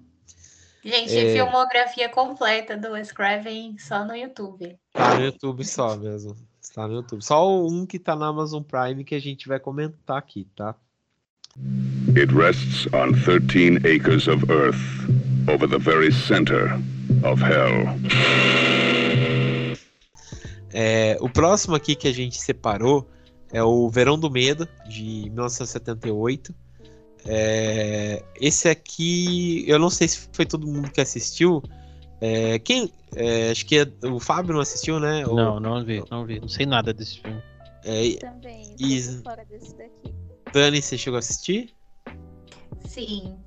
Gente, 0.83 1.15
É. 1.15 1.33
filmografia 1.33 2.09
completa 2.09 2.75
do 2.75 2.91
Wes 2.91 3.09
Craven 3.11 3.77
só 3.77 4.03
no 4.03 4.13
YouTube. 4.13 4.77
Tá 4.91 5.15
no 5.17 5.23
YouTube 5.23 5.63
só 5.63 5.95
mesmo. 5.95 6.35
Está 6.61 6.85
no 6.85 6.95
YouTube. 6.95 7.23
Só 7.23 7.65
um 7.65 7.85
que 7.85 7.97
tá 7.97 8.13
na 8.13 8.27
Amazon 8.27 8.61
Prime 8.61 9.05
que 9.05 9.15
a 9.15 9.21
gente 9.21 9.47
vai 9.47 9.57
comentar 9.57 10.17
aqui, 10.17 10.47
tá? 10.53 10.75
It 12.17 12.33
rests 12.33 12.87
on 12.93 13.13
13 13.13 13.77
acres 13.87 14.27
of 14.27 14.43
earth, 14.51 14.77
over 15.47 15.69
the 15.69 15.77
very 15.77 16.11
center 16.11 16.73
of 17.23 17.41
hell. 17.41 17.87
É, 20.73 21.17
o 21.21 21.29
próximo 21.29 21.75
aqui 21.75 21.95
que 21.95 22.07
a 22.07 22.13
gente 22.13 22.39
separou 22.39 23.09
é 23.51 23.63
o 23.63 23.89
Verão 23.89 24.19
do 24.19 24.29
Medo, 24.29 24.67
de 24.89 25.29
1978. 25.29 26.53
É, 27.25 28.23
esse 28.35 28.67
aqui, 28.67 29.63
eu 29.67 29.77
não 29.77 29.89
sei 29.89 30.07
se 30.07 30.27
foi 30.33 30.45
todo 30.45 30.67
mundo 30.67 30.91
que 30.91 31.01
assistiu. 31.01 31.61
É, 32.19 32.59
quem? 32.59 32.91
é, 33.15 33.51
acho 33.51 33.65
que 33.65 33.79
é- 33.79 34.07
o 34.07 34.19
Fábio 34.19 34.53
não 34.53 34.61
assistiu, 34.61 34.99
né? 34.99 35.23
Não, 35.23 35.59
não 35.59 35.83
vi, 35.83 36.03
não 36.09 36.25
vi. 36.25 36.39
Não 36.39 36.47
sei 36.47 36.65
nada 36.65 36.93
desse 36.93 37.19
filme. 37.19 37.41
é, 37.83 38.15
Também. 38.19 38.75
Isso. 38.79 39.11
Isso. 39.11 39.23
fora 39.23 39.43
desse 39.45 39.75
daqui. 39.75 40.13
Dani, 40.53 40.81
você 40.81 40.97
chegou 40.97 41.17
a 41.17 41.19
assistir? 41.19 41.73
Sim. 42.87 43.37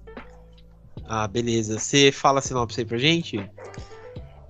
Ah, 1.07 1.29
beleza. 1.29 1.79
Você 1.79 2.11
fala 2.11 2.39
a 2.39 2.43
sinopse 2.43 2.81
aí 2.81 2.87
pra 2.87 2.99
gente? 2.99 3.49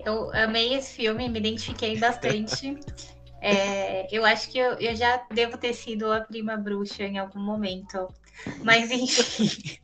Eu 0.05 0.31
amei 0.33 0.73
esse 0.75 0.93
filme, 0.93 1.27
me 1.29 1.39
identifiquei 1.39 1.97
bastante. 1.99 2.77
É, 3.47 4.07
eu 4.11 4.25
acho 4.25 4.49
que 4.49 4.57
eu, 4.57 4.71
eu 4.79 4.95
já 4.95 5.23
devo 5.31 5.55
ter 5.55 5.71
sido 5.71 6.11
a 6.11 6.21
prima 6.21 6.57
bruxa 6.57 7.03
em 7.03 7.19
algum 7.19 7.39
momento. 7.39 8.07
Mas 8.63 8.91
enfim. 8.91 9.79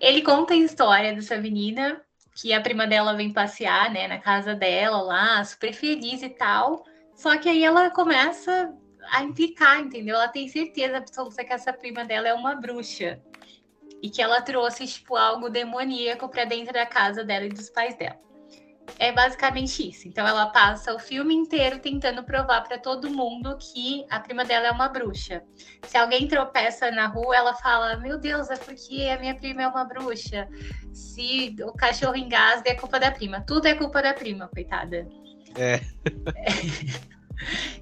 Ele 0.00 0.22
conta 0.22 0.54
a 0.54 0.56
história 0.56 1.14
dessa 1.14 1.36
menina, 1.36 2.00
que 2.34 2.52
a 2.52 2.60
prima 2.60 2.86
dela 2.86 3.14
vem 3.14 3.32
passear, 3.32 3.90
né, 3.90 4.08
na 4.08 4.18
casa 4.18 4.54
dela 4.54 5.00
lá, 5.00 5.44
super 5.44 5.72
feliz 5.72 6.22
e 6.22 6.28
tal. 6.28 6.84
Só 7.14 7.36
que 7.38 7.48
aí 7.48 7.64
ela 7.64 7.90
começa 7.90 8.74
a 9.12 9.22
implicar, 9.22 9.80
entendeu? 9.80 10.16
Ela 10.16 10.28
tem 10.28 10.48
certeza 10.48 10.96
absoluta 10.96 11.44
que 11.44 11.52
essa 11.52 11.72
prima 11.72 12.04
dela 12.04 12.28
é 12.28 12.34
uma 12.34 12.54
bruxa. 12.56 13.20
E 14.02 14.10
que 14.10 14.20
ela 14.20 14.42
trouxe, 14.42 14.86
tipo, 14.86 15.16
algo 15.16 15.48
demoníaco 15.48 16.28
pra 16.28 16.44
dentro 16.44 16.72
da 16.72 16.84
casa 16.84 17.24
dela 17.24 17.46
e 17.46 17.48
dos 17.48 17.70
pais 17.70 17.96
dela. 17.96 18.20
É 18.98 19.10
basicamente 19.12 19.88
isso. 19.88 20.06
Então 20.06 20.26
ela 20.26 20.46
passa 20.46 20.94
o 20.94 20.98
filme 20.98 21.34
inteiro 21.34 21.78
tentando 21.78 22.22
provar 22.22 22.62
pra 22.62 22.78
todo 22.78 23.10
mundo 23.10 23.56
que 23.58 24.04
a 24.10 24.20
prima 24.20 24.44
dela 24.44 24.68
é 24.68 24.70
uma 24.70 24.88
bruxa. 24.88 25.42
Se 25.82 25.96
alguém 25.96 26.28
tropeça 26.28 26.90
na 26.90 27.06
rua, 27.06 27.36
ela 27.36 27.54
fala: 27.54 27.96
Meu 27.96 28.18
Deus, 28.18 28.50
é 28.50 28.56
porque 28.56 29.08
a 29.08 29.18
minha 29.18 29.34
prima 29.34 29.62
é 29.62 29.68
uma 29.68 29.84
bruxa. 29.84 30.48
Se 30.92 31.56
o 31.62 31.72
cachorro 31.72 32.16
engasga, 32.16 32.70
é 32.70 32.74
culpa 32.74 33.00
da 33.00 33.10
prima. 33.10 33.40
Tudo 33.40 33.66
é 33.66 33.74
culpa 33.74 34.02
da 34.02 34.14
prima, 34.14 34.48
coitada. 34.48 35.06
É. 35.56 35.80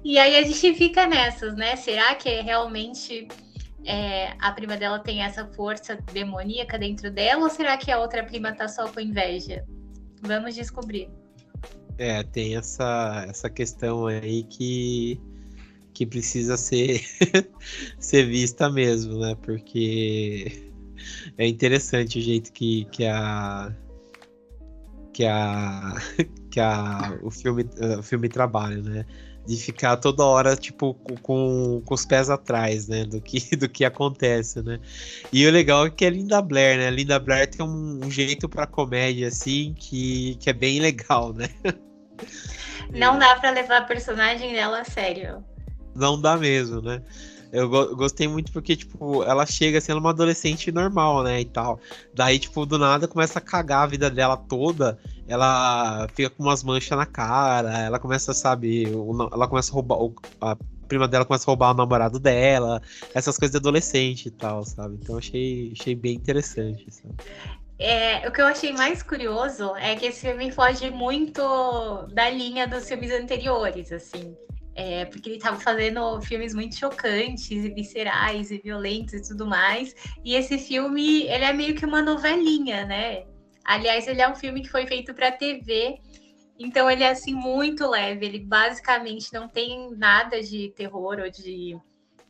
E 0.03 0.17
aí 0.17 0.35
a 0.35 0.41
gente 0.41 0.73
fica 0.73 1.07
nessas, 1.07 1.55
né? 1.55 1.75
Será 1.75 2.15
que 2.15 2.27
é 2.27 2.41
realmente 2.41 3.27
é, 3.85 4.33
a 4.39 4.51
prima 4.51 4.77
dela 4.77 4.99
tem 4.99 5.21
essa 5.21 5.45
força 5.45 5.95
demoníaca 6.11 6.77
dentro 6.77 7.11
dela 7.11 7.43
ou 7.43 7.49
será 7.49 7.77
que 7.77 7.91
a 7.91 7.99
outra 7.99 8.23
prima 8.23 8.53
tá 8.53 8.67
só 8.67 8.87
com 8.87 8.99
inveja? 8.99 9.63
Vamos 10.25 10.55
descobrir. 10.55 11.09
É, 11.97 12.23
tem 12.23 12.55
essa, 12.55 13.25
essa 13.29 13.49
questão 13.49 14.07
aí 14.07 14.43
que, 14.43 15.19
que 15.93 16.05
precisa 16.05 16.57
ser, 16.57 17.01
ser 17.99 18.25
vista 18.25 18.69
mesmo, 18.69 19.19
né? 19.19 19.35
Porque 19.41 20.71
é 21.37 21.47
interessante 21.47 22.19
o 22.19 22.21
jeito 22.21 22.51
que, 22.51 22.85
que 22.85 23.05
a. 23.05 23.73
Que 25.13 25.25
a. 25.25 25.93
Que 26.53 26.59
a, 26.59 27.17
o, 27.23 27.31
filme, 27.31 27.65
o 27.97 28.03
filme 28.03 28.29
trabalha, 28.29 28.79
né? 28.79 29.07
De 29.45 29.57
ficar 29.57 29.97
toda 29.97 30.23
hora, 30.23 30.55
tipo, 30.55 30.93
com, 31.21 31.81
com, 31.83 31.93
os 31.93 32.05
pés 32.05 32.29
atrás, 32.29 32.87
né? 32.87 33.03
Do 33.03 33.19
que, 33.19 33.55
do 33.57 33.67
que 33.67 33.83
acontece, 33.83 34.61
né? 34.61 34.79
E 35.31 35.45
o 35.45 35.51
legal 35.51 35.85
é 35.87 35.89
que 35.89 36.05
a 36.05 36.09
Linda 36.09 36.41
Blair, 36.41 36.77
né? 36.77 36.87
A 36.87 36.91
Linda 36.91 37.19
Blair 37.19 37.49
tem 37.49 37.65
um, 37.65 37.99
um 38.03 38.09
jeito 38.09 38.47
pra 38.47 38.65
comédia, 38.65 39.27
assim, 39.27 39.73
que, 39.77 40.35
que 40.39 40.49
é 40.49 40.53
bem 40.53 40.79
legal, 40.79 41.33
né? 41.33 41.49
Não 42.91 43.17
dá 43.17 43.35
pra 43.35 43.49
levar 43.49 43.77
a 43.77 43.81
personagem 43.81 44.53
dela 44.53 44.81
a 44.81 44.85
sério. 44.85 45.43
Não 45.95 46.19
dá 46.19 46.37
mesmo, 46.37 46.81
né? 46.81 47.01
Eu 47.53 47.69
go- 47.69 47.95
gostei 47.95 48.27
muito 48.27 48.51
porque, 48.51 48.75
tipo, 48.75 49.23
ela 49.23 49.45
chega 49.45 49.79
sendo 49.79 49.99
uma 49.99 50.09
adolescente 50.09 50.71
normal, 50.71 51.21
né, 51.23 51.39
e 51.41 51.45
tal. 51.45 51.79
Daí, 52.11 52.39
tipo, 52.39 52.65
do 52.65 52.79
nada 52.79 53.07
começa 53.07 53.37
a 53.37 53.41
cagar 53.41 53.83
a 53.83 53.87
vida 53.87 54.09
dela 54.09 54.35
toda. 54.35 54.97
Ela 55.27 56.09
fica 56.15 56.31
com 56.31 56.41
umas 56.41 56.63
manchas 56.63 56.97
na 56.97 57.05
cara, 57.05 57.77
ela 57.77 57.99
começa, 57.99 58.33
sabe, 58.33 58.87
ela 59.31 59.47
começa 59.47 59.71
a 59.71 59.75
roubar, 59.75 59.97
a 60.41 60.57
prima 60.87 61.07
dela 61.07 61.25
começa 61.25 61.45
a 61.45 61.47
roubar 61.47 61.71
o 61.71 61.73
namorado 61.75 62.19
dela, 62.19 62.81
essas 63.13 63.37
coisas 63.37 63.51
de 63.51 63.57
adolescente 63.57 64.25
e 64.27 64.31
tal, 64.31 64.65
sabe? 64.65 64.97
Então 65.01 65.17
achei, 65.17 65.71
achei 65.79 65.93
bem 65.95 66.15
interessante, 66.15 66.89
sabe? 66.89 67.13
É, 67.79 68.27
o 68.27 68.31
que 68.31 68.41
eu 68.41 68.45
achei 68.47 68.71
mais 68.73 69.03
curioso 69.03 69.75
é 69.75 69.95
que 69.95 70.05
esse 70.05 70.21
filme 70.21 70.51
foge 70.51 70.89
muito 70.89 71.41
da 72.13 72.29
linha 72.29 72.67
dos 72.67 72.87
filmes 72.87 73.11
anteriores, 73.11 73.91
assim. 73.91 74.35
É, 74.75 75.05
porque 75.05 75.29
ele 75.29 75.37
estava 75.37 75.59
fazendo 75.59 76.19
filmes 76.21 76.53
muito 76.53 76.75
chocantes 76.75 77.51
e 77.51 77.69
viscerais 77.69 78.49
e 78.49 78.57
violentos 78.57 79.13
e 79.13 79.21
tudo 79.21 79.45
mais. 79.45 79.93
E 80.23 80.33
esse 80.35 80.57
filme, 80.57 81.23
ele 81.23 81.43
é 81.43 81.53
meio 81.53 81.75
que 81.75 81.85
uma 81.85 82.01
novelinha, 82.01 82.85
né? 82.85 83.25
Aliás, 83.63 84.07
ele 84.07 84.21
é 84.21 84.27
um 84.27 84.35
filme 84.35 84.61
que 84.61 84.69
foi 84.69 84.87
feito 84.87 85.13
para 85.13 85.31
TV, 85.31 85.99
então 86.57 86.89
ele 86.89 87.03
é 87.03 87.09
assim 87.11 87.33
muito 87.33 87.87
leve. 87.87 88.25
Ele 88.25 88.39
basicamente 88.39 89.31
não 89.31 89.47
tem 89.47 89.91
nada 89.95 90.41
de 90.41 90.69
terror 90.75 91.19
ou 91.19 91.29
de 91.29 91.77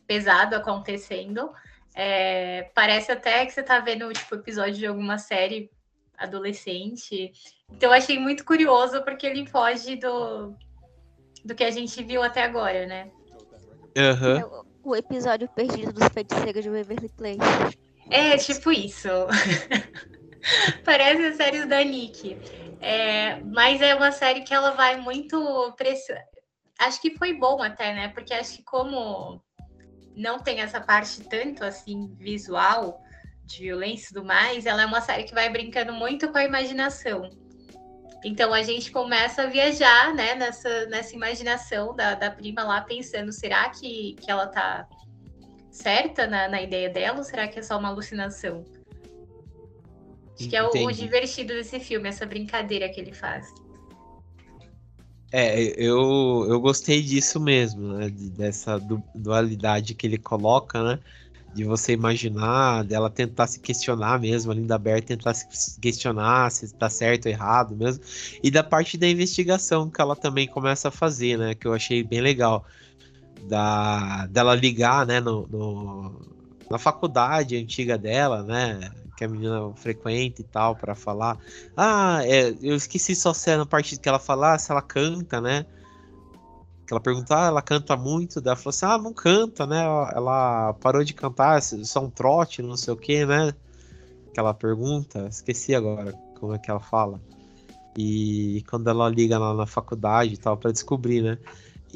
pesado 0.06 0.54
acontecendo. 0.54 1.50
É, 1.94 2.70
parece 2.74 3.12
até 3.12 3.46
que 3.46 3.52
você 3.52 3.60
está 3.60 3.78
vendo 3.78 4.12
tipo 4.12 4.34
episódio 4.34 4.74
de 4.74 4.86
alguma 4.86 5.18
série 5.18 5.70
adolescente. 6.16 7.32
Então 7.70 7.90
eu 7.90 7.96
achei 7.96 8.18
muito 8.18 8.44
curioso 8.44 9.02
porque 9.02 9.26
ele 9.26 9.46
foge 9.46 9.96
do, 9.96 10.56
do 11.44 11.54
que 11.54 11.62
a 11.64 11.70
gente 11.70 12.02
viu 12.02 12.22
até 12.22 12.42
agora, 12.42 12.86
né? 12.86 13.10
É 13.94 14.44
o- 14.44 14.96
episódio 14.96 15.48
perdido 15.48 15.92
dos 15.92 16.08
feiticeiros 16.08 16.62
de 16.62 16.70
Waverly 16.70 17.08
Place. 17.10 17.78
É, 18.10 18.36
tipo 18.36 18.70
isso. 18.72 19.08
Parece 20.84 21.22
as 21.26 21.36
séries 21.36 21.66
da 21.68 21.82
Nick. 21.82 22.38
É, 22.80 23.40
mas 23.44 23.80
é 23.80 23.94
uma 23.94 24.12
série 24.12 24.42
que 24.42 24.52
ela 24.52 24.72
vai 24.72 25.00
muito. 25.00 25.72
Preci... 25.76 26.12
Acho 26.78 27.00
que 27.00 27.16
foi 27.16 27.32
bom 27.32 27.62
até, 27.62 27.94
né? 27.94 28.08
Porque 28.08 28.34
acho 28.34 28.56
que 28.56 28.62
como 28.62 29.42
não 30.14 30.38
tem 30.38 30.60
essa 30.60 30.80
parte 30.80 31.22
tanto 31.24 31.64
assim 31.64 32.14
visual 32.18 33.00
de 33.44 33.62
violência 33.62 34.06
e 34.06 34.14
tudo 34.14 34.24
mais, 34.26 34.66
ela 34.66 34.82
é 34.82 34.86
uma 34.86 35.00
série 35.00 35.24
que 35.24 35.34
vai 35.34 35.48
brincando 35.48 35.92
muito 35.92 36.30
com 36.30 36.38
a 36.38 36.44
imaginação. 36.44 37.30
Então 38.24 38.54
a 38.54 38.62
gente 38.62 38.90
começa 38.90 39.42
a 39.42 39.46
viajar, 39.46 40.14
né, 40.14 40.34
nessa, 40.34 40.86
nessa 40.86 41.14
imaginação 41.14 41.94
da, 41.94 42.14
da 42.14 42.30
prima 42.30 42.64
lá, 42.64 42.80
pensando, 42.80 43.30
será 43.30 43.68
que, 43.68 44.16
que 44.18 44.30
ela 44.30 44.46
tá 44.46 44.88
certa 45.70 46.26
na, 46.26 46.48
na 46.48 46.62
ideia 46.62 46.88
dela 46.88 47.18
ou 47.18 47.24
será 47.24 47.46
que 47.46 47.58
é 47.58 47.62
só 47.62 47.78
uma 47.78 47.88
alucinação? 47.88 48.64
Acho 50.40 50.48
que 50.48 50.56
é 50.56 50.62
o, 50.64 50.68
o 50.68 50.90
divertido 50.90 51.52
desse 51.52 51.78
filme, 51.78 52.08
essa 52.08 52.24
brincadeira 52.24 52.88
que 52.88 52.98
ele 52.98 53.12
faz. 53.12 53.46
É, 55.30 55.60
eu, 55.76 56.46
eu 56.48 56.60
gostei 56.60 57.02
disso 57.02 57.38
mesmo, 57.40 57.94
né? 57.94 58.08
de- 58.08 58.30
Dessa 58.30 58.78
du- 58.78 59.02
dualidade 59.14 59.94
que 59.94 60.06
ele 60.06 60.18
coloca, 60.18 60.82
né? 60.82 60.98
De 61.54 61.64
você 61.64 61.92
imaginar, 61.92 62.84
dela 62.84 63.08
tentar 63.10 63.46
se 63.46 63.60
questionar 63.60 64.18
mesmo, 64.20 64.50
a 64.50 64.54
Linda 64.54 64.76
Bear 64.78 65.00
tentar 65.02 65.34
se 65.34 65.46
questionar 65.80 66.50
se 66.50 66.74
tá 66.74 66.90
certo 66.90 67.26
ou 67.26 67.32
errado 67.32 67.76
mesmo. 67.76 68.02
E 68.42 68.50
da 68.50 68.64
parte 68.64 68.98
da 68.98 69.06
investigação 69.08 69.88
que 69.90 70.00
ela 70.00 70.16
também 70.16 70.48
começa 70.48 70.88
a 70.88 70.90
fazer, 70.90 71.38
né? 71.38 71.54
Que 71.54 71.66
eu 71.68 71.72
achei 71.74 72.02
bem 72.02 72.20
legal. 72.20 72.66
Da, 73.40 74.26
dela 74.28 74.54
ligar, 74.54 75.06
né? 75.06 75.20
No, 75.20 75.46
no- 75.48 76.36
na 76.70 76.78
faculdade 76.78 77.56
antiga 77.56 77.98
dela, 77.98 78.42
né? 78.42 78.90
Que 79.16 79.24
a 79.24 79.28
menina 79.28 79.74
frequenta 79.76 80.40
e 80.42 80.44
tal, 80.44 80.76
para 80.76 80.94
falar. 80.94 81.38
Ah, 81.76 82.20
é, 82.24 82.50
eu 82.62 82.74
esqueci 82.76 83.14
só 83.14 83.34
se 83.34 83.50
é 83.50 83.56
na 83.56 83.66
parte 83.66 83.98
que 83.98 84.08
ela 84.08 84.18
fala, 84.18 84.54
ah, 84.54 84.58
se 84.58 84.70
ela 84.72 84.82
canta, 84.82 85.40
né? 85.40 85.66
Que 86.86 86.92
ela 86.92 87.00
pergunta, 87.00 87.34
ah, 87.36 87.46
ela 87.46 87.62
canta 87.62 87.96
muito. 87.96 88.40
Daí 88.40 88.50
ela 88.52 88.56
falou 88.56 88.70
assim, 88.70 88.86
ah, 88.86 88.98
não 88.98 89.12
canta, 89.12 89.66
né? 89.66 89.82
Ela, 89.82 90.74
parou 90.74 91.02
de 91.02 91.14
cantar, 91.14 91.62
só 91.62 92.00
um 92.04 92.10
trote, 92.10 92.62
não 92.62 92.76
sei 92.76 92.92
o 92.92 92.96
que, 92.96 93.24
né? 93.24 93.54
Que 94.32 94.40
ela 94.40 94.52
pergunta, 94.52 95.26
esqueci 95.28 95.74
agora 95.74 96.12
como 96.38 96.54
é 96.54 96.58
que 96.58 96.70
ela 96.70 96.80
fala. 96.80 97.20
E 97.96 98.64
quando 98.68 98.88
ela 98.90 99.08
liga 99.08 99.38
lá 99.38 99.54
na 99.54 99.66
faculdade 99.66 100.34
e 100.34 100.36
tal, 100.36 100.56
pra 100.56 100.72
descobrir, 100.72 101.22
né? 101.22 101.38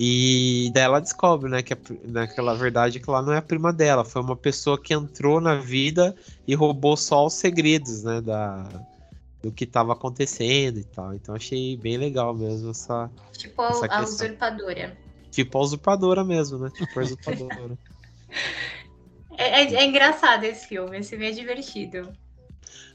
E 0.00 0.70
daí 0.72 0.84
ela 0.84 1.00
descobre, 1.00 1.50
né, 1.50 1.60
que 1.60 1.72
a, 1.72 1.76
pri- 1.76 2.00
naquela 2.04 2.54
verdade 2.54 3.00
que 3.00 3.10
ela 3.10 3.20
não 3.20 3.32
é 3.32 3.38
a 3.38 3.42
prima 3.42 3.72
dela, 3.72 4.04
foi 4.04 4.22
uma 4.22 4.36
pessoa 4.36 4.80
que 4.80 4.94
entrou 4.94 5.40
na 5.40 5.56
vida 5.56 6.14
e 6.46 6.54
roubou 6.54 6.96
só 6.96 7.26
os 7.26 7.34
segredos, 7.34 8.04
né, 8.04 8.20
da, 8.20 8.68
do 9.42 9.52
que 9.52 9.64
estava 9.64 9.92
acontecendo 9.92 10.78
e 10.78 10.84
tal. 10.84 11.14
Então 11.14 11.34
achei 11.34 11.76
bem 11.76 11.96
legal 11.96 12.34
mesmo 12.34 12.70
essa. 12.70 13.10
Tipo 13.36 13.62
a, 13.62 13.68
Essa 13.68 13.84
a 13.86 14.00
questão. 14.00 14.26
usurpadora. 14.26 14.98
Tipo 15.30 15.58
a 15.58 15.60
usurpadora 15.60 16.24
mesmo, 16.24 16.58
né? 16.58 16.70
Tipo 16.70 16.98
a 16.98 17.02
usurpadora. 17.02 17.78
É, 19.40 19.62
é- 19.62 19.74
é 19.74 19.84
engraçado 19.86 20.42
esse 20.44 20.66
filme, 20.66 20.98
esse 20.98 21.10
filme 21.10 21.28
é 21.28 21.30
divertido. 21.30 22.12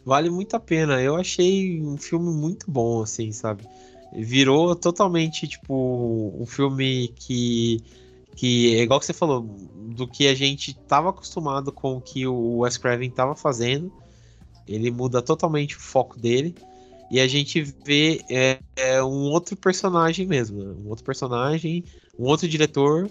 vale 0.03 0.29
muito 0.29 0.53
a 0.55 0.59
pena. 0.59 1.01
Eu 1.01 1.15
achei 1.15 1.81
um 1.81 1.95
filme 1.97 2.29
muito 2.33 2.69
bom, 2.69 3.01
assim, 3.01 3.31
sabe? 3.31 3.63
Virou 4.11 4.75
totalmente, 4.75 5.47
tipo, 5.47 6.35
um 6.37 6.45
filme 6.45 7.07
que. 7.15 7.77
Que 8.35 8.75
é 8.77 8.81
igual 8.81 8.99
que 8.99 9.05
você 9.05 9.13
falou, 9.13 9.41
do 9.41 10.07
que 10.07 10.27
a 10.27 10.33
gente 10.35 10.73
tava 10.87 11.11
acostumado 11.11 11.71
com 11.71 11.97
o 11.97 12.01
que 12.01 12.25
o 12.27 12.57
Wes 12.57 12.77
Craven 12.77 13.09
tava 13.11 13.35
fazendo. 13.35 13.89
Ele 14.68 14.91
muda 14.91 15.22
totalmente 15.22 15.76
o 15.76 15.80
foco 15.80 16.20
dele. 16.20 16.55
E 17.11 17.20
a 17.20 17.28
gente 17.28 17.61
vê 17.86 18.22
é, 18.30 18.59
é 18.76 19.03
um 19.03 19.30
outro 19.30 19.55
personagem 19.55 20.26
mesmo. 20.26 20.64
né? 20.64 20.76
Um 20.84 20.89
outro 20.89 21.03
personagem, 21.03 21.84
um 22.18 22.26
outro 22.26 22.47
diretor 22.47 23.09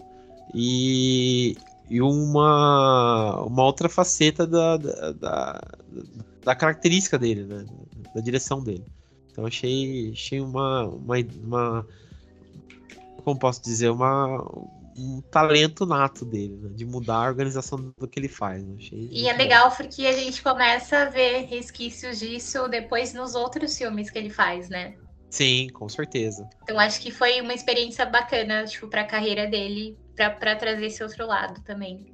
e, 0.54 1.56
e 1.88 2.00
uma, 2.00 3.44
uma 3.44 3.64
outra 3.64 3.88
faceta 3.88 4.46
da, 4.46 4.76
da, 4.76 5.12
da, 5.12 5.62
da 6.44 6.54
característica 6.54 7.18
dele, 7.18 7.44
né? 7.44 7.64
Da 8.14 8.20
direção 8.20 8.62
dele. 8.62 8.84
Então 9.30 9.46
achei, 9.46 10.10
achei 10.12 10.40
uma, 10.40 10.84
uma, 10.84 11.16
uma. 11.44 11.86
Como 13.24 13.38
posso 13.38 13.62
dizer? 13.62 13.90
Uma, 13.90 14.44
um 14.96 15.20
talento 15.20 15.86
nato 15.86 16.24
dele, 16.24 16.56
né? 16.56 16.70
De 16.74 16.84
mudar 16.84 17.16
a 17.16 17.28
organização 17.28 17.92
do 17.98 18.08
que 18.08 18.18
ele 18.18 18.28
faz. 18.28 18.62
né? 18.64 18.76
E 18.90 19.28
é 19.28 19.32
bom. 19.32 19.38
legal 19.38 19.70
porque 19.70 20.06
a 20.06 20.12
gente 20.12 20.42
começa 20.42 20.98
a 20.98 21.04
ver 21.06 21.46
resquícios 21.46 22.18
disso 22.18 22.68
depois 22.68 23.12
nos 23.12 23.34
outros 23.34 23.76
filmes 23.76 24.10
que 24.10 24.18
ele 24.18 24.30
faz, 24.30 24.68
né? 24.68 24.94
Sim, 25.30 25.68
com 25.70 25.88
certeza. 25.88 26.48
Então 26.62 26.78
acho 26.78 27.00
que 27.00 27.10
foi 27.10 27.40
uma 27.40 27.54
experiência 27.54 28.04
bacana, 28.04 28.64
tipo, 28.64 28.86
pra 28.88 29.04
carreira 29.04 29.46
dele, 29.46 29.96
pra, 30.14 30.30
pra 30.30 30.56
trazer 30.56 30.86
esse 30.86 31.02
outro 31.02 31.26
lado 31.26 31.62
também. 31.62 32.04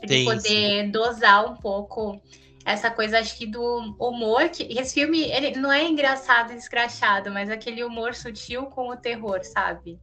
Pra 0.00 0.08
Tem, 0.08 0.24
poder 0.24 0.90
dosar 0.90 1.48
um 1.48 1.56
pouco 1.56 2.20
essa 2.64 2.90
coisa, 2.90 3.18
acho 3.18 3.36
que 3.38 3.46
do 3.46 3.62
humor, 3.98 4.48
que 4.48 4.64
esse 4.78 4.94
filme, 4.94 5.30
ele 5.30 5.58
não 5.58 5.72
é 5.72 5.84
engraçado 5.86 6.52
e 6.52 6.56
escrachado, 6.56 7.30
mas 7.30 7.50
aquele 7.50 7.82
humor 7.82 8.14
sutil 8.14 8.66
com 8.66 8.88
o 8.90 8.96
terror, 8.96 9.42
sabe? 9.44 9.98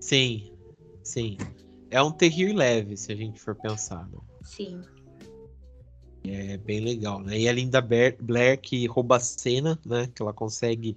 Sim, 0.00 0.53
sim. 1.04 1.36
É 1.90 2.02
um 2.02 2.10
terrir 2.10 2.52
leve, 2.52 2.96
se 2.96 3.12
a 3.12 3.14
gente 3.14 3.38
for 3.38 3.54
pensar. 3.54 4.08
Né? 4.08 4.18
Sim. 4.42 4.82
É 6.26 6.56
bem 6.56 6.80
legal, 6.80 7.20
né? 7.20 7.38
E 7.38 7.48
a 7.48 7.52
Linda 7.52 7.80
Blair, 7.80 8.58
que 8.60 8.86
rouba 8.86 9.16
a 9.16 9.20
cena, 9.20 9.78
né? 9.84 10.08
Que 10.12 10.22
ela 10.22 10.32
consegue 10.32 10.96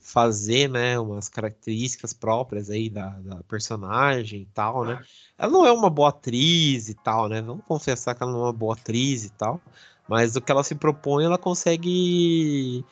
fazer, 0.00 0.68
né? 0.68 0.98
Umas 0.98 1.28
características 1.28 2.12
próprias 2.12 2.70
aí 2.70 2.88
da, 2.88 3.10
da 3.20 3.36
personagem 3.44 4.40
e 4.40 4.46
tal, 4.46 4.84
né? 4.84 5.00
Ela 5.38 5.52
não 5.52 5.66
é 5.66 5.70
uma 5.70 5.90
boa 5.90 6.08
atriz 6.08 6.88
e 6.88 6.94
tal, 6.94 7.28
né? 7.28 7.42
Vamos 7.42 7.64
confessar 7.66 8.14
que 8.14 8.22
ela 8.22 8.32
não 8.32 8.40
é 8.40 8.44
uma 8.44 8.52
boa 8.52 8.74
atriz 8.74 9.24
e 9.24 9.30
tal. 9.30 9.60
Mas 10.08 10.34
o 10.34 10.40
que 10.40 10.50
ela 10.50 10.64
se 10.64 10.74
propõe, 10.74 11.24
ela 11.24 11.38
consegue... 11.38 12.84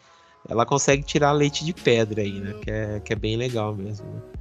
Ela 0.48 0.64
consegue 0.64 1.02
tirar 1.02 1.32
leite 1.32 1.64
de 1.64 1.72
pedra 1.72 2.22
aí, 2.22 2.40
né? 2.40 2.54
Que 2.62 2.70
é, 2.70 3.00
que 3.00 3.12
é 3.12 3.16
bem 3.16 3.36
legal 3.36 3.74
mesmo, 3.74 4.06
né? 4.06 4.39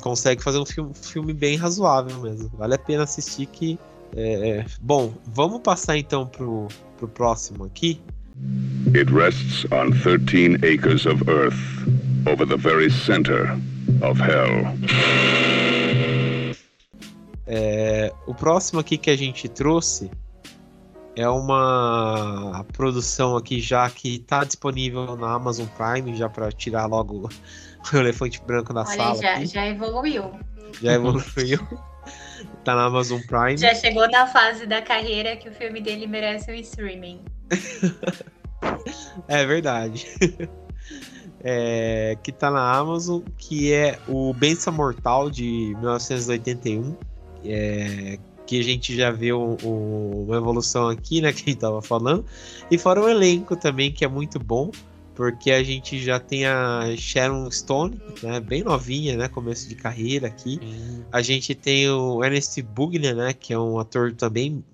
Consegue 0.00 0.42
fazer 0.42 0.58
um 0.58 0.66
filme, 0.66 0.92
filme 0.94 1.32
bem 1.32 1.56
razoável 1.56 2.18
mesmo. 2.20 2.50
Vale 2.56 2.74
a 2.74 2.78
pena 2.78 3.04
assistir 3.04 3.46
que 3.46 3.78
é, 4.16 4.64
bom, 4.80 5.12
vamos 5.26 5.60
passar 5.60 5.96
então 5.96 6.26
pro, 6.26 6.68
pro 6.96 7.08
próximo 7.08 7.64
aqui. 7.64 8.00
It 8.94 9.12
rests 9.12 9.64
on 9.72 9.90
13 9.90 10.56
acres 10.64 11.06
of 11.06 11.22
earth, 11.28 11.58
over 12.26 12.46
the 12.46 12.56
very 12.56 12.90
center 12.90 13.52
of 14.02 14.20
hell. 14.20 14.74
É, 17.46 18.12
o 18.26 18.34
próximo 18.34 18.80
aqui 18.80 18.96
que 18.96 19.10
a 19.10 19.16
gente 19.16 19.48
trouxe 19.48 20.10
é 21.16 21.28
uma 21.28 22.64
produção 22.72 23.36
aqui 23.36 23.60
já 23.60 23.88
que 23.90 24.18
tá 24.20 24.44
disponível 24.44 25.16
na 25.16 25.32
Amazon 25.34 25.66
Prime, 25.76 26.16
já 26.16 26.28
para 26.28 26.50
tirar 26.50 26.86
logo 26.86 27.28
o 27.92 27.96
elefante 27.96 28.42
branco 28.42 28.72
da 28.72 28.82
Olha, 28.82 28.96
sala. 28.96 29.22
já, 29.22 29.34
aqui. 29.34 29.46
já 29.46 29.66
evoluiu. 29.66 30.32
já 30.80 30.92
evoluiu. 30.94 31.58
tá 32.64 32.74
na 32.74 32.84
Amazon 32.84 33.20
Prime. 33.26 33.56
Já 33.56 33.74
chegou 33.74 34.08
na 34.10 34.26
fase 34.26 34.66
da 34.66 34.80
carreira 34.82 35.36
que 35.36 35.48
o 35.48 35.52
filme 35.52 35.80
dele 35.80 36.06
merece 36.06 36.50
um 36.50 36.54
streaming. 36.54 37.24
É 39.28 39.44
verdade. 39.44 40.06
É, 41.42 42.16
que 42.22 42.32
tá 42.32 42.50
na 42.50 42.72
Amazon, 42.74 43.20
que 43.36 43.70
é 43.72 43.98
o 44.08 44.32
Benção 44.32 44.72
Mortal 44.72 45.30
de 45.30 45.74
1981. 45.78 46.96
é, 47.44 48.18
que 48.46 48.60
a 48.60 48.62
gente 48.62 48.96
já 48.96 49.10
viu 49.10 49.56
uma 49.62 50.36
evolução 50.36 50.88
aqui, 50.88 51.20
né? 51.20 51.32
Que 51.32 51.42
a 51.42 51.44
gente 51.52 51.58
tava 51.58 51.82
falando. 51.82 52.24
E 52.70 52.78
fora 52.78 53.00
o 53.00 53.08
elenco 53.08 53.56
também, 53.56 53.92
que 53.92 54.04
é 54.04 54.08
muito 54.08 54.38
bom. 54.38 54.70
Porque 55.14 55.50
a 55.52 55.62
gente 55.62 56.02
já 56.02 56.18
tem 56.18 56.44
a 56.44 56.94
Sharon 56.96 57.50
Stone, 57.50 58.00
né, 58.22 58.40
bem 58.40 58.62
novinha, 58.62 59.16
né, 59.16 59.28
começo 59.28 59.68
de 59.68 59.74
carreira 59.74 60.26
aqui. 60.26 60.58
A 61.12 61.22
gente 61.22 61.54
tem 61.54 61.88
o 61.88 62.22
Ernest 62.24 62.60
Bugner, 62.62 63.14
né, 63.14 63.32
que 63.32 63.52
é 63.52 63.58
um 63.58 63.78
ator 63.78 64.12
também 64.12 64.64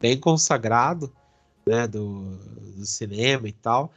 bem 0.00 0.16
consagrado, 0.16 1.12
né, 1.66 1.86
do, 1.86 2.38
do 2.76 2.86
cinema 2.86 3.48
e 3.48 3.52
tal. 3.52 3.92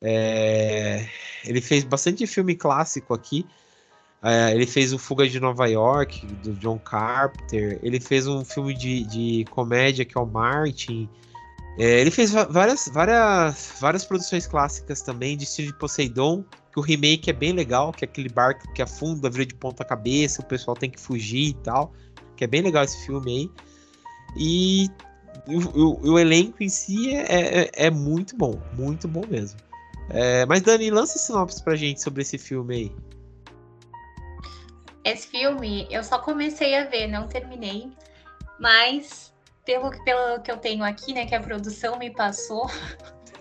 É, 0.00 1.08
ele 1.44 1.60
fez 1.60 1.84
bastante 1.84 2.26
filme 2.26 2.54
clássico 2.54 3.14
aqui. 3.14 3.46
É, 4.22 4.52
ele 4.52 4.66
fez 4.66 4.92
o 4.92 4.98
Fuga 4.98 5.28
de 5.28 5.38
Nova 5.38 5.66
York, 5.66 6.26
do 6.26 6.52
John 6.54 6.78
Carpenter. 6.78 7.78
Ele 7.82 8.00
fez 8.00 8.26
um 8.26 8.44
filme 8.44 8.74
de, 8.74 9.04
de 9.04 9.44
comédia 9.50 10.04
que 10.04 10.18
é 10.18 10.20
o 10.20 10.26
Martin. 10.26 11.08
É, 11.78 12.00
ele 12.00 12.10
fez 12.10 12.32
várias, 12.32 12.88
várias, 12.92 13.74
várias 13.80 14.04
produções 14.04 14.46
clássicas 14.48 15.00
também, 15.00 15.36
de 15.36 15.44
estilo 15.44 15.68
de 15.68 15.78
Poseidon, 15.78 16.42
que 16.72 16.78
o 16.78 16.82
remake 16.82 17.30
é 17.30 17.32
bem 17.32 17.52
legal, 17.52 17.92
que 17.92 18.04
é 18.04 18.08
aquele 18.08 18.28
barco 18.28 18.70
que 18.72 18.82
afunda, 18.82 19.30
vira 19.30 19.46
de 19.46 19.54
ponta 19.54 19.84
cabeça, 19.84 20.42
o 20.42 20.44
pessoal 20.44 20.76
tem 20.76 20.90
que 20.90 20.98
fugir 21.00 21.50
e 21.50 21.54
tal. 21.54 21.92
Que 22.36 22.44
é 22.44 22.46
bem 22.46 22.62
legal 22.62 22.82
esse 22.84 23.04
filme 23.06 23.30
aí. 23.30 23.50
E 24.36 24.88
o, 25.46 25.80
o- 25.80 26.12
o 26.14 26.18
elenco 26.18 26.62
em 26.62 26.68
si 26.68 27.14
é, 27.14 27.62
é, 27.62 27.70
é 27.86 27.90
muito 27.90 28.36
bom, 28.36 28.60
muito 28.76 29.06
bom 29.06 29.24
mesmo. 29.28 29.58
É, 30.10 30.44
mas 30.46 30.62
Dani, 30.62 30.90
lança 30.90 31.18
sinopse 31.18 31.62
pra 31.62 31.76
gente 31.76 32.02
sobre 32.02 32.22
esse 32.22 32.38
filme 32.38 32.74
aí. 32.74 32.92
Esse 35.04 35.28
filme 35.28 35.86
eu 35.90 36.02
só 36.02 36.18
comecei 36.18 36.74
a 36.76 36.84
ver, 36.86 37.06
não 37.06 37.26
terminei. 37.28 37.90
Mas 38.58 39.32
pelo, 39.68 39.90
que- 39.90 40.02
pelo 40.02 40.40
que 40.40 40.50
eu 40.50 40.56
tenho 40.56 40.82
aqui, 40.82 41.12
né, 41.12 41.26
que 41.26 41.34
a 41.34 41.40
produção 41.40 41.98
me 41.98 42.08
passou, 42.08 42.70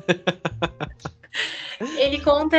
ele 1.98 2.22
conta 2.22 2.58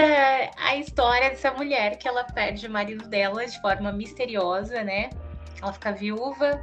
a 0.57 0.77
história 0.77 1.29
dessa 1.29 1.53
mulher 1.53 1.99
que 1.99 2.09
ela 2.09 2.25
perde 2.25 2.66
o 2.66 2.71
marido 2.71 3.07
dela 3.11 3.47
de 3.47 3.61
forma 3.61 3.93
misteriosa, 3.93 4.83
né? 4.83 5.11
Ela 5.61 5.71
fica 5.75 5.93
viúva. 5.93 6.59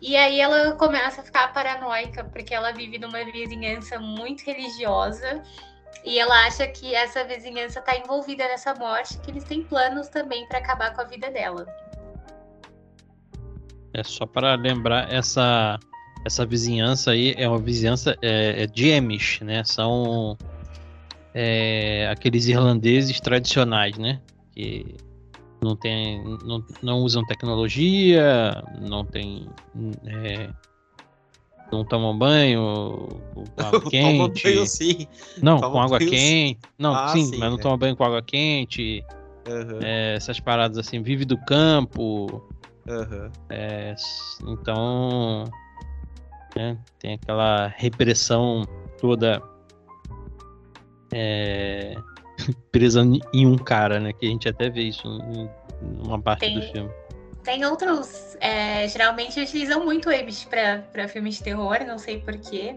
E 0.00 0.16
aí 0.16 0.40
ela 0.40 0.76
começa 0.76 1.22
a 1.22 1.24
ficar 1.24 1.52
paranoica, 1.52 2.22
porque 2.22 2.54
ela 2.54 2.70
vive 2.70 3.00
numa 3.00 3.24
vizinhança 3.24 3.98
muito 3.98 4.44
religiosa. 4.44 5.42
E 6.04 6.20
ela 6.20 6.46
acha 6.46 6.68
que 6.68 6.94
essa 6.94 7.24
vizinhança 7.24 7.80
está 7.80 7.96
envolvida 7.96 8.46
nessa 8.46 8.72
morte, 8.76 9.18
que 9.18 9.32
eles 9.32 9.42
têm 9.42 9.64
planos 9.64 10.06
também 10.06 10.46
para 10.46 10.58
acabar 10.58 10.94
com 10.94 11.00
a 11.00 11.04
vida 11.04 11.32
dela. 11.32 11.66
É 13.92 14.04
só 14.04 14.24
para 14.24 14.54
lembrar, 14.54 15.12
essa, 15.12 15.76
essa 16.24 16.44
vizinhança 16.44 17.10
aí 17.12 17.34
é 17.36 17.48
uma 17.48 17.58
vizinhança 17.58 18.16
é, 18.22 18.62
é 18.62 18.66
de 18.66 18.92
Amish, 18.92 19.40
né? 19.42 19.62
São 19.64 20.36
é, 21.34 22.08
aqueles 22.10 22.46
irlandeses 22.48 23.20
tradicionais, 23.20 23.96
né? 23.98 24.20
Que 24.52 24.94
não, 25.62 25.76
tem, 25.76 26.22
não, 26.44 26.64
não 26.82 27.00
usam 27.00 27.24
tecnologia, 27.24 28.62
não 28.80 29.04
tem. 29.04 29.46
é, 30.06 30.50
não 31.70 31.84
tomam 31.84 32.16
banho 32.16 33.20
com 33.34 33.44
água 33.62 33.80
quente. 33.82 34.42
banho 34.42 34.66
sim. 34.66 35.06
Não, 35.42 35.60
toma 35.60 35.72
com 35.72 35.80
água 35.82 35.98
banho, 35.98 36.10
quente. 36.10 36.58
Não, 36.78 36.94
Ah, 36.94 37.08
sim, 37.08 37.24
sim, 37.24 37.38
mas 37.38 37.50
não 37.50 37.58
é. 37.58 37.60
toma 37.62 37.76
banho 37.76 37.96
com 37.96 38.04
água 38.04 38.22
quente. 38.22 39.04
É, 39.80 40.14
essas 40.16 40.38
paradas 40.40 40.76
assim, 40.78 41.02
vive 41.02 41.24
do 41.24 41.36
campo. 41.38 42.42
s- 43.92 44.42
então, 44.46 45.50
né, 46.56 46.78
tem 46.98 47.14
aquela 47.14 47.68
repressão 47.68 48.64
toda 49.00 49.42
é, 51.12 51.94
presa 52.70 53.02
em 53.32 53.46
um 53.46 53.56
cara, 53.56 54.00
né? 54.00 54.12
Que 54.12 54.26
a 54.26 54.30
gente 54.30 54.48
até 54.48 54.68
vê 54.68 54.82
isso 54.82 55.06
em 55.06 55.48
uma 56.06 56.20
parte 56.20 56.40
Tem. 56.40 56.58
do 56.58 56.62
filme. 56.72 56.90
Tem 57.44 57.64
outros, 57.64 58.36
é, 58.40 58.86
geralmente 58.88 59.40
utilizam 59.40 59.82
muito 59.82 60.10
Amish 60.10 60.44
para 60.44 61.08
filmes 61.08 61.36
de 61.36 61.44
terror, 61.44 61.78
não 61.86 61.96
sei 61.96 62.20
porquê. 62.20 62.76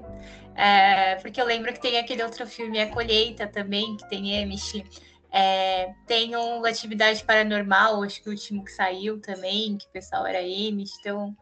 É, 0.56 1.16
porque 1.16 1.42
eu 1.42 1.46
lembro 1.46 1.74
que 1.74 1.82
tem 1.82 1.98
aquele 1.98 2.24
outro 2.24 2.46
filme, 2.48 2.80
A 2.80 2.88
Colheita, 2.88 3.48
também, 3.48 3.98
que 3.98 4.10
tem 4.10 4.42
Amish. 4.42 4.82
É, 5.34 5.92
tem 6.08 6.36
um 6.36 6.64
Atividade 6.66 7.24
Paranormal, 7.24 8.04
acho 8.04 8.22
que 8.22 8.30
o 8.30 8.32
último 8.32 8.64
que 8.64 8.72
saiu 8.72 9.20
também, 9.20 9.78
que 9.78 9.88
o 9.88 9.92
pessoal 9.92 10.26
era 10.26 10.40
Amish. 10.40 10.92
Então, 11.00 11.36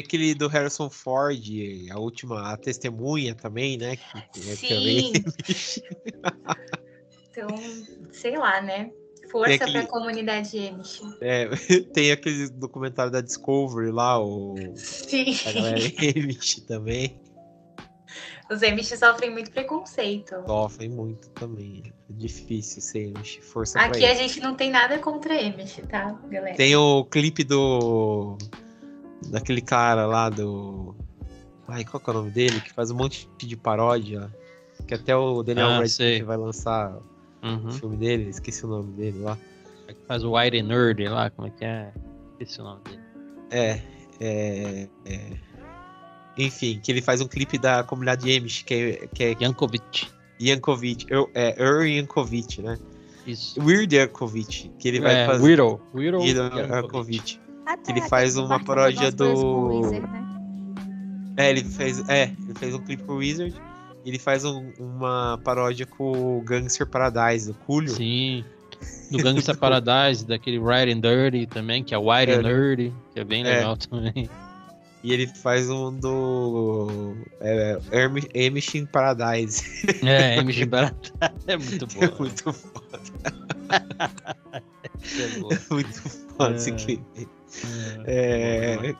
aquele 0.00 0.34
do 0.34 0.48
Harrison 0.48 0.90
Ford, 0.90 1.40
a 1.90 1.98
última, 1.98 2.52
a 2.52 2.56
testemunha 2.56 3.34
também, 3.34 3.76
né? 3.76 3.96
Que, 3.96 4.18
é 4.50 4.56
sim. 4.56 4.68
também- 4.68 5.12
então, 7.30 7.48
sei 8.12 8.36
lá, 8.38 8.60
né? 8.60 8.90
Força 9.30 9.58
para 9.58 9.80
a 9.80 9.86
comunidade 9.86 10.56
Amish. 10.68 11.00
é, 11.20 11.48
tem 11.92 12.12
aquele 12.12 12.48
documentário 12.50 13.10
da 13.10 13.20
Discovery 13.20 13.90
lá, 13.90 14.22
o 14.22 14.54
Sim. 14.76 15.36
a 15.46 15.52
galera 15.52 15.78
Amish 15.78 16.60
também. 16.66 17.20
Os 18.48 18.62
Amish 18.62 18.96
sofrem 18.96 19.30
muito 19.30 19.50
preconceito. 19.50 20.34
Sofrem 20.46 20.88
muito 20.90 21.30
também. 21.30 21.82
É 22.08 22.12
difícil 22.12 22.80
ser 22.80 23.12
Amish. 23.16 23.40
Força 23.42 23.78
pra 23.78 23.88
Aqui 23.88 24.04
a 24.04 24.14
gente 24.14 24.38
não 24.38 24.54
tem 24.54 24.70
nada 24.70 24.98
contra 24.98 25.34
Amish, 25.34 25.80
tá, 25.88 26.12
galera? 26.30 26.54
Tem 26.56 26.76
o 26.76 27.04
clipe 27.04 27.42
do. 27.42 28.38
Daquele 29.30 29.60
cara 29.60 30.06
lá 30.06 30.28
do. 30.28 30.94
Ai, 31.68 31.84
qual 31.84 32.00
que 32.00 32.10
é 32.10 32.12
o 32.12 32.16
nome 32.16 32.30
dele? 32.30 32.60
Que 32.60 32.72
faz 32.72 32.90
um 32.90 32.94
monte 32.96 33.28
de 33.38 33.56
paródia. 33.56 34.30
Que 34.86 34.94
até 34.94 35.16
o 35.16 35.42
Daniel 35.42 35.68
Ah, 35.68 35.78
Radcliffe 35.78 36.22
vai 36.22 36.36
lançar 36.36 36.98
Uhum. 37.42 37.68
o 37.68 37.72
filme 37.72 37.96
dele. 37.96 38.28
Esqueci 38.30 38.64
o 38.64 38.68
nome 38.68 38.92
dele 38.92 39.18
lá. 39.20 39.38
Faz 40.06 40.22
o 40.24 40.36
White 40.36 40.62
Nerd 40.62 41.06
lá, 41.08 41.30
como 41.30 41.48
é 41.48 41.50
que 41.50 41.64
é? 41.64 41.92
Esqueci 42.32 42.60
o 42.60 42.64
nome 42.64 42.80
dele. 42.84 43.00
É, 43.50 43.80
é, 44.20 44.88
é. 45.06 45.30
Enfim, 46.36 46.80
que 46.82 46.90
ele 46.90 47.00
faz 47.00 47.20
um 47.20 47.28
clipe 47.28 47.56
da 47.58 47.84
comunidade 47.84 48.34
Amish, 48.36 48.62
que 48.64 48.74
é, 48.74 49.06
que 49.06 49.22
é 49.24 49.36
Yankovic. 49.40 50.08
Yankovic. 50.42 51.06
Eu- 51.08 51.30
É, 51.32 51.54
Ur 51.62 51.84
Yankovic, 51.86 52.60
né? 52.60 52.78
Isso. 53.26 53.60
Weird 53.62 53.94
Yankovic. 53.94 54.70
Que 54.78 54.88
ele 54.88 55.00
vai 55.00 55.14
é, 55.14 55.26
fazer. 55.26 55.44
Widow. 55.44 55.80
Widow 55.94 56.20
Weird 56.20 56.38
Yankovic. 56.38 56.72
Yankovic. 56.74 57.40
Até 57.66 57.92
ele 57.92 58.02
faz 58.02 58.36
uma 58.36 58.62
paródia 58.62 59.10
do- 59.10 59.80
Wizard, 59.80 60.00
né? 60.00 60.20
É, 61.36 61.50
ele 61.50 61.64
fez. 61.64 62.06
É, 62.08 62.24
ele 62.24 62.54
fez 62.58 62.74
um 62.74 62.78
clipe 62.78 63.02
pro 63.02 63.16
Wizard. 63.16 63.54
E 64.04 64.08
ele 64.10 64.18
faz 64.18 64.44
um- 64.44 64.70
uma 64.78 65.40
paródia 65.42 65.86
com 65.86 66.36
o 66.38 66.42
Gangster 66.42 66.86
Paradise, 66.86 67.48
do 67.50 67.54
Coolio. 67.60 67.88
Sim. 67.94 68.44
Do 69.10 69.18
Gangsta 69.22 69.54
Paradise, 69.54 70.24
daquele 70.28 70.58
Right 70.58 70.92
and 70.92 71.00
Dirty 71.00 71.46
também, 71.46 71.82
que 71.82 71.94
é 71.94 71.98
White 71.98 72.32
É. 72.32 72.34
and 72.36 72.42
Dirty, 72.42 72.92
que 73.14 73.20
é 73.20 73.24
bem 73.24 73.42
É. 73.46 73.56
legal 73.56 73.76
também. 73.78 74.28
E 75.02 75.12
ele 75.12 75.26
faz 75.26 75.68
um 75.70 75.92
do. 75.92 77.14
É, 77.40 77.78
Amish 78.04 78.26
Amish 78.36 78.74
in 78.74 78.86
Paradise. 78.86 79.62
É, 80.02 80.42
Barata 80.66 81.12
é 81.46 81.56
muito 81.56 81.86
É 82.00 82.06
boa. 82.06 82.18
muito 82.18 82.52
foda. 82.52 83.00
É. 84.52 84.62
É 85.22 85.38
muito 85.74 86.10
foda 86.36 86.56
esse 86.56 86.70
É. 86.70 86.74
clipe. 86.74 87.28
É... 88.06 88.94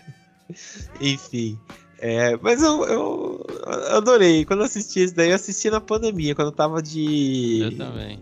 Enfim. 1.00 1.58
É, 1.98 2.36
mas 2.42 2.60
eu, 2.60 2.84
eu 2.84 3.46
adorei. 3.90 4.44
Quando 4.44 4.60
eu 4.60 4.66
assisti 4.66 5.04
isso 5.04 5.14
daí, 5.14 5.30
eu 5.30 5.36
assisti 5.36 5.70
na 5.70 5.80
pandemia, 5.80 6.34
quando 6.34 6.48
eu 6.48 6.52
tava 6.52 6.82
de. 6.82 7.60
Eu 7.62 7.76
também. 7.76 8.18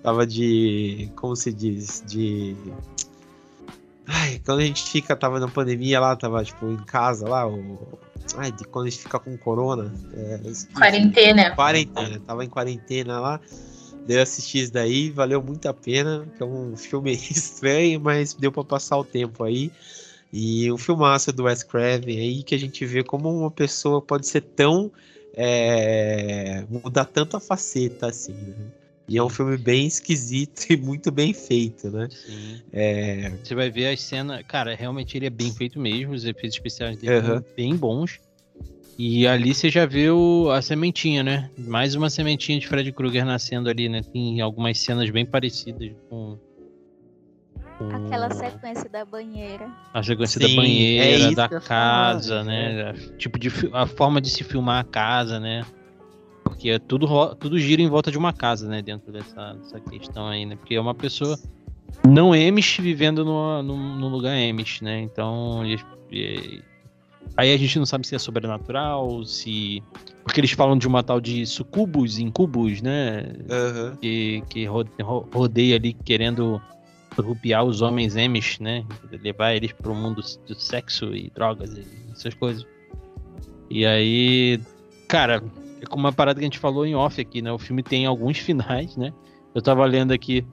Tava 0.00 0.24
de. 0.24 1.10
Como 1.16 1.34
se 1.34 1.52
diz? 1.52 2.04
De. 2.06 2.54
Ai, 4.06 4.40
quando 4.44 4.60
a 4.60 4.64
gente 4.64 4.84
fica, 4.84 5.16
tava 5.16 5.40
na 5.40 5.48
pandemia 5.48 5.98
lá, 5.98 6.14
tava 6.14 6.44
tipo 6.44 6.70
em 6.70 6.76
casa 6.76 7.28
lá, 7.28 7.48
o. 7.48 7.98
Ai, 8.36 8.52
de 8.52 8.64
quando 8.64 8.86
a 8.86 8.90
gente 8.90 9.02
fica 9.02 9.18
com 9.18 9.36
corona. 9.36 9.92
É, 10.14 10.40
Quarentena. 10.72 11.50
Quarentena, 11.56 12.20
tava 12.20 12.44
em 12.44 12.48
quarentena 12.48 13.18
lá. 13.18 13.40
Daí 14.06 14.18
eu 14.18 14.22
assisti 14.22 14.58
isso 14.60 14.72
daí, 14.72 15.10
valeu 15.10 15.42
muito 15.42 15.66
a 15.66 15.74
pena. 15.74 16.30
Que 16.36 16.42
é 16.42 16.46
um 16.46 16.76
filme 16.76 17.12
estranho, 17.30 18.00
mas 18.00 18.34
deu 18.34 18.52
pra 18.52 18.64
passar 18.64 18.98
o 18.98 19.04
tempo 19.04 19.44
aí. 19.44 19.72
E 20.32 20.70
um 20.72 20.78
filmaço 20.78 21.32
do 21.32 21.44
Wes 21.44 21.62
Craven 21.62 22.18
aí 22.20 22.42
que 22.44 22.54
a 22.54 22.58
gente 22.58 22.84
vê 22.86 23.02
como 23.04 23.30
uma 23.30 23.50
pessoa 23.50 24.02
pode 24.02 24.26
ser 24.26 24.42
tão. 24.42 24.92
é, 25.32 26.64
mudar 26.68 27.06
tanto 27.06 27.36
a 27.36 27.40
faceta 27.40 28.08
assim, 28.08 28.34
né? 28.56 28.66
E 29.08 29.16
é 29.18 29.22
um 29.22 29.28
filme 29.30 29.56
bem 29.56 29.86
esquisito 29.86 30.66
e 30.72 30.76
muito 30.76 31.12
bem 31.12 31.32
feito, 31.34 31.90
né? 31.90 32.08
Sim. 32.08 32.62
É, 32.72 33.38
Você 33.42 33.54
vai 33.54 33.70
ver 33.70 33.92
as 33.92 34.02
cenas. 34.02 34.42
Cara, 34.46 34.74
realmente 34.74 35.16
ele 35.16 35.26
é 35.26 35.30
bem 35.30 35.54
feito 35.54 35.78
mesmo. 35.80 36.12
Os 36.14 36.24
efeitos 36.24 36.56
especiais 36.56 36.98
dele 36.98 37.14
Aham. 37.18 37.42
são 37.42 37.44
bem 37.56 37.76
bons. 37.76 38.20
E 38.98 39.26
ali 39.26 39.52
você 39.54 39.68
já 39.68 39.84
viu 39.84 40.50
a 40.50 40.62
sementinha, 40.62 41.22
né? 41.22 41.50
Mais 41.58 41.94
uma 41.94 42.08
sementinha 42.08 42.58
de 42.58 42.66
Fred 42.66 42.90
Krueger 42.92 43.26
nascendo 43.26 43.68
ali, 43.68 43.88
né? 43.88 44.00
Tem 44.02 44.40
algumas 44.40 44.78
cenas 44.78 45.10
bem 45.10 45.26
parecidas 45.26 45.92
com. 46.08 46.38
com 47.78 48.06
Aquela 48.06 48.30
sequência 48.30 48.88
da 48.88 49.04
banheira. 49.04 49.68
A 49.92 50.02
sequência 50.02 50.40
Sim, 50.40 50.46
da 50.46 50.52
é 50.52 50.56
banheira, 50.56 51.26
isso 51.26 51.34
da 51.36 51.48
casa, 51.60 52.36
é. 52.36 52.44
né? 52.44 52.82
A- 52.90 53.16
Tipo 53.18 53.38
de 53.38 53.50
a 53.72 53.86
forma 53.86 54.18
de 54.20 54.30
se 54.30 54.42
filmar 54.42 54.80
a 54.80 54.84
casa, 54.84 55.38
né? 55.38 55.64
porque 56.42 56.70
é 56.70 56.78
tudo, 56.78 57.08
tudo 57.34 57.58
gira 57.58 57.82
em 57.82 57.88
volta 57.88 58.08
de 58.10 58.16
uma 58.16 58.32
casa, 58.32 58.68
né? 58.68 58.80
Dentro 58.80 59.12
dessa, 59.12 59.54
dessa 59.54 59.80
questão 59.80 60.28
aí, 60.28 60.46
né? 60.46 60.54
Porque 60.56 60.76
é 60.76 60.80
uma 60.80 60.94
pessoa 60.94 61.36
não 62.06 62.32
Amish 62.32 62.78
vivendo 62.80 63.24
no, 63.24 63.62
no, 63.64 63.76
no 63.98 64.08
lugar 64.08 64.30
Amish, 64.32 64.80
né? 64.80 65.00
Então. 65.00 65.62
eles- 65.66 65.84
e- 66.10 66.62
aí 67.36 67.52
a 67.52 67.56
gente 67.56 67.78
não 67.78 67.86
sabe 67.86 68.06
se 68.06 68.14
é 68.14 68.18
sobrenatural, 68.18 69.24
se. 69.24 69.82
Porque 70.24 70.40
eles 70.40 70.50
falam 70.50 70.76
de 70.76 70.86
uma 70.86 71.02
tal 71.02 71.20
de 71.20 71.46
sucubus, 71.46 72.18
incubus, 72.18 72.82
né? 72.82 73.24
Aham. 73.50 73.96
que, 74.00 74.42
que 74.50 74.64
ro- 74.66 74.84
ro- 75.00 75.28
rodeia 75.32 75.76
ali 75.76 75.92
querendo 75.94 76.60
rupiar 77.16 77.64
os 77.64 77.80
homens 77.80 78.16
Amish, 78.16 78.58
né? 78.60 78.84
Levar 79.22 79.54
eles 79.54 79.72
pro 79.72 79.94
mundo 79.94 80.22
do 80.46 80.54
sexo 80.54 81.14
e 81.14 81.30
drogas 81.34 81.76
e 81.76 81.86
essas 82.12 82.34
coisas. 82.34 82.66
E 83.70 83.86
aí, 83.86 84.60
cara, 85.08 85.42
é 85.80 85.86
como 85.86 86.04
uma 86.04 86.12
parada 86.12 86.38
que 86.38 86.44
a 86.44 86.48
gente 86.48 86.58
falou 86.58 86.84
em 86.84 86.94
off 86.94 87.20
aqui, 87.20 87.40
né? 87.40 87.50
O 87.52 87.58
filme 87.58 87.82
tem 87.82 88.04
alguns 88.06 88.38
finais, 88.38 88.96
né? 88.96 89.12
Eu 89.54 89.62
tava 89.62 89.84
lendo 89.86 90.12
aqui 90.12 90.44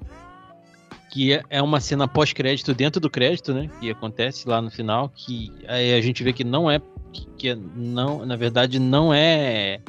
que 1.14 1.32
é- 1.32 1.44
é 1.48 1.62
uma 1.62 1.80
cena 1.80 2.08
pós-crédito 2.08 2.74
dentro 2.74 3.00
do 3.00 3.08
crédito, 3.08 3.54
né? 3.54 3.70
Que 3.80 3.92
acontece 3.92 4.50
lá 4.50 4.60
no 4.60 4.72
final, 4.72 5.10
que 5.10 5.54
aí 5.68 5.94
a 5.94 6.02
gente 6.02 6.24
vê 6.24 6.34
que 6.34 6.44
não 6.44 6.70
é 6.70 6.82
que, 7.38 7.54
não, 7.54 8.26
na 8.26 8.36
verdade 8.36 8.80
não 8.80 9.14
é, 9.14 9.80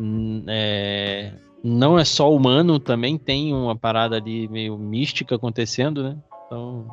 hum, 0.00 0.44
é 0.46 1.32
não 1.64 1.98
é 1.98 2.04
só 2.04 2.32
humano, 2.32 2.78
também 2.78 3.18
tem 3.18 3.52
uma 3.52 3.74
parada 3.74 4.16
ali 4.16 4.46
meio 4.46 4.78
mística 4.78 5.34
acontecendo, 5.34 6.04
né? 6.04 6.16
Então 6.46 6.86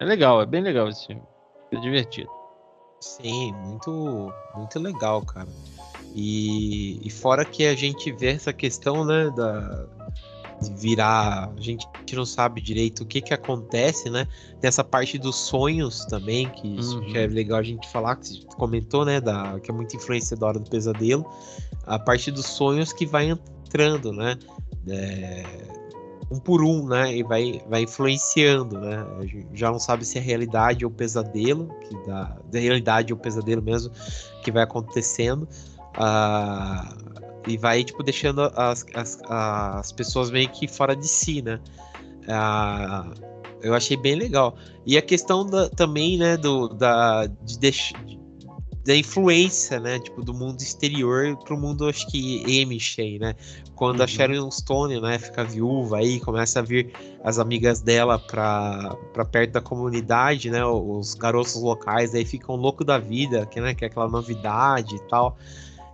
é 0.00 0.04
legal, 0.04 0.42
é 0.42 0.46
bem 0.46 0.60
legal 0.60 0.88
esse 0.88 1.06
filme. 1.06 1.22
É 1.70 1.76
divertido. 1.76 2.30
Sim, 3.00 3.52
muito, 3.52 4.32
muito 4.56 4.80
legal, 4.80 5.22
cara. 5.22 5.48
E, 6.12 6.98
e 7.06 7.10
fora 7.10 7.44
que 7.44 7.66
a 7.66 7.74
gente 7.76 8.10
vê 8.10 8.30
essa 8.30 8.52
questão, 8.52 9.04
né, 9.04 9.30
da, 9.30 9.86
virar. 10.76 11.52
A 11.56 11.60
gente 11.60 11.86
não 12.12 12.24
sabe 12.24 12.60
direito 12.60 13.02
o 13.02 13.06
que 13.06 13.20
que 13.20 13.34
acontece, 13.34 14.08
né? 14.10 14.26
Tem 14.60 14.68
essa 14.68 14.84
parte 14.84 15.18
dos 15.18 15.36
sonhos 15.36 16.04
também, 16.06 16.48
que 16.50 16.78
isso 16.78 16.98
Uhum. 16.98 17.08
já 17.10 17.20
é 17.20 17.26
legal 17.26 17.58
a 17.58 17.62
gente 17.62 17.88
falar, 17.90 18.16
que 18.16 18.28
você 18.28 18.40
comentou, 18.56 19.04
né? 19.04 19.20
Da, 19.20 19.58
que 19.60 19.70
é 19.70 19.74
muita 19.74 19.96
influência 19.96 20.36
da 20.36 20.46
hora 20.46 20.58
do 20.58 20.68
pesadelo. 20.70 21.24
A 21.86 21.98
parte 21.98 22.30
dos 22.30 22.46
sonhos 22.46 22.92
que 22.92 23.04
vai 23.06 23.28
entrando, 23.30 24.12
né? 24.12 24.38
É, 24.88 25.44
um 26.30 26.38
por 26.38 26.62
um, 26.62 26.86
né? 26.86 27.14
E 27.16 27.22
vai, 27.22 27.60
vai 27.68 27.82
influenciando, 27.82 28.78
né? 28.80 29.06
A 29.18 29.26
gente 29.26 29.46
já 29.52 29.70
não 29.70 29.78
sabe 29.78 30.04
se 30.04 30.18
é 30.18 30.20
realidade 30.20 30.84
ou 30.84 30.90
pesadelo, 30.90 31.68
que 31.88 32.06
dá, 32.06 32.36
da 32.50 32.58
realidade 32.58 33.12
ou 33.12 33.18
pesadelo 33.18 33.62
mesmo 33.62 33.92
que 34.42 34.50
vai 34.50 34.62
acontecendo. 34.62 35.46
Ah, 35.96 36.92
e 37.46 37.56
vai, 37.56 37.84
tipo, 37.84 38.02
deixando 38.02 38.42
as, 38.56 38.84
as, 38.94 39.20
as 39.28 39.92
pessoas 39.92 40.30
meio 40.30 40.48
que 40.48 40.66
fora 40.66 40.94
de 40.96 41.06
si, 41.06 41.42
né? 41.42 41.60
Ah, 42.28 43.10
eu 43.62 43.74
achei 43.74 43.96
bem 43.96 44.14
legal. 44.14 44.54
E 44.86 44.96
a 44.96 45.02
questão 45.02 45.46
da, 45.46 45.68
também, 45.68 46.18
né, 46.18 46.36
do, 46.36 46.68
da, 46.68 47.26
de 47.26 47.58
deix- 47.58 47.92
da 48.84 48.94
influência, 48.94 49.80
né, 49.80 49.98
tipo, 49.98 50.22
do 50.22 50.34
mundo 50.34 50.60
exterior 50.60 51.36
pro 51.38 51.56
mundo, 51.56 51.88
acho 51.88 52.06
que, 52.08 52.44
aí, 52.98 53.18
né? 53.18 53.34
Quando 53.74 54.00
a 54.02 54.04
Uhum. 54.04 54.08
Sharon 54.08 54.50
Stone, 54.50 55.00
né, 55.00 55.18
fica 55.18 55.42
viúva 55.42 55.98
aí, 55.98 56.20
começa 56.20 56.58
a 56.58 56.62
vir 56.62 56.92
as 57.22 57.38
amigas 57.38 57.80
dela 57.80 58.18
pra, 58.18 58.94
pra 59.14 59.24
perto 59.24 59.52
da 59.52 59.60
comunidade, 59.62 60.50
né, 60.50 60.64
os 60.66 61.14
garotos 61.14 61.54
locais 61.54 62.14
aí 62.14 62.26
ficam 62.26 62.56
loucos 62.56 62.86
da 62.86 62.98
vida, 62.98 63.46
que, 63.46 63.58
né, 63.60 63.74
que 63.74 63.84
é 63.84 63.88
aquela 63.88 64.08
novidade 64.08 64.96
e 64.96 65.00
tal. 65.08 65.38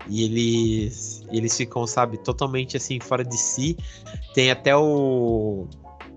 E 0.09 0.25
eles, 0.25 1.23
eles 1.31 1.57
ficam, 1.57 1.87
sabe, 1.87 2.19
totalmente 2.19 2.77
assim, 2.77 2.99
fora 3.01 3.25
de 3.25 3.37
si. 3.37 3.77
Tem 4.35 4.51
até 4.51 4.75
o, 4.77 5.69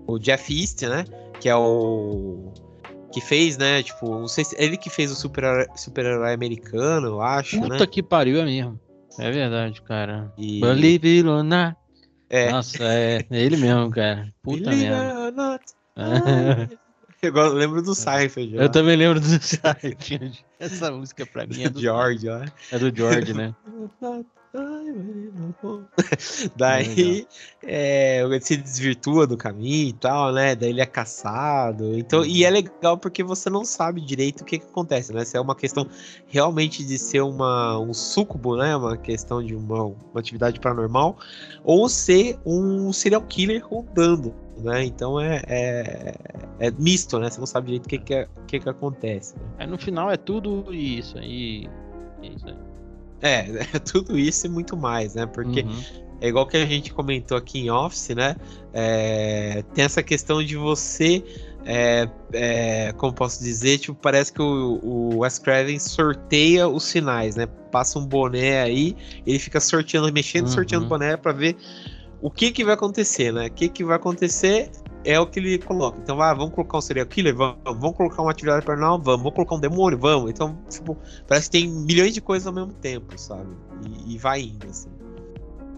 o 0.06 0.18
Jeff 0.18 0.52
East, 0.58 0.82
né? 0.82 1.04
Que 1.40 1.48
é 1.48 1.56
o. 1.56 2.52
Que 3.12 3.20
fez, 3.20 3.56
né? 3.56 3.82
Tipo, 3.82 4.08
não 4.10 4.26
sei 4.28 4.44
se. 4.44 4.56
Ele 4.58 4.76
que 4.76 4.90
fez 4.90 5.10
o 5.12 5.14
super- 5.14 5.68
super-herói 5.76 6.32
americano, 6.32 7.06
eu 7.08 7.20
acho, 7.20 7.60
Puta 7.60 7.78
né? 7.80 7.86
que 7.86 8.02
pariu, 8.02 8.40
é 8.40 8.44
mesmo. 8.44 8.80
É 9.18 9.30
verdade, 9.30 9.80
cara. 9.82 10.32
E, 10.36 10.60
Believe 10.60 11.18
it 11.18 11.28
or 11.28 11.44
not. 11.44 11.76
é. 12.28 12.50
Nossa, 12.50 12.82
é, 12.82 13.24
é 13.30 13.40
ele 13.40 13.56
mesmo, 13.56 13.88
cara. 13.90 14.32
Puta 14.42 14.70
merda. 14.70 15.60
É. 17.26 17.28
Eu 17.28 17.52
lembro 17.52 17.82
do 17.82 17.94
Seinfeld. 17.94 18.56
Eu 18.56 18.68
também 18.68 18.96
lembro 18.96 19.20
do 19.20 19.26
Seinfeld. 19.26 20.44
Essa 20.58 20.90
música 20.90 21.26
pra 21.26 21.46
mim 21.46 21.64
é 21.64 21.68
do 21.70 21.80
George, 21.80 22.28
ó. 22.28 22.44
É 22.70 22.78
do 22.78 22.94
George, 22.94 23.34
né? 23.34 23.54
Daí 26.56 27.26
é, 27.62 28.22
ele 28.22 28.40
se 28.40 28.56
desvirtua 28.56 29.26
do 29.26 29.36
caminho 29.36 29.88
e 29.88 29.92
tal, 29.92 30.32
né? 30.32 30.54
Daí 30.54 30.70
ele 30.70 30.80
é 30.80 30.86
caçado. 30.86 31.98
Então, 31.98 32.24
e 32.24 32.44
é 32.44 32.50
legal 32.50 32.96
porque 32.96 33.24
você 33.24 33.50
não 33.50 33.64
sabe 33.64 34.00
direito 34.00 34.42
o 34.42 34.44
que, 34.44 34.60
que 34.60 34.66
acontece, 34.66 35.12
né? 35.12 35.24
Se 35.24 35.36
é 35.36 35.40
uma 35.40 35.56
questão 35.56 35.88
realmente 36.28 36.84
de 36.84 36.96
ser 36.98 37.22
uma, 37.22 37.80
um 37.80 37.92
súcubo, 37.92 38.56
né? 38.56 38.76
Uma 38.76 38.96
questão 38.96 39.42
de 39.42 39.56
uma, 39.56 39.86
uma 39.86 40.20
atividade 40.20 40.60
paranormal, 40.60 41.18
ou 41.64 41.88
ser 41.88 42.38
um 42.46 42.92
serial 42.92 43.22
killer 43.22 43.66
rondando, 43.66 44.32
né? 44.58 44.84
Então 44.84 45.20
é, 45.20 45.42
é, 45.48 46.14
é 46.58 46.70
misto, 46.72 47.18
né? 47.18 47.30
Você 47.30 47.38
não 47.40 47.46
sabe 47.46 47.66
direito 47.66 47.86
o 47.86 47.88
que, 47.88 47.98
que, 47.98 48.14
é- 48.14 48.28
que, 48.46 48.60
que 48.60 48.68
acontece. 48.68 49.34
Né? 49.36 49.42
Aí 49.58 49.66
no 49.66 49.78
final 49.78 50.10
é 50.10 50.16
tudo 50.16 50.72
isso 50.72 51.18
aí. 51.18 51.68
É 52.22 52.26
isso 52.26 52.46
aí. 52.48 52.56
É, 53.22 53.38
é 53.76 53.78
tudo 53.78 54.18
isso 54.18 54.46
e 54.46 54.50
muito 54.50 54.76
mais, 54.76 55.14
né? 55.14 55.26
Porque 55.26 55.62
Uhum. 55.62 55.82
É 56.20 56.28
igual 56.28 56.46
que 56.46 56.56
a 56.56 56.64
gente 56.64 56.94
comentou 56.94 57.36
aqui 57.36 57.58
em 57.58 57.70
Office, 57.70 58.10
né? 58.10 58.36
É, 58.72 59.62
tem 59.74 59.84
essa 59.84 60.02
questão 60.02 60.42
de 60.42 60.56
você, 60.56 61.22
é, 61.66 62.08
é, 62.32 62.92
como 62.92 63.12
posso 63.12 63.42
dizer, 63.42 63.78
tipo, 63.78 63.94
parece 64.00 64.32
que 64.32 64.40
o, 64.40 64.78
o 64.82 65.18
Wes 65.18 65.38
Craven 65.38 65.78
sorteia 65.78 66.66
os 66.66 66.84
sinais, 66.84 67.36
né? 67.36 67.46
Passa 67.70 67.98
um 67.98 68.06
boné 68.06 68.62
aí, 68.62 68.96
ele 69.26 69.38
fica 69.38 69.60
sorteando, 69.60 70.10
mexendo, 70.12 70.46
Uhum. 70.46 70.52
sorteando 70.52 70.86
o 70.86 70.88
boné 70.88 71.16
para 71.16 71.32
ver 71.32 71.56
o 72.24 72.30
que 72.30 72.50
que 72.50 72.64
vai 72.64 72.72
acontecer, 72.72 73.30
né? 73.34 73.48
O 73.48 73.50
que 73.50 73.68
que 73.68 73.84
vai 73.84 73.96
acontecer 73.96 74.70
é 75.04 75.20
o 75.20 75.26
que 75.26 75.38
ele 75.38 75.58
coloca. 75.58 75.98
Então, 76.02 76.22
ah, 76.22 76.32
vamos 76.32 76.54
colocar 76.54 76.78
um 76.78 76.80
serial 76.80 77.04
killer? 77.04 77.36
Vamos. 77.36 77.58
Vamos 77.62 77.94
colocar 77.94 78.22
uma 78.22 78.30
atividade 78.30 78.64
paranormal? 78.64 78.98
Vamos. 79.02 79.20
Vamos 79.20 79.34
colocar 79.34 79.56
um 79.56 79.60
demônio? 79.60 79.98
Vamos. 79.98 80.30
Então, 80.30 80.58
tipo, 80.70 80.96
parece 81.28 81.50
que 81.50 81.58
tem 81.58 81.68
milhões 81.68 82.14
de 82.14 82.22
coisas 82.22 82.46
ao 82.46 82.54
mesmo 82.54 82.72
tempo, 82.72 83.18
sabe? 83.18 83.54
E, 84.06 84.14
e 84.14 84.18
vai 84.18 84.40
indo, 84.40 84.66
assim. 84.66 84.88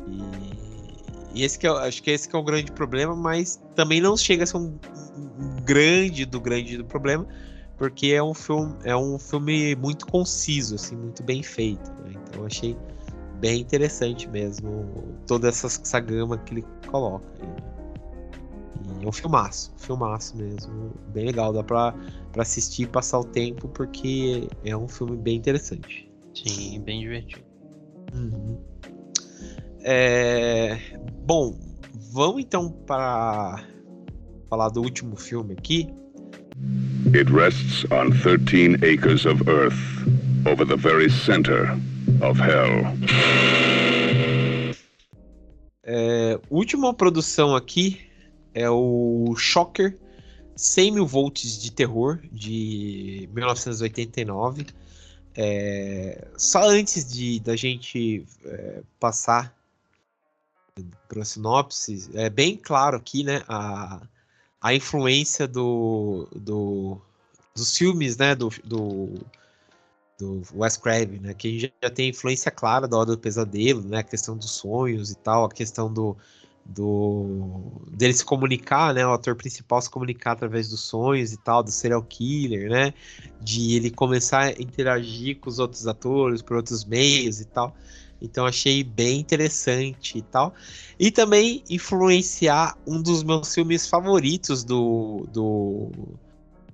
E, 0.07 1.41
e 1.41 1.43
esse 1.43 1.59
que 1.59 1.67
eu 1.67 1.79
acho 1.79 2.01
que 2.01 2.13
esse 2.13 2.29
que 2.29 2.37
é 2.37 2.39
o 2.39 2.45
grande 2.45 2.71
problema, 2.71 3.17
mas 3.17 3.61
também 3.75 4.01
não 4.01 4.17
chega 4.17 4.45
a 4.45 4.47
ser 4.47 4.57
um, 4.57 4.79
um 5.17 5.65
grande 5.65 6.25
do 6.25 6.41
grande 6.41 6.77
do 6.77 6.85
problema, 6.85 7.27
porque 7.77 8.13
é 8.13 8.23
um 8.23 8.33
filme 8.33 8.73
é 8.85 8.97
um 8.97 9.19
filme 9.19 9.75
muito 9.75 10.07
conciso, 10.07 10.77
assim, 10.77 10.95
muito 10.95 11.25
bem 11.25 11.43
feito. 11.43 11.91
né? 12.05 12.13
Então 12.29 12.47
achei 12.47 12.77
bem 13.47 13.61
interessante 13.61 14.29
mesmo 14.29 15.15
toda 15.25 15.49
essa, 15.49 15.69
essa 15.69 16.01
gama 16.01 16.37
que 16.39 16.55
ele 16.55 16.65
coloca. 16.89 17.33
E 19.01 19.05
é 19.05 19.09
um 19.09 19.13
filmaço, 19.13 19.73
um 19.77 19.79
filmaço 19.79 20.37
mesmo, 20.37 20.93
bem 21.15 21.27
legal, 21.27 21.53
dá 21.53 21.63
pra, 21.63 21.95
pra 22.33 22.43
assistir 22.43 22.83
e 22.83 22.87
passar 22.87 23.21
o 23.21 23.25
tempo, 23.25 23.69
porque 23.69 24.49
é 24.65 24.77
um 24.77 24.89
filme 24.89 25.17
bem 25.17 25.37
interessante. 25.37 26.11
Sim, 26.35 26.81
bem 26.81 27.01
divertido. 27.01 27.45
Uhum. 28.13 28.59
É, 29.83 30.77
bom, 31.25 31.57
vamos 32.13 32.43
então 32.43 32.71
para 32.85 33.63
falar 34.51 34.71
do 34.71 34.83
último 34.83 35.15
filme 35.15 35.55
aqui. 35.57 35.89
It 37.15 37.31
rests 37.33 37.85
on 37.93 38.11
13 38.11 38.83
acres 38.83 39.25
of 39.25 39.49
earth, 39.49 39.79
over 40.47 40.67
the 40.67 40.77
very 40.77 41.09
center 41.09 41.79
of 42.23 42.41
hell. 42.41 42.97
É, 45.83 46.41
última 46.51 46.93
produção 46.93 47.55
aqui 47.55 48.01
é 48.53 48.69
o 48.69 49.35
Shocker 49.37 49.97
100 50.57 50.93
mil 50.93 51.07
volts 51.07 51.61
de 51.61 51.71
terror 51.71 52.19
de 52.33 53.29
1989. 53.33 54.67
É, 55.35 56.27
só 56.37 56.67
antes 56.69 57.13
de 57.13 57.39
da 57.41 57.55
gente 57.55 58.25
é, 58.45 58.83
passar 58.99 59.55
para 61.09 61.23
a 61.23 61.25
sinopse, 61.25 62.11
é 62.15 62.29
bem 62.29 62.57
claro 62.57 62.97
aqui, 62.97 63.23
né, 63.23 63.43
a, 63.49 64.03
a 64.61 64.75
influência 64.75 65.47
do, 65.47 66.29
do, 66.35 67.01
dos 67.55 67.77
filmes, 67.77 68.17
né, 68.17 68.35
do, 68.35 68.51
do, 68.65 69.15
do 70.19 70.43
Wes 70.55 70.77
Craven, 70.77 71.21
né, 71.21 71.35
que 71.35 71.49
a 71.49 71.51
gente 71.51 71.75
já 71.83 71.91
tem 71.91 72.09
influência 72.09 72.51
clara 72.51 72.89
da 72.89 72.97
Hora 72.97 73.11
do 73.13 73.19
Pesadelo, 73.19 73.83
né, 73.83 73.99
a 73.99 74.03
questão 74.03 74.37
dos 74.37 74.51
sonhos 74.51 75.11
e 75.11 75.15
tal, 75.17 75.45
a 75.45 75.51
questão 75.51 75.93
do, 75.93 76.17
do 76.65 77.83
dele 77.91 78.15
se 78.15 78.25
comunicar, 78.25 78.95
né, 78.95 79.07
o 79.07 79.13
ator 79.13 79.37
principal 79.37 79.81
se 79.83 79.91
comunicar 79.91 80.33
através 80.33 80.71
dos 80.71 80.81
sonhos 80.81 81.33
e 81.33 81.37
tal, 81.37 81.63
do 81.63 81.71
serial 81.71 82.03
killer, 82.03 82.71
né, 82.71 82.95
de 83.41 83.75
ele 83.75 83.91
começar 83.91 84.45
a 84.45 84.51
interagir 84.53 85.39
com 85.39 85.51
os 85.51 85.59
outros 85.59 85.87
atores 85.87 86.41
por 86.41 86.57
outros 86.57 86.85
meios 86.85 87.41
e 87.41 87.45
tal. 87.45 87.77
Então 88.21 88.47
achei 88.47 88.83
bem 88.83 89.21
interessante 89.21 90.17
e 90.17 90.23
tal. 90.23 90.55
E 90.99 91.11
também 91.11 91.63
influenciar 91.69 92.75
um 92.87 93.03
dos 93.03 93.23
meus 93.23 93.55
filmes 93.55 93.87
favoritos 93.87 94.65
do, 94.65 95.27
do, 95.31 95.91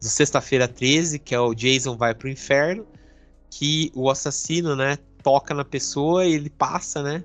do 0.01 0.09
Sexta-feira 0.09 0.69
13, 0.69 1.19
que 1.19 1.35
é 1.35 1.41
o 1.41 1.53
Jason 1.53 1.97
Vai 1.97 2.15
Pro 2.15 2.29
Inferno, 2.29 2.87
que 3.55 3.93
o 3.95 4.09
assassino, 4.09 4.75
né, 4.75 4.97
toca 5.23 5.53
na 5.53 5.65
pessoa 5.65 6.25
e 6.25 6.33
ele 6.33 6.49
passa, 6.49 7.03
né, 7.03 7.23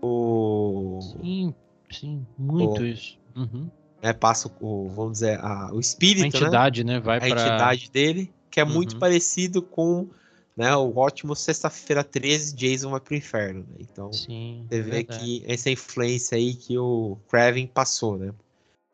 o... 0.00 0.98
Sim, 1.20 1.54
sim, 1.90 2.26
muito 2.38 2.82
O- 2.82 2.86
isso. 2.86 3.18
Uhum. 3.36 3.68
né, 4.02 4.12
passa 4.14 4.50
o, 4.60 4.88
vamos 4.88 5.12
dizer, 5.14 5.38
a- 5.40 5.70
o 5.72 5.76
A 5.76 5.80
espírito, 5.80 6.22
né? 6.22 6.46
entidade, 6.46 6.82
né? 6.84 6.98
Vai 6.98 7.18
a 7.18 7.20
pra. 7.20 7.28
entidade 7.30 7.90
dele, 7.90 8.32
que 8.50 8.60
é 8.60 8.64
muito 8.64 8.94
Uhum. 8.94 8.98
parecido 8.98 9.60
com 9.60 10.08
né, 10.56 10.74
o 10.74 10.96
ótimo 10.96 11.36
Sexta-feira 11.36 12.02
13, 12.02 12.52
Jason 12.56 12.90
vai 12.90 12.98
pro 13.00 13.14
inferno. 13.14 13.60
Né? 13.60 13.76
Então, 13.78 14.12
Sim. 14.12 14.64
você 14.68 14.78
é 14.78 14.82
vê 14.82 14.90
verdade. 14.90 15.24
que 15.24 15.44
essa 15.46 15.70
influência 15.70 16.36
aí 16.36 16.54
que 16.54 16.76
o 16.78 17.16
Craven 17.28 17.66
passou, 17.66 18.16
né? 18.18 18.32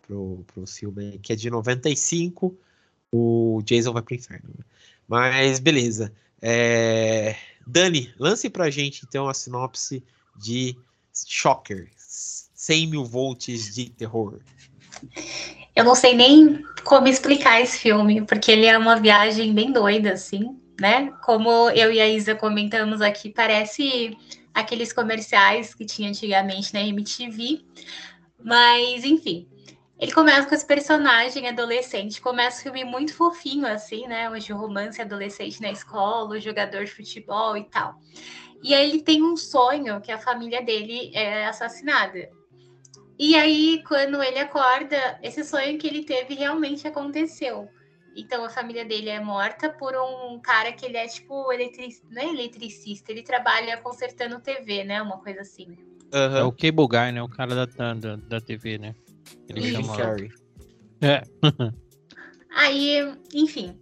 Pro, 0.06 0.44
pro 0.52 0.66
filme 0.66 1.18
que 1.22 1.32
é 1.32 1.36
de 1.36 1.48
95, 1.48 2.54
o 3.10 3.62
Jason 3.64 3.92
vai 3.94 4.02
pro 4.02 4.14
inferno. 4.14 4.50
né? 4.58 4.64
Mas, 5.08 5.58
beleza. 5.60 6.12
É, 6.46 7.36
Dani, 7.66 8.12
lance 8.18 8.50
pra 8.50 8.68
gente, 8.68 9.06
então, 9.08 9.26
a 9.26 9.32
sinopse 9.32 10.04
de 10.36 10.76
Shocker. 11.26 11.88
100 11.96 12.86
mil 12.86 13.04
volts 13.04 13.74
de 13.74 13.88
terror. 13.88 14.40
Eu 15.74 15.84
não 15.84 15.94
sei 15.94 16.14
nem 16.14 16.62
como 16.84 17.08
explicar 17.08 17.62
esse 17.62 17.78
filme, 17.78 18.20
porque 18.26 18.52
ele 18.52 18.66
é 18.66 18.76
uma 18.76 18.96
viagem 18.96 19.54
bem 19.54 19.72
doida, 19.72 20.12
assim, 20.12 20.54
né? 20.78 21.10
Como 21.22 21.70
eu 21.70 21.90
e 21.90 21.98
a 21.98 22.08
Isa 22.08 22.34
comentamos 22.34 23.00
aqui, 23.00 23.30
parece 23.30 24.14
aqueles 24.52 24.92
comerciais 24.92 25.74
que 25.74 25.86
tinha 25.86 26.10
antigamente 26.10 26.74
na 26.74 26.82
MTV. 26.82 27.64
Mas, 28.42 29.02
enfim, 29.02 29.48
ele 29.98 30.12
começa 30.12 30.48
com 30.48 30.54
esse 30.54 30.66
personagem 30.66 31.48
adolescente, 31.48 32.20
começa 32.20 32.58
o 32.58 32.62
filme 32.62 32.84
muito 32.84 33.14
fofinho, 33.14 33.66
assim, 33.66 34.06
né? 34.08 34.28
De 34.38 34.52
romance 34.52 35.00
adolescente 35.00 35.60
na 35.60 35.70
escola, 35.70 36.36
o 36.36 36.40
jogador 36.40 36.84
de 36.84 36.90
futebol 36.90 37.56
e 37.56 37.64
tal. 37.64 37.94
E 38.62 38.74
aí 38.74 38.90
ele 38.90 39.02
tem 39.02 39.22
um 39.22 39.36
sonho 39.36 40.00
que 40.00 40.10
a 40.10 40.18
família 40.18 40.62
dele 40.62 41.10
é 41.14 41.46
assassinada. 41.46 42.28
E 43.16 43.36
aí, 43.36 43.84
quando 43.86 44.20
ele 44.22 44.38
acorda, 44.40 45.18
esse 45.22 45.44
sonho 45.44 45.78
que 45.78 45.86
ele 45.86 46.04
teve 46.04 46.34
realmente 46.34 46.88
aconteceu. 46.88 47.68
Então, 48.16 48.44
a 48.44 48.50
família 48.50 48.84
dele 48.84 49.08
é 49.08 49.20
morta 49.20 49.68
por 49.68 49.94
um 49.94 50.40
cara 50.40 50.72
que 50.72 50.86
ele 50.86 50.96
é 50.96 51.06
tipo 51.06 51.52
eletric... 51.52 52.00
não 52.10 52.22
é 52.22 52.28
eletricista, 52.28 53.12
ele 53.12 53.22
trabalha 53.22 53.76
consertando 53.76 54.40
TV, 54.40 54.82
né? 54.82 55.00
Uma 55.00 55.18
coisa 55.18 55.42
assim. 55.42 55.76
É 56.12 56.18
Aham. 56.18 56.46
o 56.46 56.52
Cable 56.52 56.88
Guy, 56.88 57.12
né? 57.12 57.22
O 57.22 57.28
cara 57.28 57.54
da, 57.54 57.94
da, 57.94 58.16
da 58.16 58.40
TV, 58.40 58.78
né? 58.78 58.94
Ele. 59.48 59.62
Jim 59.62 59.82
chama. 59.82 59.96
Carrey. 59.96 60.30
É. 61.00 61.22
Aí, 62.56 63.14
enfim. 63.32 63.78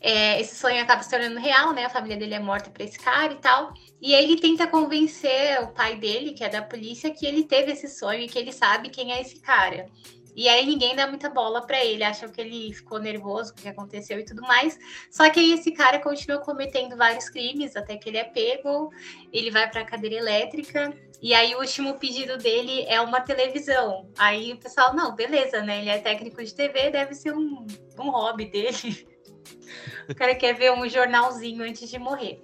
é, 0.00 0.40
esse 0.40 0.56
sonho 0.56 0.82
acaba 0.82 1.02
se 1.02 1.10
tornando 1.10 1.38
real, 1.38 1.72
né? 1.72 1.84
A 1.84 1.90
família 1.90 2.16
dele 2.16 2.34
é 2.34 2.38
morta 2.38 2.70
por 2.70 2.80
esse 2.82 2.98
cara 2.98 3.32
e 3.32 3.36
tal. 3.36 3.72
E 4.00 4.14
aí 4.14 4.24
ele 4.24 4.40
tenta 4.40 4.66
convencer 4.66 5.62
o 5.62 5.68
pai 5.68 5.96
dele, 5.96 6.32
que 6.32 6.44
é 6.44 6.48
da 6.48 6.60
polícia, 6.62 7.10
que 7.10 7.24
ele 7.24 7.44
teve 7.44 7.72
esse 7.72 7.88
sonho 7.88 8.20
e 8.20 8.28
que 8.28 8.38
ele 8.38 8.52
sabe 8.52 8.90
quem 8.90 9.12
é 9.12 9.20
esse 9.20 9.40
cara. 9.40 9.86
E 10.34 10.48
aí 10.48 10.66
ninguém 10.66 10.96
dá 10.96 11.06
muita 11.06 11.30
bola 11.30 11.64
pra 11.64 11.84
ele, 11.84 12.02
acham 12.02 12.28
que 12.28 12.40
ele 12.40 12.72
ficou 12.72 12.98
nervoso 12.98 13.52
o 13.52 13.54
que 13.54 13.68
aconteceu 13.68 14.18
e 14.18 14.24
tudo 14.24 14.42
mais. 14.42 14.78
Só 15.10 15.28
que 15.30 15.38
aí 15.38 15.52
esse 15.52 15.70
cara 15.72 16.00
continua 16.00 16.40
cometendo 16.40 16.96
vários 16.96 17.28
crimes 17.28 17.76
até 17.76 17.96
que 17.96 18.08
ele 18.08 18.18
é 18.18 18.24
pego, 18.24 18.90
ele 19.32 19.50
vai 19.50 19.70
pra 19.70 19.84
cadeira 19.84 20.16
elétrica 20.16 20.92
e 21.24 21.32
aí 21.32 21.54
o 21.54 21.60
último 21.60 21.94
pedido 21.98 22.36
dele 22.36 22.84
é 22.86 23.00
uma 23.00 23.18
televisão. 23.18 24.10
Aí 24.18 24.52
o 24.52 24.58
pessoal, 24.58 24.94
não, 24.94 25.14
beleza, 25.14 25.62
né? 25.62 25.78
Ele 25.78 25.88
é 25.88 25.98
técnico 25.98 26.44
de 26.44 26.54
TV, 26.54 26.90
deve 26.90 27.14
ser 27.14 27.32
um, 27.32 27.66
um 27.98 28.10
hobby 28.10 28.44
dele. 28.44 29.08
o 30.06 30.14
cara 30.14 30.34
quer 30.34 30.52
ver 30.54 30.72
um 30.72 30.86
jornalzinho 30.86 31.64
antes 31.64 31.88
de 31.88 31.98
morrer. 31.98 32.42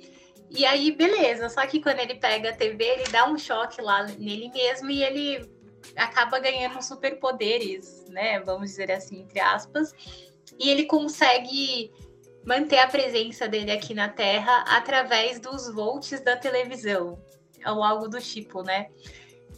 E 0.50 0.64
aí, 0.64 0.90
beleza. 0.92 1.50
Só 1.50 1.66
que 1.66 1.80
quando 1.80 2.00
ele 2.00 2.14
pega 2.14 2.48
a 2.48 2.56
TV, 2.56 2.82
ele 2.82 3.04
dá 3.10 3.28
um 3.28 3.36
choque 3.36 3.82
lá 3.82 4.02
nele 4.04 4.50
mesmo 4.50 4.90
e 4.90 5.02
ele 5.02 5.59
acaba 5.96 6.38
ganhando 6.38 6.82
superpoderes, 6.82 8.04
né? 8.08 8.40
Vamos 8.40 8.70
dizer 8.70 8.90
assim, 8.90 9.20
entre 9.22 9.40
aspas. 9.40 9.92
E 10.58 10.68
ele 10.68 10.84
consegue 10.84 11.92
manter 12.44 12.78
a 12.78 12.86
presença 12.86 13.46
dele 13.46 13.70
aqui 13.70 13.94
na 13.94 14.08
Terra 14.08 14.64
através 14.68 15.38
dos 15.38 15.72
volts 15.72 16.20
da 16.20 16.36
televisão, 16.36 17.22
ou 17.66 17.82
algo 17.82 18.08
do 18.08 18.20
tipo, 18.20 18.62
né? 18.62 18.88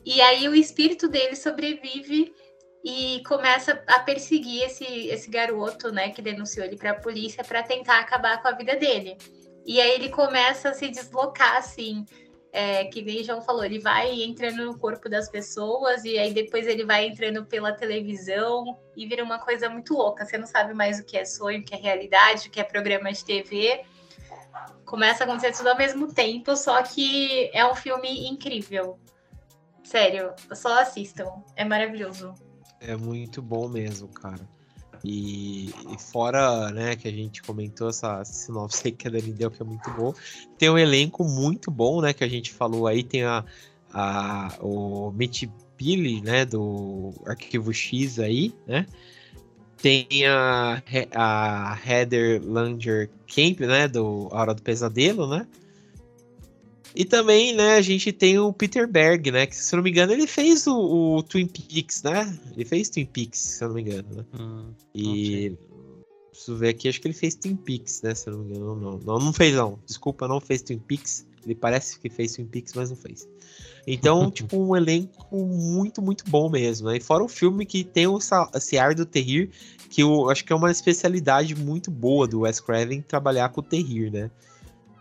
E 0.04 0.20
aí 0.20 0.48
o 0.48 0.54
espírito 0.54 1.08
dele 1.08 1.36
sobrevive 1.36 2.34
e 2.84 3.22
começa 3.26 3.80
a 3.86 4.00
perseguir 4.00 4.64
esse, 4.64 4.84
esse 4.84 5.30
garoto, 5.30 5.92
né, 5.92 6.10
que 6.10 6.20
denunciou 6.20 6.66
ele 6.66 6.76
para 6.76 6.90
a 6.90 7.00
polícia 7.00 7.44
para 7.44 7.62
tentar 7.62 8.00
acabar 8.00 8.42
com 8.42 8.48
a 8.48 8.52
vida 8.52 8.74
dele. 8.74 9.16
E 9.64 9.80
aí 9.80 9.92
ele 9.92 10.08
começa 10.08 10.70
a 10.70 10.74
se 10.74 10.88
deslocar, 10.88 11.56
assim, 11.56 12.04
é, 12.52 12.84
que 12.84 13.00
nem 13.00 13.24
João 13.24 13.40
falou, 13.40 13.64
ele 13.64 13.78
vai 13.78 14.22
entrando 14.22 14.66
no 14.66 14.78
corpo 14.78 15.08
das 15.08 15.26
pessoas 15.26 16.04
e 16.04 16.18
aí 16.18 16.34
depois 16.34 16.66
ele 16.66 16.84
vai 16.84 17.06
entrando 17.06 17.46
pela 17.46 17.72
televisão 17.72 18.78
e 18.94 19.06
vira 19.06 19.24
uma 19.24 19.38
coisa 19.38 19.70
muito 19.70 19.94
louca. 19.94 20.26
Você 20.26 20.36
não 20.36 20.46
sabe 20.46 20.74
mais 20.74 21.00
o 21.00 21.04
que 21.04 21.16
é 21.16 21.24
sonho, 21.24 21.60
o 21.60 21.64
que 21.64 21.74
é 21.74 21.78
realidade, 21.78 22.48
o 22.48 22.50
que 22.50 22.60
é 22.60 22.64
programa 22.64 23.10
de 23.10 23.24
TV. 23.24 23.82
Começa 24.84 25.24
a 25.24 25.26
acontecer 25.26 25.52
tudo 25.56 25.70
ao 25.70 25.78
mesmo 25.78 26.12
tempo, 26.12 26.54
só 26.54 26.82
que 26.82 27.50
é 27.54 27.64
um 27.64 27.74
filme 27.74 28.28
incrível. 28.28 28.98
Sério, 29.82 30.34
só 30.54 30.78
assistam. 30.78 31.42
É 31.56 31.64
maravilhoso. 31.64 32.34
É 32.78 32.94
muito 32.94 33.40
bom 33.40 33.66
mesmo, 33.66 34.08
cara. 34.08 34.46
E, 35.04 35.68
e 35.68 35.98
fora, 35.98 36.70
né, 36.70 36.94
que 36.94 37.08
a 37.08 37.10
gente 37.10 37.42
comentou 37.42 37.88
essa 37.88 38.24
sinopse 38.24 38.82
aí 38.86 38.92
que 38.92 39.08
a 39.08 39.10
Dani 39.10 39.32
deu, 39.32 39.50
que 39.50 39.60
é 39.60 39.64
muito 39.64 39.90
bom. 39.90 40.14
Tem 40.56 40.70
um 40.70 40.78
elenco 40.78 41.24
muito 41.24 41.70
bom, 41.70 42.00
né, 42.00 42.12
que 42.12 42.22
a 42.22 42.28
gente 42.28 42.52
falou 42.52 42.86
aí. 42.86 43.02
Tem 43.02 43.24
a, 43.24 43.44
a, 43.92 44.56
o 44.60 45.10
Mitch 45.12 45.44
Billy, 45.76 46.20
né, 46.20 46.44
do 46.44 47.12
Arquivo 47.26 47.72
X 47.72 48.18
aí, 48.18 48.54
né. 48.66 48.86
Tem 49.76 50.06
a, 50.26 50.80
a 51.12 51.78
Heather 51.84 52.40
Langer 52.44 53.10
Camp, 53.26 53.60
né, 53.60 53.88
do 53.88 54.28
A 54.30 54.40
Hora 54.40 54.54
do 54.54 54.62
Pesadelo, 54.62 55.26
né. 55.26 55.46
E 56.94 57.04
também, 57.04 57.54
né, 57.54 57.76
a 57.76 57.80
gente 57.80 58.12
tem 58.12 58.38
o 58.38 58.52
Peter 58.52 58.86
Berg, 58.86 59.30
né? 59.30 59.46
Que 59.46 59.56
se 59.56 59.74
eu 59.74 59.78
não 59.78 59.84
me 59.84 59.90
engano, 59.90 60.12
ele 60.12 60.26
fez 60.26 60.66
o, 60.66 61.16
o 61.16 61.22
Twin 61.22 61.46
Peaks, 61.46 62.02
né? 62.02 62.38
Ele 62.54 62.64
fez 62.64 62.88
Twin 62.90 63.06
Peaks, 63.06 63.38
se 63.38 63.64
eu 63.64 63.68
não 63.68 63.74
me 63.74 63.82
engano, 63.82 64.08
né? 64.14 64.24
Hum, 64.38 64.72
E. 64.94 65.56
Preciso 66.30 66.56
ver 66.56 66.70
aqui, 66.70 66.88
acho 66.88 67.00
que 67.00 67.06
ele 67.06 67.14
fez 67.14 67.34
Twin 67.34 67.56
Peaks, 67.56 68.02
né? 68.02 68.14
Se 68.14 68.28
eu 68.28 68.36
não 68.36 68.44
me 68.44 68.56
engano. 68.56 68.76
Não, 68.76 68.98
não, 68.98 69.18
não 69.18 69.32
fez, 69.32 69.54
não. 69.54 69.78
Desculpa, 69.86 70.26
não 70.26 70.40
fez 70.40 70.62
Twin 70.62 70.78
Peaks. 70.78 71.26
Ele 71.44 71.54
parece 71.54 71.98
que 71.98 72.08
fez 72.08 72.32
Twin 72.32 72.46
Peaks, 72.46 72.72
mas 72.74 72.90
não 72.90 72.96
fez. 72.96 73.28
Então, 73.86 74.30
tipo, 74.30 74.58
um 74.58 74.76
elenco 74.76 75.36
muito, 75.36 76.00
muito 76.00 76.24
bom 76.28 76.48
mesmo, 76.48 76.88
né? 76.88 76.96
E 76.96 77.00
fora 77.00 77.24
o 77.24 77.28
filme 77.28 77.66
que 77.66 77.84
tem 77.84 78.06
o 78.06 78.18
esse 78.54 78.78
ar 78.78 78.94
do 78.94 79.04
terrir, 79.04 79.50
que 79.90 80.02
eu 80.02 80.30
acho 80.30 80.44
que 80.44 80.52
é 80.52 80.56
uma 80.56 80.70
especialidade 80.70 81.54
muito 81.54 81.90
boa 81.90 82.26
do 82.26 82.40
Wes 82.40 82.60
Craven 82.60 83.02
trabalhar 83.02 83.48
com 83.50 83.60
o 83.60 83.64
terrir, 83.64 84.10
né? 84.10 84.30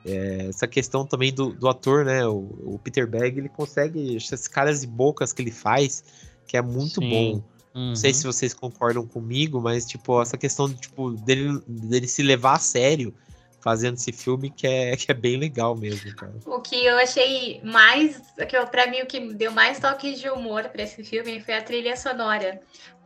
É, 0.05 0.47
essa 0.49 0.67
questão 0.67 1.05
também 1.05 1.33
do, 1.33 1.53
do 1.53 1.67
ator, 1.67 2.05
né? 2.05 2.25
O, 2.25 2.73
o 2.73 2.79
Peter 2.83 3.07
Berg, 3.07 3.37
ele 3.37 3.49
consegue 3.49 4.15
essas 4.15 4.47
caras 4.47 4.83
e 4.83 4.87
bocas 4.87 5.31
que 5.31 5.41
ele 5.41 5.51
faz, 5.51 6.03
que 6.47 6.57
é 6.57 6.61
muito 6.61 7.01
Sim. 7.01 7.09
bom. 7.09 7.43
Não 7.73 7.95
sei 7.95 8.11
uhum. 8.11 8.15
se 8.15 8.23
vocês 8.25 8.53
concordam 8.53 9.07
comigo, 9.07 9.61
mas, 9.61 9.85
tipo, 9.85 10.21
essa 10.21 10.37
questão 10.37 10.67
de, 10.67 10.75
tipo, 10.75 11.11
dele, 11.11 11.61
dele 11.65 12.07
se 12.07 12.21
levar 12.21 12.55
a 12.55 12.59
sério 12.59 13.13
fazendo 13.61 13.95
esse 13.95 14.11
filme 14.11 14.49
que 14.49 14.67
é, 14.67 14.95
que 14.97 15.09
é 15.09 15.13
bem 15.13 15.37
legal 15.37 15.75
mesmo, 15.75 16.13
cara. 16.15 16.33
O 16.45 16.59
que 16.59 16.83
eu 16.83 16.97
achei 16.97 17.61
mais, 17.63 18.21
que 18.49 18.57
eu, 18.57 18.67
pra 18.67 18.87
mim 18.87 19.01
o 19.01 19.05
que 19.05 19.33
deu 19.33 19.51
mais 19.51 19.79
toque 19.79 20.15
de 20.15 20.29
humor 20.29 20.67
pra 20.69 20.83
esse 20.83 21.03
filme 21.03 21.39
foi 21.39 21.53
a 21.53 21.61
trilha 21.61 21.95
sonora. 21.95 22.59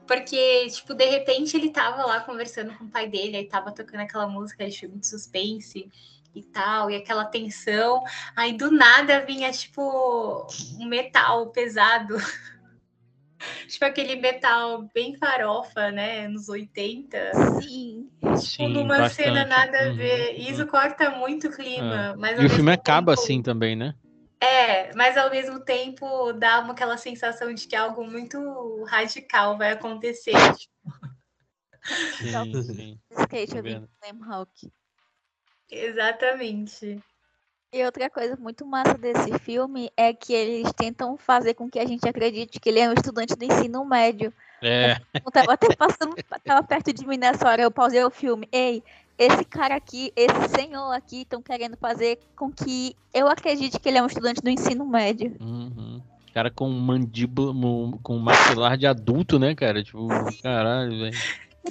Porque, 0.08 0.68
tipo, 0.70 0.94
de 0.94 1.06
repente 1.06 1.58
ele 1.58 1.72
tava 1.72 2.06
lá 2.06 2.20
conversando 2.22 2.74
com 2.76 2.86
o 2.86 2.90
pai 2.90 3.08
dele, 3.08 3.38
aí 3.38 3.46
tava 3.46 3.72
tocando 3.72 4.02
aquela 4.02 4.28
música 4.28 4.68
de 4.68 4.80
filme 4.80 4.98
de 4.98 5.08
suspense 5.08 5.90
e 6.36 6.44
tal, 6.44 6.92
e 6.92 6.96
aquela 6.96 7.26
tensão. 7.26 8.04
Aí 8.36 8.54
do 8.54 8.70
nada 8.72 9.22
vinha, 9.26 9.52
tipo, 9.52 10.46
um 10.80 10.86
metal 10.86 11.50
pesado. 11.52 12.16
tipo 13.68 13.86
aquele 13.86 14.16
metal 14.18 14.90
bem 14.94 15.16
farofa, 15.16 15.92
né? 15.92 16.28
Nos 16.28 16.50
80. 16.50 17.18
Sim. 17.62 18.10
Tipo, 18.20 18.38
Sim, 18.38 18.74
numa 18.74 18.98
bastante. 18.98 19.28
cena 19.30 19.46
nada 19.46 19.80
a 19.80 19.88
Uhum, 19.90 19.96
ver. 19.96 20.36
E 20.40 20.50
isso 20.50 20.62
uhum. 20.64 20.68
corta 20.68 21.10
muito 21.12 21.48
o 21.48 21.52
clima. 21.52 22.16
Mas 22.18 22.40
E 22.40 22.46
o 22.46 22.50
filme 22.50 22.72
acaba 22.72 23.14
tempo- 23.14 23.22
assim 23.22 23.42
também, 23.42 23.76
né? 23.76 23.96
é, 24.42 24.94
mas 24.96 25.18
ao 25.18 25.32
mesmo 25.32 25.60
tempo 25.62 26.32
dá 26.34 26.60
uma, 26.60 26.74
aquela 26.74 26.98
sensação 26.98 27.54
de 27.54 27.68
que 27.68 27.76
algo 27.76 28.06
muito 28.06 28.84
radical 28.84 29.58
vai 29.58 29.72
acontecer. 29.72 30.34
Sim, 32.18 32.64
sim. 32.64 33.00
Skate 33.12 33.58
eu 33.58 33.64
vi 33.64 33.82
Hawk. 34.30 34.72
Exatamente. 35.76 37.02
E 37.74 37.84
outra 37.84 38.10
coisa 38.10 38.38
muito 38.38 38.66
massa 38.66 38.98
desse 38.98 39.38
filme 39.40 39.92
é 39.98 40.14
que 40.14 40.34
eles 40.34 40.72
tentam 40.72 41.18
fazer 41.18 41.54
com 41.54 41.70
que 41.70 41.78
a 41.78 41.86
gente 41.86 42.08
acredite 42.08 42.58
que 42.58 42.70
ele 42.70 42.80
é 42.80 42.90
um 42.90 42.94
estudante 42.94 43.36
do 43.36 43.44
ensino 43.44 43.84
médio. 43.84 44.32
É, 44.64 44.96
Eu 45.14 45.30
tava 45.30 45.54
até 45.54 45.76
passando, 45.76 46.16
tava 46.46 46.64
perto 46.64 46.94
de 46.94 47.06
mim 47.06 47.18
nessa 47.18 47.46
hora, 47.50 47.62
eu 47.62 47.70
pausei 47.70 48.02
o 48.02 48.10
filme. 48.10 48.48
Ei, 48.50 48.82
esse 49.18 49.44
cara 49.44 49.76
aqui, 49.76 50.14
esse 50.16 50.56
senhor 50.56 50.92
aqui, 50.94 51.24
estão 51.24 51.42
querendo 51.42 51.76
fazer 51.76 52.18
com 52.34 52.50
que 52.50 52.96
eu 53.14 53.28
acredite 53.28 53.78
que 53.78 53.90
ele 53.90 53.98
é 53.98 54.02
um 54.02 54.08
estudante 54.08 54.42
do 54.42 54.50
ensino 54.50 54.86
médio. 54.86 55.36
uhum. 55.42 56.02
cara 56.34 56.50
com 56.50 56.70
mandíbula, 56.70 57.54
com 58.02 58.18
maxilar 58.20 58.78
de 58.78 58.88
adulto, 58.88 59.38
né, 59.38 59.54
cara? 59.54 59.84
Tipo, 59.84 60.08
caralho, 60.42 60.98
velho. 60.98 61.18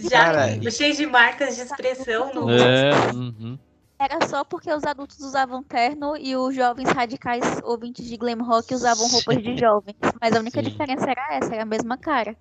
Já 0.01 0.25
Cara, 0.25 0.71
cheio 0.71 0.95
de 0.95 1.07
marcas 1.07 1.57
de 1.57 1.63
expressão 1.63 2.35
no 2.35 2.51
É, 2.51 2.91
uhum. 3.15 3.59
Era 3.99 4.27
só 4.27 4.45
porque 4.45 4.73
os 4.73 4.85
adultos 4.85 5.21
usavam 5.21 5.63
terno 5.63 6.17
e 6.17 6.37
os 6.37 6.55
jovens 6.55 6.89
radicais 6.91 7.45
ouvintes 7.63 8.07
de 8.07 8.17
glam 8.17 8.43
rock 8.43 8.75
usavam 8.75 9.09
roupas 9.09 9.43
de 9.43 9.57
jovens. 9.57 9.97
Mas 10.21 10.35
a 10.35 10.41
única 10.41 10.63
Sim. 10.63 10.71
diferença 10.71 11.11
era 11.11 11.37
essa, 11.37 11.55
era 11.55 11.63
a 11.63 11.67
mesma 11.67 11.97
cara. 11.97 12.37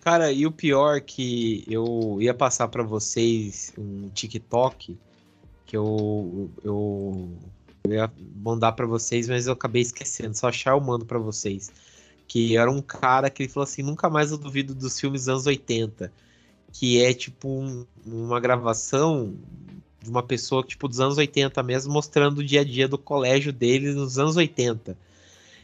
Cara, 0.00 0.32
e 0.32 0.46
o 0.46 0.52
pior 0.52 1.00
que 1.00 1.64
eu 1.68 2.18
ia 2.20 2.34
passar 2.34 2.68
pra 2.68 2.82
vocês 2.82 3.72
um 3.78 4.08
TikTok 4.08 4.96
que 5.66 5.76
eu, 5.76 6.50
eu, 6.62 7.28
eu 7.84 7.92
ia 7.92 8.12
mandar 8.36 8.72
pra 8.72 8.86
vocês, 8.86 9.28
mas 9.28 9.46
eu 9.46 9.52
acabei 9.52 9.82
esquecendo. 9.82 10.36
Só 10.36 10.48
achar 10.48 10.72
eu 10.72 10.80
mando 10.80 11.04
pra 11.04 11.18
vocês. 11.18 11.72
Que 12.28 12.56
era 12.56 12.70
um 12.70 12.82
cara 12.82 13.30
que 13.30 13.42
ele 13.42 13.52
falou 13.52 13.64
assim: 13.64 13.82
nunca 13.82 14.08
mais 14.08 14.30
eu 14.30 14.38
duvido 14.38 14.74
dos 14.74 14.98
filmes 14.98 15.22
dos 15.22 15.28
anos 15.28 15.46
80. 15.46 16.12
Que 16.72 17.02
é 17.04 17.12
tipo 17.12 17.48
um- 17.48 17.86
uma 18.04 18.40
gravação 18.40 19.34
de 20.02 20.10
uma 20.10 20.22
pessoa 20.22 20.62
tipo 20.62 20.88
dos 20.88 21.00
anos 21.00 21.18
80 21.18 21.62
mesmo, 21.62 21.92
mostrando 21.92 22.38
o 22.38 22.44
dia 22.44 22.62
a 22.62 22.64
dia 22.64 22.88
do 22.88 22.98
colégio 22.98 23.52
dele 23.52 23.92
nos 23.92 24.18
anos 24.18 24.36
80. 24.36 24.96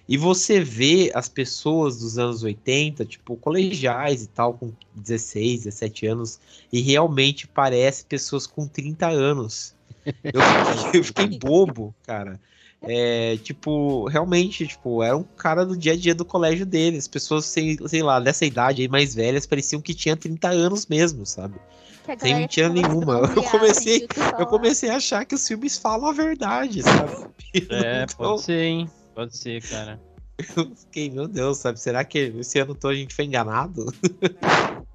E 0.08 0.16
você 0.16 0.60
vê 0.60 1.12
as 1.14 1.28
pessoas 1.28 1.98
dos 1.98 2.18
anos 2.18 2.42
80, 2.42 3.04
tipo, 3.04 3.36
colegiais 3.36 4.22
e 4.22 4.28
tal, 4.28 4.54
com 4.54 4.72
16, 4.94 5.64
17 5.64 6.06
anos, 6.06 6.40
e 6.72 6.80
realmente 6.80 7.46
parece 7.46 8.06
pessoas 8.06 8.46
com 8.46 8.66
30 8.66 9.06
anos. 9.06 9.74
Eu 10.24 10.40
fiquei, 10.40 11.00
eu 11.00 11.04
fiquei 11.04 11.38
bobo, 11.38 11.94
cara. 12.06 12.40
É, 12.80 13.36
tipo, 13.42 14.06
realmente, 14.06 14.66
tipo, 14.66 15.02
era 15.02 15.14
um 15.14 15.22
cara 15.22 15.66
do 15.66 15.76
dia 15.76 15.92
a 15.92 15.96
dia 15.96 16.14
do 16.14 16.24
colégio 16.24 16.64
dele. 16.64 16.96
As 16.96 17.08
pessoas, 17.08 17.44
sei, 17.44 17.76
sei 17.86 18.02
lá, 18.02 18.18
dessa 18.18 18.46
idade 18.46 18.80
aí, 18.80 18.88
mais 18.88 19.14
velhas, 19.14 19.44
pareciam 19.44 19.82
que 19.82 19.92
tinha 19.92 20.16
30 20.16 20.48
anos 20.48 20.86
mesmo, 20.86 21.26
sabe? 21.26 21.56
Que 22.08 22.12
a 22.12 22.18
Sem 22.18 22.28
galera 22.30 22.40
mentira 22.40 22.70
tinha 22.70 22.88
nenhuma. 22.88 23.18
Eu 23.36 23.42
comecei- 23.44 23.98
sem. 23.98 24.08
Eu 24.38 24.46
comecei 24.46 24.88
a 24.88 24.96
achar 24.96 25.26
que 25.26 25.34
os 25.34 25.46
filmes 25.46 25.76
falam 25.76 26.08
a 26.08 26.12
verdade, 26.12 26.82
sabe? 26.82 27.28
É, 27.70 28.04
Então, 28.04 28.16
pode 28.30 28.42
ser, 28.42 28.62
hein? 28.62 28.90
Pode 29.14 29.36
ser, 29.36 29.62
cara. 29.68 30.00
Eu 30.56 30.74
fiquei, 30.74 31.10
meu 31.10 31.28
Deus, 31.28 31.58
sabe? 31.58 31.78
Será 31.80 32.02
que 32.04 32.18
esse 32.18 32.58
ano 32.58 32.74
todo 32.74 32.92
a 32.92 32.94
gente 32.94 33.14
foi 33.14 33.26
enganado? 33.26 33.92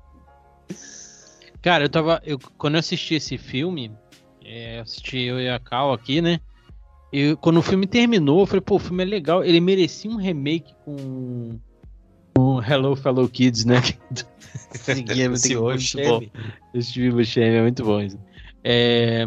Cara, 1.61 1.85
eu 1.85 1.89
tava. 1.89 2.21
Eu, 2.25 2.37
quando 2.57 2.75
eu 2.75 2.79
assisti 2.79 3.15
esse 3.15 3.37
filme, 3.37 3.91
é, 4.43 4.79
eu 4.79 4.83
assisti 4.83 5.17
eu 5.19 5.39
e 5.39 5.49
a 5.49 5.59
Cal 5.59 5.93
aqui, 5.93 6.21
né? 6.21 6.39
Eu, 7.11 7.37
quando 7.37 7.57
o 7.57 7.61
filme 7.63 7.85
terminou, 7.87 8.41
eu 8.41 8.45
falei, 8.47 8.61
pô, 8.61 8.75
o 8.75 8.79
filme 8.79 9.03
é 9.03 9.05
legal. 9.05 9.43
Ele 9.43 9.59
merecia 9.59 10.09
um 10.09 10.15
remake 10.15 10.73
com. 10.83 11.59
com 12.35 12.61
Hello 12.61 12.95
Fellow 12.95 13.27
Kids, 13.29 13.65
né? 13.65 13.75
Game 14.87 15.21
é 15.21 15.29
muito, 15.29 15.35
Esse 15.35 15.55
bom. 15.55 15.71
Buscemi. 15.71 16.31
Esse 16.73 17.11
Buscemi 17.11 17.55
é 17.55 17.61
muito 17.61 17.83
bom. 17.83 18.07
É, 18.63 19.25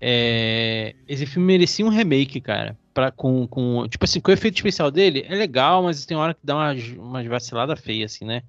é, 0.00 0.94
esse 1.08 1.24
filme 1.26 1.46
merecia 1.46 1.84
um 1.84 1.88
remake, 1.88 2.40
cara. 2.40 2.76
Pra, 2.92 3.10
com, 3.10 3.46
com, 3.46 3.88
tipo 3.88 4.04
assim, 4.04 4.20
com 4.20 4.30
o 4.30 4.34
efeito 4.34 4.56
especial 4.56 4.90
dele 4.90 5.24
é 5.26 5.34
legal, 5.34 5.82
mas 5.82 6.04
tem 6.06 6.16
hora 6.16 6.34
que 6.34 6.40
dá 6.44 6.54
umas, 6.54 6.88
umas 6.90 7.26
vaciladas 7.26 7.80
feias, 7.80 8.12
assim, 8.12 8.24
né? 8.24 8.42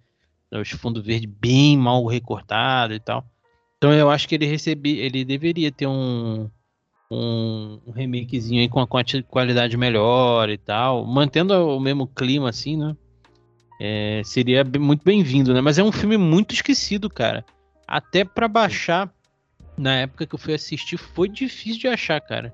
Os 0.51 0.69
fundo 0.69 1.01
verde 1.01 1.27
bem 1.27 1.77
mal 1.77 2.05
recortado 2.05 2.93
e 2.93 2.99
tal. 2.99 3.25
Então 3.77 3.93
eu 3.93 4.09
acho 4.09 4.27
que 4.27 4.35
ele 4.35 4.45
recebe, 4.45 4.99
ele 4.99 5.25
deveria 5.25 5.71
ter 5.71 5.87
um, 5.87 6.49
um, 7.11 7.79
um 7.87 7.91
remakezinho 7.91 8.61
aí 8.61 8.69
com 8.69 8.79
a 8.79 8.87
qualidade 9.27 9.77
melhor 9.77 10.49
e 10.49 10.57
tal, 10.57 11.05
mantendo 11.05 11.53
o 11.53 11.79
mesmo 11.79 12.07
clima, 12.07 12.49
assim, 12.49 12.77
né? 12.77 12.95
É, 13.79 14.21
seria 14.23 14.63
muito 14.79 15.03
bem-vindo, 15.03 15.53
né? 15.53 15.61
Mas 15.61 15.77
é 15.77 15.83
um 15.83 15.91
filme 15.91 16.17
muito 16.17 16.53
esquecido, 16.53 17.09
cara. 17.09 17.45
Até 17.87 18.23
pra 18.23 18.47
baixar, 18.47 19.11
na 19.77 19.95
época 19.95 20.25
que 20.25 20.33
eu 20.33 20.39
fui 20.39 20.53
assistir, 20.53 20.97
foi 20.97 21.27
difícil 21.27 21.79
de 21.79 21.87
achar, 21.87 22.19
cara. 22.21 22.53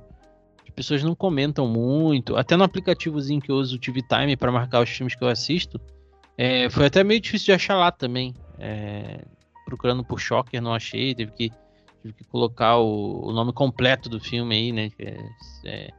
As 0.63 0.69
pessoas 0.73 1.03
não 1.03 1.13
comentam 1.13 1.67
muito. 1.67 2.35
Até 2.35 2.55
no 2.55 2.63
aplicativozinho 2.63 3.41
que 3.41 3.51
eu 3.51 3.55
uso, 3.55 3.75
o 3.75 3.79
TV 3.79 4.01
Time, 4.01 4.35
pra 4.35 4.51
marcar 4.51 4.81
os 4.81 4.89
filmes 4.89 5.15
que 5.15 5.23
eu 5.23 5.27
assisto, 5.27 5.79
é, 6.37 6.69
foi 6.69 6.85
até 6.85 7.03
meio 7.03 7.21
difícil 7.21 7.47
de 7.47 7.51
achar 7.53 7.75
lá 7.75 7.91
também. 7.91 8.33
É, 8.57 9.23
procurando 9.65 10.03
por 10.03 10.19
Shocker, 10.19 10.61
não 10.61 10.73
achei. 10.73 11.13
Teve 11.13 11.31
que, 11.31 11.51
tive 12.01 12.13
que 12.13 12.23
colocar 12.23 12.77
o, 12.77 13.27
o 13.27 13.31
nome 13.31 13.53
completo 13.53 14.09
do 14.09 14.19
filme 14.19 14.55
aí, 14.55 14.71
né? 14.71 14.89
que 14.89 15.03
é, 15.65 15.91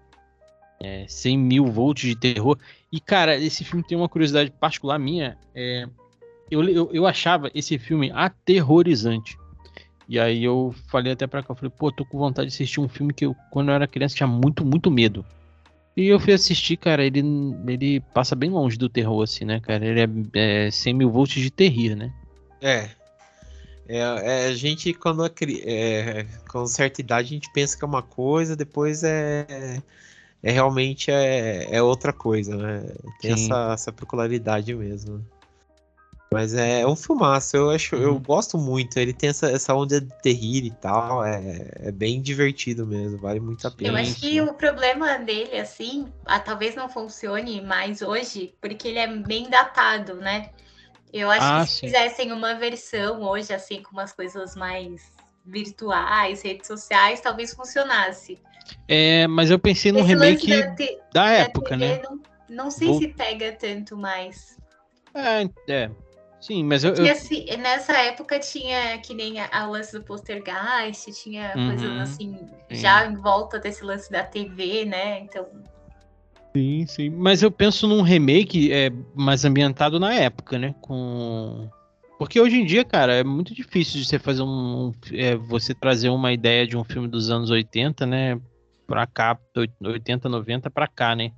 é, 0.83 1.05
é 1.05 1.09
100 1.09 1.39
mil 1.39 1.67
volts 1.67 2.09
de 2.09 2.17
terror. 2.17 2.59
E, 2.91 3.01
cara, 3.01 3.37
esse 3.37 3.65
filme 3.65 3.85
tem 3.85 3.97
uma 3.97 4.09
curiosidade 4.09 4.51
particular 4.51 4.99
minha. 4.99 5.39
É, 5.55 5.87
eu, 6.51 6.63
eu, 6.69 6.91
eu 6.93 7.07
achava 7.07 7.51
esse 7.55 7.79
filme 7.79 8.11
aterrorizante. 8.13 9.39
E 10.09 10.19
aí 10.19 10.45
eu 10.45 10.75
falei 10.89 11.13
até 11.13 11.27
pra 11.27 11.43
cá, 11.43 11.53
eu 11.53 11.57
falei, 11.57 11.73
pô, 11.77 11.91
tô 11.91 12.05
com 12.05 12.19
vontade 12.19 12.49
de 12.49 12.55
assistir 12.55 12.81
um 12.81 12.89
filme 12.89 13.15
que 13.15 13.25
eu, 13.25 13.35
quando 13.51 13.69
eu 13.69 13.75
era 13.75 13.87
criança, 13.87 14.15
tinha 14.15 14.27
muito, 14.27 14.65
muito 14.65 14.91
medo. 14.91 15.25
E 15.97 16.07
eu 16.07 16.19
fui 16.19 16.33
assistir, 16.33 16.77
cara, 16.77 17.05
ele, 17.05 17.23
ele 17.67 18.01
passa 18.15 18.35
bem 18.35 18.51
longe 18.51 18.77
do 18.77 18.89
terror, 18.89 19.23
assim, 19.23 19.45
né, 19.45 19.61
cara? 19.61 19.85
Ele 19.85 20.01
é, 20.35 20.67
é 20.67 20.71
100 20.71 20.95
mil 20.95 21.11
volts 21.11 21.41
de 21.41 21.51
terrir, 21.51 21.95
né? 21.95 22.13
É. 22.61 22.91
É, 23.89 23.99
é, 23.99 24.47
a 24.47 24.55
gente, 24.55 24.95
quando 24.95 25.25
é, 25.25 25.31
é, 25.65 26.27
com 26.49 26.67
certa 26.67 27.01
idade, 27.01 27.29
a 27.29 27.35
gente 27.35 27.53
pensa 27.53 27.77
que 27.77 27.85
é 27.85 27.87
uma 27.87 28.03
coisa, 28.03 28.57
depois 28.57 29.03
é, 29.03 29.83
é 30.43 30.51
realmente 30.51 31.11
é, 31.11 31.69
é 31.75 31.83
outra 31.83 32.13
coisa, 32.13 32.57
né? 32.57 32.85
Tem 33.21 33.35
Sim. 33.35 33.45
essa, 33.45 33.73
essa 33.73 33.93
peculiaridade 33.93 34.75
mesmo. 34.75 35.25
Mas 36.33 36.55
é 36.55 36.87
um 36.87 36.97
filmaço, 36.97 37.57
eu 37.57 37.71
acho, 37.71 37.95
eu 37.95 38.15
Uhum. 38.15 38.19
gosto 38.19 38.57
muito. 38.57 38.97
Ele 38.99 39.13
tem 39.13 39.29
essa, 39.29 39.51
essa 39.51 39.75
onda 39.75 40.01
de 40.01 40.09
terrir 40.23 40.65
e 40.65 40.71
tal, 40.71 41.23
é, 41.23 41.71
é 41.77 41.93
bem 41.93 42.23
divertido 42.23 42.87
mesmo, 42.87 43.19
vale 43.19 43.39
muito 43.39 43.67
a 43.67 43.71
Eu 43.71 43.77
pena. 43.77 44.01
acho 44.01 44.19
que 44.19 44.41
o 44.41 44.55
problema 44.55 45.19
dele, 45.19 45.59
assim, 45.59 46.11
ah, 46.25 46.41
talvez 46.41 46.75
não 46.75 46.89
funcione 46.89 47.61
mais 47.61 48.01
hoje, 48.01 48.55
porque 48.63 48.89
ele 48.89 48.99
é 48.99 49.07
bem 49.07 49.51
datado, 49.51 50.15
né? 50.15 50.51
Eu 51.13 51.31
acho 51.31 51.47
Ah, 51.47 51.61
que 51.61 51.67
se 51.67 51.75
sim. 51.81 51.87
fizessem 51.87 52.33
uma 52.33 52.55
versão 52.55 53.21
hoje, 53.23 53.53
assim, 53.53 53.83
com 53.83 53.93
umas 53.93 54.13
coisas 54.13 54.57
mais 54.57 55.03
virtuais, 55.45 56.41
redes 56.41 56.67
sociais, 56.67 57.21
talvez 57.21 57.53
funcionasse. 57.53 58.41
É, 58.89 59.27
mas 59.27 59.51
eu 59.51 59.59
pensei 59.59 59.93
num 59.93 60.03
remake 60.03 60.49
da, 60.51 60.75
te- 60.75 60.99
da 61.13 61.25
da 61.25 61.31
época, 61.31 61.77
né? 61.77 62.01
Não, 62.03 62.21
não 62.49 62.71
sei 62.71 62.89
Vou- 62.89 62.99
se 62.99 63.09
pega 63.09 63.53
tanto 63.53 63.97
mais. 63.97 64.59
É, 65.15 65.49
é. 65.69 65.91
Sim, 66.41 66.65
mas 66.65 66.83
eu. 66.83 66.95
Eu- 66.95 67.13
assim, 67.13 67.45
nessa 67.59 67.93
época 67.99 68.39
tinha 68.41 68.99
que 68.99 69.15
nem 69.15 69.39
a, 69.41 69.65
lance 69.67 69.93
do 69.97 70.03
Poltergeist, 70.05 71.13
tinha 71.13 71.53
Uhum, 71.57 71.67
coisas 71.69 71.99
assim, 72.01 72.37
sim. 72.69 72.77
já 72.77 73.07
em 73.07 73.15
volta 73.15 73.59
desse 73.61 73.85
lance 73.85 74.11
da 74.11 74.25
TV, 74.25 74.85
né? 74.85 75.21
Então, 75.21 75.47
Sim, 76.55 76.85
sim. 76.87 77.09
Mas 77.11 77.43
eu 77.43 77.51
penso 77.51 77.87
num 77.89 78.03
remake 78.03 78.71
é, 78.73 78.91
mais 79.15 79.45
ambientado 79.45 79.99
na 79.99 80.13
época, 80.15 80.59
né? 80.59 80.75
Com. 80.83 81.71
Porque 82.19 82.39
hoje 82.41 82.57
em 82.61 82.67
dia, 82.67 82.85
cara, 82.85 83.15
é 83.15 83.25
muito 83.25 83.55
difícil 83.55 83.99
de 84.01 84.07
você 84.07 84.19
fazer 84.19 84.43
um. 84.43 84.89
um- 84.89 84.93
é, 85.13 85.35
você 85.35 85.75
trazer 85.75 86.11
uma 86.11 86.33
ideia 86.33 86.67
de 86.67 86.77
um 86.77 86.85
filme 86.85 87.09
dos 87.09 87.31
anos 87.31 87.51
80, 87.51 88.05
né? 88.05 88.39
Pra 88.93 89.07
cá, 89.07 89.39
80, 89.83 90.29
90 90.29 90.71
pra 90.71 90.87
cá, 90.87 91.17
né? 91.17 91.33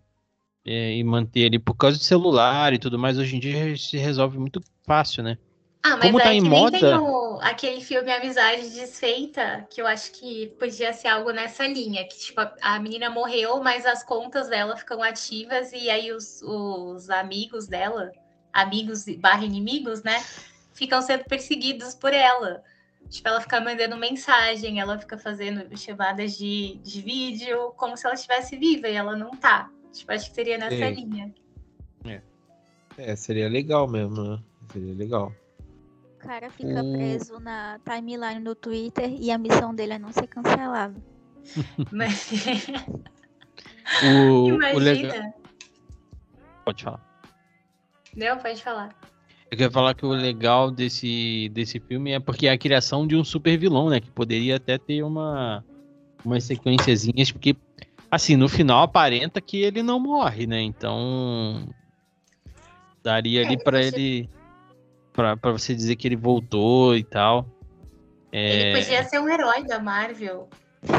É, 0.67 0.97
e 0.97 1.05
manter 1.05 1.47
ali 1.47 1.57
por 1.57 1.77
causa 1.77 1.97
de 1.97 2.03
celular 2.05 2.73
e 2.73 2.81
tudo 2.81 2.99
mais, 2.99 3.17
hoje 3.17 3.37
em 3.37 3.39
dia 3.39 3.77
se 3.77 3.97
resolve 3.97 4.41
muito 4.41 4.61
fácil, 4.85 5.23
né? 5.23 5.39
Ah, 5.81 5.91
mas 5.91 6.07
Como 6.07 6.19
tá 6.19 6.31
é 6.31 6.35
em 6.35 6.43
que 6.43 6.49
nem 6.49 6.69
tem 6.69 6.83
moda- 6.83 7.01
o- 7.01 7.39
aquele 7.41 7.81
filme 7.81 8.11
Amizade 8.11 8.71
Desfeita, 8.71 9.69
que 9.71 9.81
eu 9.81 9.87
acho 9.87 10.11
que 10.11 10.49
podia 10.59 10.93
ser 10.93 11.07
algo 11.07 11.31
nessa 11.31 11.65
linha, 11.69 12.03
que 12.09 12.19
tipo, 12.19 12.41
a, 12.41 12.53
a 12.61 12.81
menina 12.81 13.09
morreu, 13.09 13.63
mas 13.63 13.87
as 13.87 14.03
contas 14.03 14.49
dela 14.49 14.77
ficam 14.77 15.01
ativas 15.01 15.71
e 15.73 15.89
aí 15.89 16.11
os, 16.11 16.43
os 16.43 17.09
amigos 17.09 17.69
dela, 17.69 18.11
amigos 18.53 19.05
barra 19.21 19.45
inimigos, 19.45 20.03
né, 20.03 20.25
ficam 20.73 21.01
sendo 21.01 21.23
perseguidos 21.23 21.95
por 21.95 22.13
ela. 22.13 22.65
Tipo, 23.15 23.29
ela 23.29 23.41
fica 23.41 23.61
mandando 23.61 23.97
mensagem, 23.97 24.81
ela 24.81 24.99
fica 24.99 25.17
fazendo 25.17 25.77
chamadas 25.79 26.37
de, 26.37 26.81
de 26.83 27.01
vídeo, 27.01 27.71
como 27.77 27.97
se 27.97 28.05
ela 28.05 28.17
estivesse 28.17 28.57
viva 28.57 28.89
e 28.89 28.95
ela 28.97 29.15
não 29.15 29.31
tá. 29.31 29.71
Tipo, 29.93 30.11
acho 30.11 30.29
que 30.31 30.35
seria 30.35 30.59
nessa 30.59 30.75
Sim. 30.75 30.91
linha. 30.95 31.35
É, 32.99 33.15
seria 33.15 33.49
legal 33.49 33.87
mesmo, 33.87 34.21
né? 34.21 34.43
Seria 34.73 34.95
legal. 34.95 35.33
O 36.17 36.27
cara 36.27 36.51
fica 36.51 36.83
O- 36.83 36.93
preso 36.93 37.39
na 37.39 37.79
timeline 37.85 38.41
do 38.43 38.57
Twitter 38.57 39.09
e 39.09 39.31
a 39.31 39.39
missão 39.39 39.73
dele 39.73 39.93
é 39.93 39.99
não 39.99 40.11
ser 40.13 40.27
cancelado. 40.27 41.01
Mas... 41.93 42.33
O, 44.03 44.45
o 44.45 44.49
Imagina. 44.49 44.81
legal. 44.81 45.35
Pode 46.65 46.83
falar. 46.83 47.01
Não, 48.17 48.39
pode 48.39 48.63
falar. 48.63 48.97
Eu 49.55 49.59
quero 49.59 49.71
falar 49.71 49.95
que 49.95 50.05
o 50.05 50.09
legal 50.11 50.69
desse, 50.69 51.49
desse 51.55 51.79
filme 51.79 52.11
é 52.11 52.19
porque 52.19 52.49
é 52.49 52.51
a 52.51 52.59
criação 52.59 53.07
de 53.07 53.15
um 53.15 53.23
super 53.23 53.57
vilão, 53.57 53.89
né? 53.89 54.01
Que 54.01 54.11
poderia 54.11 54.57
até 54.57 54.77
ter 54.79 55.05
uma 55.05 55.65
umas 56.25 56.43
sequenciazinhas, 56.43 57.31
porque 57.31 57.55
assim, 58.11 58.35
no 58.35 58.49
final 58.49 58.83
aparenta 58.83 59.41
que 59.41 59.59
ele 59.59 59.81
não 59.81 60.01
morre, 60.01 60.45
né? 60.45 60.61
Então 60.61 61.69
daria 63.05 63.43
ali 63.43 63.55
É, 63.55 63.57
pra 63.59 63.79
podia- 63.81 63.87
ele 63.87 64.29
pra 65.13 65.37
pra 65.37 65.53
você 65.53 65.73
dizer 65.73 65.95
que 65.95 66.09
ele 66.09 66.17
voltou 66.17 66.97
e 66.97 67.05
tal. 67.05 67.47
É, 68.33 68.73
Ele 68.73 68.81
podia 68.81 69.05
ser 69.05 69.21
um 69.21 69.29
herói 69.29 69.65
da 69.65 69.79
Marvel. 69.79 70.49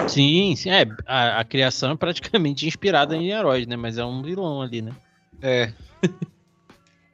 Sim, 0.07 0.55
sim, 0.55 0.69
é, 0.69 0.85
a, 1.05 1.41
a 1.41 1.43
criação 1.43 1.91
é 1.91 1.95
praticamente 1.97 2.65
inspirada 2.65 3.17
em 3.17 3.31
heróis, 3.31 3.67
né? 3.67 3.75
Mas 3.75 3.97
é 3.97 4.05
um 4.05 4.21
vilão 4.21 4.61
ali, 4.61 4.81
né? 4.81 4.93
É, 5.41 5.73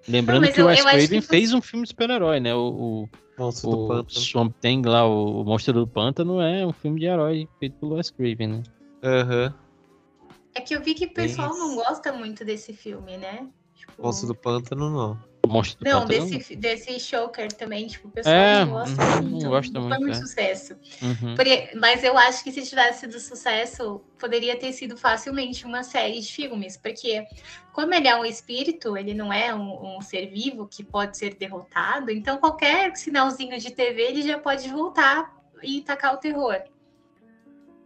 Lembrando 0.08 0.46
Não, 0.46 0.52
que 0.52 0.62
o 0.62 0.66
Wes 0.66 0.82
Craven 0.82 1.08
que 1.08 1.22
fez 1.22 1.54
um 1.54 1.62
filme 1.62 1.84
de 1.84 1.90
super-herói, 1.90 2.40
né? 2.40 2.54
O, 2.56 3.08
monstro 3.38 3.70
o, 3.70 3.76
do 3.76 3.84
o 3.84 3.88
pântano. 3.88 4.26
Swamp 4.26 4.54
Thing 4.60 4.82
lá, 4.84 5.06
o 5.08 5.44
Monstro 5.44 5.74
do 5.74 5.88
Pântano, 5.88 6.42
é 6.42 6.66
um 6.66 6.74
filme 6.74 7.00
de 7.00 7.06
herói 7.06 7.48
feito 7.60 7.76
pelo 7.80 7.96
Wes 7.96 8.10
Craven, 8.10 8.48
né? 8.48 8.64
Aham. 9.04 9.54
É 10.54 10.62
que 10.62 10.76
eu 10.76 10.82
vi 10.82 10.94
que 10.94 11.06
o 11.06 11.14
pessoal 11.14 11.50
Isso. 11.52 11.60
não 11.60 11.76
gosta 11.76 12.12
muito 12.12 12.44
desse 12.44 12.74
filme, 12.74 13.18
né? 13.18 13.48
Tipo, 13.76 14.04
Monstro 14.04 14.28
do 14.28 14.36
pântano, 14.36 14.90
não. 14.90 15.31
Monstro 15.48 15.84
Não, 15.84 16.06
desse, 16.06 16.56
desse 16.56 17.00
Shoker 17.00 17.52
também, 17.52 17.88
tipo, 17.88 18.08
o 18.08 18.12
pessoal 18.12 18.36
É, 18.36 18.66
não 18.66 18.72
gosta 18.72 19.04
uhum, 19.04 19.22
muito. 19.24 19.44
não 19.44 19.50
gosta 19.50 19.74
não 19.74 19.82
muito, 19.82 19.96
foi 19.96 20.06
muito 20.06 20.18
é. 20.18 20.22
sucesso. 20.22 20.76
Uhum. 21.02 21.36
Porque- 21.36 21.72
mas 21.76 22.04
eu 22.04 22.18
acho 22.18 22.44
que 22.44 22.52
se 22.52 22.62
tivesse 22.62 23.02
sido 23.02 23.20
sucesso, 23.20 24.02
poderia 24.20 24.56
ter 24.56 24.72
sido 24.72 24.96
facilmente 24.96 25.66
uma 25.66 25.84
série 25.84 26.20
de 26.20 26.32
filmes. 26.32 26.78
Porque, 26.78 27.26
como 27.74 27.94
ele 27.94 28.08
é 28.08 28.16
um 28.16 28.24
espírito, 28.24 28.96
ele 28.96 29.14
não 29.14 29.32
é 29.34 29.54
um, 29.54 29.98
um 29.98 30.02
ser 30.02 30.28
vivo 30.28 30.68
que 30.68 30.84
pode 30.84 31.18
ser 31.18 31.36
derrotado, 31.36 32.12
então 32.12 32.38
qualquer 32.38 32.96
sinalzinho 32.96 33.58
de 33.60 33.72
TV 33.72 34.02
ele 34.04 34.22
já 34.22 34.38
pode 34.40 34.70
voltar 34.70 35.36
e 35.64 35.82
tacar 35.82 36.14
o 36.14 36.18
terror. 36.18 36.62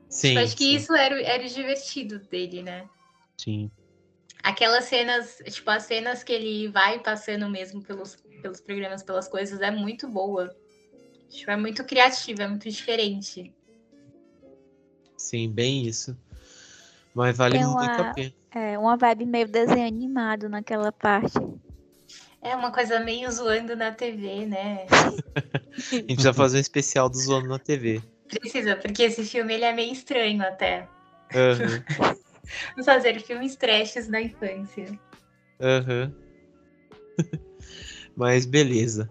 Sim. 0.10 0.36
eu 0.36 0.44
acho 0.44 0.56
que 0.56 0.64
sim. 0.66 0.76
isso 0.76 0.94
era, 0.96 1.20
era 1.22 1.44
o 1.44 1.48
divertido 1.48 2.20
dele, 2.20 2.64
né? 2.64 2.88
Sim. 3.38 3.70
Aquelas 4.46 4.86
cenas, 4.86 5.38
tipo, 5.50 5.68
as 5.72 5.84
cenas 5.84 6.24
que 6.24 6.32
ele 6.32 6.68
vai 6.68 7.00
passando 7.00 7.50
mesmo 7.50 7.82
pelos, 7.82 8.16
pelos 8.44 8.62
programas, 8.62 9.02
pelas 9.02 9.28
coisas, 9.28 9.60
é 9.60 9.72
muito 9.72 10.08
boa. 10.08 10.56
Tipo, 11.32 11.50
é 11.50 11.58
muito 11.58 11.84
criativa, 11.84 12.44
é 12.44 12.48
muito 12.48 12.70
diferente. 12.70 13.52
Sim, 15.18 15.50
bem 15.52 15.88
isso. 15.88 16.16
Mas 17.12 17.36
vale 17.36 17.58
Tem 17.58 17.66
muito 17.66 17.80
uma- 17.80 18.02
a 18.12 18.14
pena. 18.14 18.34
É 18.54 18.78
uma 18.78 18.96
vibe 18.96 19.26
meio 19.26 19.48
desenho 19.48 19.88
animado 19.88 20.48
naquela 20.48 20.92
parte. 20.92 21.34
É 22.40 22.56
uma 22.56 22.72
coisa 22.72 23.00
meio 23.00 23.30
zoando 23.32 23.76
na 23.76 23.92
TV, 23.92 24.46
né? 24.46 24.86
A 25.92 25.96
gente 25.96 26.06
precisa 26.06 26.34
fazer 26.36 26.58
um 26.58 26.62
especial 26.62 27.10
do 27.10 27.18
Zoando 27.18 27.50
na 27.50 27.58
TV. 27.58 28.00
Precisa, 28.30 28.76
porque 28.76 29.02
esse 29.04 29.26
filme 29.26 29.56
ele 29.56 29.66
é 29.66 29.74
meio 29.74 29.92
estranho 29.92 30.42
até. 30.44 30.88
Aham, 31.34 31.84
Vamos 32.72 32.86
fazer 32.86 33.20
filmes 33.22 33.56
trashes 33.56 34.08
da 34.08 34.22
infância. 34.22 35.00
aham. 35.60 36.14
Mas 38.16 38.46
beleza. 38.46 39.10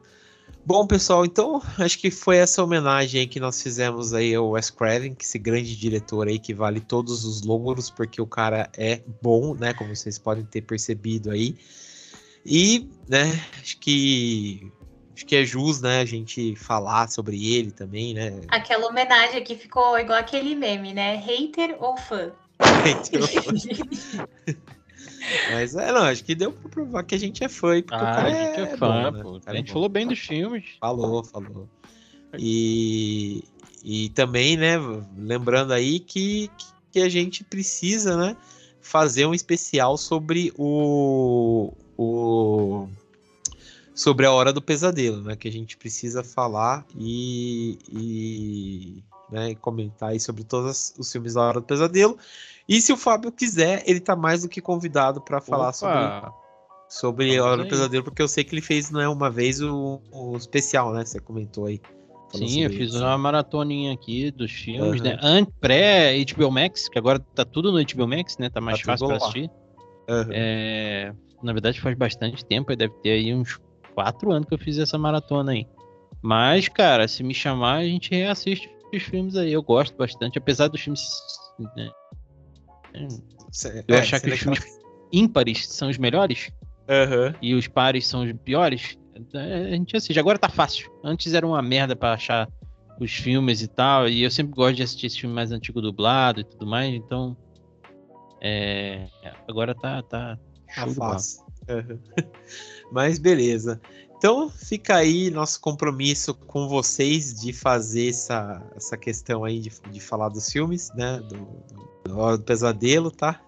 Bom, 0.67 0.87
pessoal, 0.87 1.27
então 1.27 1.61
acho 1.79 1.99
que 1.99 2.11
foi 2.11 2.39
essa 2.39 2.65
homenagem 2.65 3.21
aí 3.21 3.27
que 3.27 3.39
nós 3.39 3.63
fizemos 3.63 4.15
aí 4.15 4.35
ao 4.35 4.51
Wes 4.51 4.71
Craven, 4.71 5.15
que 5.15 5.23
esse 5.25 5.39
grande 5.39 5.77
diretor 5.77 6.27
aí 6.27 6.39
que 6.39 6.55
vale 6.55 6.81
todos 6.81 7.25
os 7.25 7.43
louros, 7.43 7.91
porque 7.91 8.21
o 8.21 8.27
cara 8.27 8.71
é 8.77 9.03
bom, 9.21 9.55
né? 9.55 9.75
Como 9.75 9.95
vocês 9.95 10.19
podem 10.19 10.45
ter 10.45 10.63
percebido 10.63 11.31
aí. 11.31 11.55
E, 12.47 12.89
né, 13.09 13.25
acho 13.61 13.79
que 13.79 14.73
acho 15.15 15.27
que 15.27 15.37
é 15.37 15.45
justo, 15.45 15.85
né, 15.85 16.01
a 16.01 16.05
gente 16.05 16.57
falar 16.57 17.09
sobre 17.09 17.55
ele 17.55 17.71
também, 17.71 18.15
né? 18.15 18.41
Aquela 18.49 18.87
homenagem 18.87 19.45
que 19.45 19.57
ficou 19.57 19.99
igual 19.99 20.19
aquele 20.19 20.55
meme, 20.55 20.93
né? 20.95 21.17
Hater 21.17 21.77
ou 21.79 21.97
fã? 21.97 22.33
Então, 22.61 23.21
Mas 25.53 25.75
é, 25.75 25.91
não, 25.91 26.03
acho 26.03 26.23
que 26.25 26.35
deu 26.35 26.53
pra 26.53 26.69
provar 26.71 27.03
que 27.03 27.15
a 27.15 27.19
gente 27.19 27.43
é 27.43 27.49
fã, 27.49 27.81
porque 27.83 27.95
o 27.95 27.97
Ah, 27.97 28.15
cara 28.15 28.29
a 28.29 28.31
gente 28.31 28.61
é, 28.61 28.73
é 28.73 28.77
fã, 28.77 28.89
bom, 28.89 29.17
né? 29.17 29.23
pô. 29.23 29.31
O 29.33 29.37
A 29.37 29.41
cara 29.41 29.57
é 29.57 29.61
gente 29.61 29.69
bom. 29.69 29.73
falou 29.75 29.89
bem 29.89 30.07
dos 30.07 30.19
filmes. 30.19 30.65
Falou, 30.81 31.25
falou. 31.25 31.69
E, 32.39 33.43
e 33.83 34.09
também, 34.11 34.57
né, 34.57 34.75
lembrando 35.17 35.73
aí 35.73 35.99
que, 35.99 36.51
que 36.93 37.01
a 37.01 37.09
gente 37.09 37.43
precisa, 37.45 38.17
né, 38.17 38.37
fazer 38.81 39.25
um 39.27 39.33
especial 39.35 39.97
sobre 39.97 40.53
o, 40.59 41.73
o 41.97 42.89
sobre 43.95 44.27
a 44.27 44.33
hora 44.33 44.53
do 44.53 44.61
pesadelo, 44.61 45.23
né, 45.23 45.37
que 45.37 45.49
a 45.49 45.53
gente 45.53 45.77
precisa 45.77 46.23
falar 46.25 46.85
e, 46.99 47.79
e 47.89 49.03
né, 49.31 49.51
e 49.51 49.55
comentar 49.57 50.11
aí 50.11 50.21
sobre 50.21 50.45
todos 50.45 50.95
os 50.99 51.11
filmes 51.11 51.35
da 51.35 51.43
hora 51.43 51.61
do 51.61 51.67
pesadelo. 51.67 52.19
E 52.69 52.81
se 52.81 52.93
o 52.93 52.97
Fábio 52.97 53.31
quiser, 53.31 53.83
ele 53.87 54.01
tá 54.01 54.17
mais 54.17 54.43
do 54.43 54.49
que 54.49 54.61
convidado 54.61 55.21
para 55.21 55.41
falar 55.41 55.73
sobre 55.73 55.97
Opa, 55.97 56.33
sobre 56.89 57.37
a 57.37 57.41
Vamos 57.41 57.47
Hora 57.47 57.57
do 57.59 57.63
aí. 57.65 57.69
Pesadelo, 57.69 58.05
porque 58.05 58.23
eu 58.23 58.29
sei 58.29 58.45
que 58.45 58.55
ele 58.55 58.63
fez 58.63 58.91
né, 58.91 59.07
uma 59.09 59.31
vez 59.31 59.61
o, 59.61 60.01
o 60.11 60.37
especial, 60.37 60.93
né? 60.93 61.05
Você 61.05 61.21
comentou 61.21 61.67
aí. 61.67 61.81
Sim, 62.33 62.63
eu 62.63 62.71
sobre 62.71 62.79
fiz 62.79 62.95
isso. 62.95 63.05
uma 63.05 63.17
maratoninha 63.19 63.93
aqui 63.93 64.31
dos 64.31 64.51
filmes, 64.51 65.01
Aham. 65.01 65.11
né? 65.11 65.19
An- 65.23 65.45
Pré-HBO 65.61 66.51
Max, 66.51 66.89
que 66.89 66.99
agora 66.99 67.19
tá 67.19 67.45
tudo 67.45 67.71
no 67.71 67.79
HBO 67.79 68.09
Max, 68.09 68.39
né? 68.39 68.49
Tá 68.51 68.61
mais 68.61 68.81
Tá 68.81 68.87
fácil 68.87 69.07
pra 69.07 69.17
assistir. 69.17 69.51
Aham. 70.09 70.31
É, 70.33 71.13
na 71.43 71.53
verdade, 71.53 71.81
faz 71.81 71.97
bastante 71.97 72.45
tempo, 72.45 72.75
deve 72.75 72.95
ter 73.03 73.11
aí 73.11 73.33
uns 73.35 73.61
quatro 73.95 74.33
anos 74.33 74.49
que 74.49 74.55
eu 74.55 74.59
fiz 74.59 74.79
essa 74.79 74.99
maratona 74.99 75.53
aí. 75.53 75.67
Mas, 76.23 76.69
cara, 76.69 77.07
se 77.07 77.23
me 77.23 77.35
chamar, 77.35 77.77
a 77.77 77.85
gente 77.85 78.11
reassiste 78.11 78.74
os 78.97 79.03
filmes 79.03 79.37
aí. 79.37 79.53
Eu 79.53 79.63
gosto 79.63 79.97
bastante, 79.97 80.39
apesar 80.39 80.69
dos 80.69 80.81
filmes. 80.81 81.03
né, 81.77 81.91
eu 83.89 83.97
é, 83.97 84.01
achar 84.01 84.21
que 84.21 84.31
os 84.31 84.39
filmes 84.39 84.61
ímpares 85.13 85.67
são 85.69 85.89
os 85.89 85.99
melhores 85.99 86.51
Aham. 86.89 87.35
e 87.43 87.55
os 87.55 87.67
pares 87.67 88.07
são 88.07 88.25
os 88.25 88.33
piores, 88.45 88.97
é, 89.35 89.55
a 89.55 89.71
gente 89.71 89.97
assiste. 89.97 90.19
Agora 90.19 90.39
tá 90.39 90.49
fácil. 90.49 90.91
Antes 91.03 91.35
era 91.35 91.47
uma 91.47 91.63
merda 91.63 91.97
pra 91.97 92.15
achar 92.15 92.49
os 93.01 93.13
filmes 93.13 93.63
e 93.63 93.69
tal, 93.69 94.09
e 94.09 94.23
eu 94.23 94.31
sempre 94.31 94.55
gosto 94.55 94.77
de 94.77 94.83
assistir 94.83 95.07
esse 95.07 95.21
filme 95.21 95.35
mais 95.35 95.51
antigo 95.51 95.81
dublado 95.81 96.41
e 96.41 96.45
tudo 96.45 96.67
mais, 96.67 96.95
então. 96.95 97.37
É, 98.41 99.09
agora 99.49 99.75
tá. 99.75 100.03
tá 100.03 100.39
Tá 100.75 100.87
fácil. 100.89 101.45
Aham. 101.69 101.99
Mas 102.91 103.19
beleza. 103.19 103.81
Então 104.17 104.49
fica 104.49 104.97
aí 104.97 105.31
nosso 105.31 105.61
compromisso 105.61 106.35
com 106.35 106.69
vocês 106.69 107.35
de 107.35 107.53
fazer 107.53 108.09
essa, 108.09 108.63
essa 108.75 108.97
questão 108.97 109.45
aí 109.45 109.61
de, 109.61 109.73
de 109.91 110.01
falar 110.01 110.29
dos 110.29 110.51
filmes, 110.51 110.91
né? 110.95 111.19
Do, 111.19 111.37
do, 111.37 111.89
do 112.05 112.19
Hora 112.19 112.39
do 112.39 112.45
Pesadelo, 112.45 113.11
tá? 113.11 113.41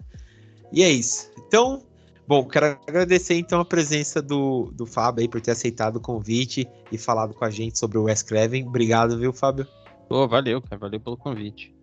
E 0.73 0.83
é 0.83 0.91
isso. 0.91 1.31
Então, 1.47 1.83
bom, 2.27 2.45
quero 2.45 2.79
agradecer 2.87 3.35
então 3.35 3.61
a 3.61 3.65
presença 3.65 4.21
do, 4.21 4.71
do 4.73 4.85
Fábio 4.85 5.23
aí 5.23 5.29
por 5.29 5.41
ter 5.41 5.53
aceitado 5.53 5.97
o 5.97 6.01
convite 6.01 6.69
e 6.91 6.99
falado 6.99 7.35
com 7.35 7.45
a 7.45 7.51
gente 7.51 7.79
sobre 7.79 7.99
o 7.99 8.05
Wes 8.05 8.23
Craven. 8.23 8.67
Obrigado, 8.67 9.19
viu, 9.19 9.33
Fábio? 9.33 9.67
Pô, 10.09 10.27
valeu, 10.29 10.61
cara. 10.61 10.79
Valeu 10.79 11.01
pelo 11.01 11.17
convite. 11.17 11.75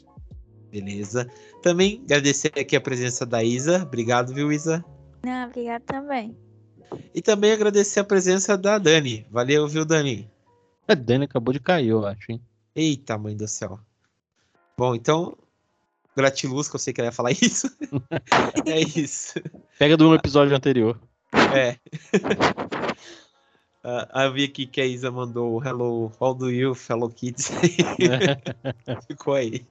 Beleza. 0.72 1.30
Também 1.62 2.02
agradecer 2.04 2.52
aqui 2.60 2.76
a 2.76 2.82
presença 2.82 3.26
da 3.26 3.44
Isa. 3.44 3.84
Obrigado, 3.84 4.34
viu, 4.34 4.52
Isa? 4.52 4.84
Não, 5.24 5.48
obrigada 5.48 5.84
também. 5.86 6.36
E 7.14 7.22
também 7.22 7.52
agradecer 7.52 8.00
a 8.00 8.04
presença 8.04 8.58
da 8.58 8.78
Dani. 8.78 9.26
Valeu, 9.30 9.68
viu, 9.68 9.86
Dani? 9.86 10.30
A 10.88 10.94
Dani 10.94 11.26
acabou 11.26 11.54
de 11.54 11.60
cair, 11.60 11.90
eu 11.90 12.06
acho, 12.06 12.32
hein? 12.32 12.42
Eita, 12.76 13.18
mãe 13.18 13.36
do 13.36 13.48
céu. 13.48 13.80
Bom, 14.78 14.96
então, 14.96 15.38
gratiluz, 16.16 16.68
que 16.68 16.76
eu 16.76 16.80
sei 16.80 16.94
que 16.94 17.02
ela 17.02 17.10
ia 17.10 17.12
falar 17.12 17.32
isso. 17.42 17.68
é 18.66 18.80
isso. 18.80 19.40
Pega 19.78 19.96
do 19.96 20.14
episódio 20.14 20.56
anterior. 20.56 21.00
É. 21.56 21.78
Ah, 23.86 24.24
eu 24.24 24.32
vi 24.32 24.46
aqui 24.46 24.66
que 24.66 24.80
a 24.80 24.86
Isa 24.86 25.12
mandou 25.12 25.62
Hello, 25.62 26.10
how 26.18 26.34
do 26.34 26.50
you, 26.50 26.74
fellow 26.74 27.10
kids? 27.10 27.52
Ficou 29.10 29.34
aí. 29.34 29.66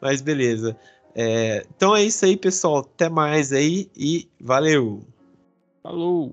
Mas 0.00 0.20
beleza. 0.20 0.76
É, 1.14 1.64
então 1.76 1.94
é 1.94 2.02
isso 2.02 2.24
aí, 2.24 2.36
pessoal. 2.36 2.78
Até 2.78 3.08
mais 3.08 3.52
aí 3.52 3.88
e 3.96 4.28
valeu! 4.40 5.06
Falou! 5.82 6.32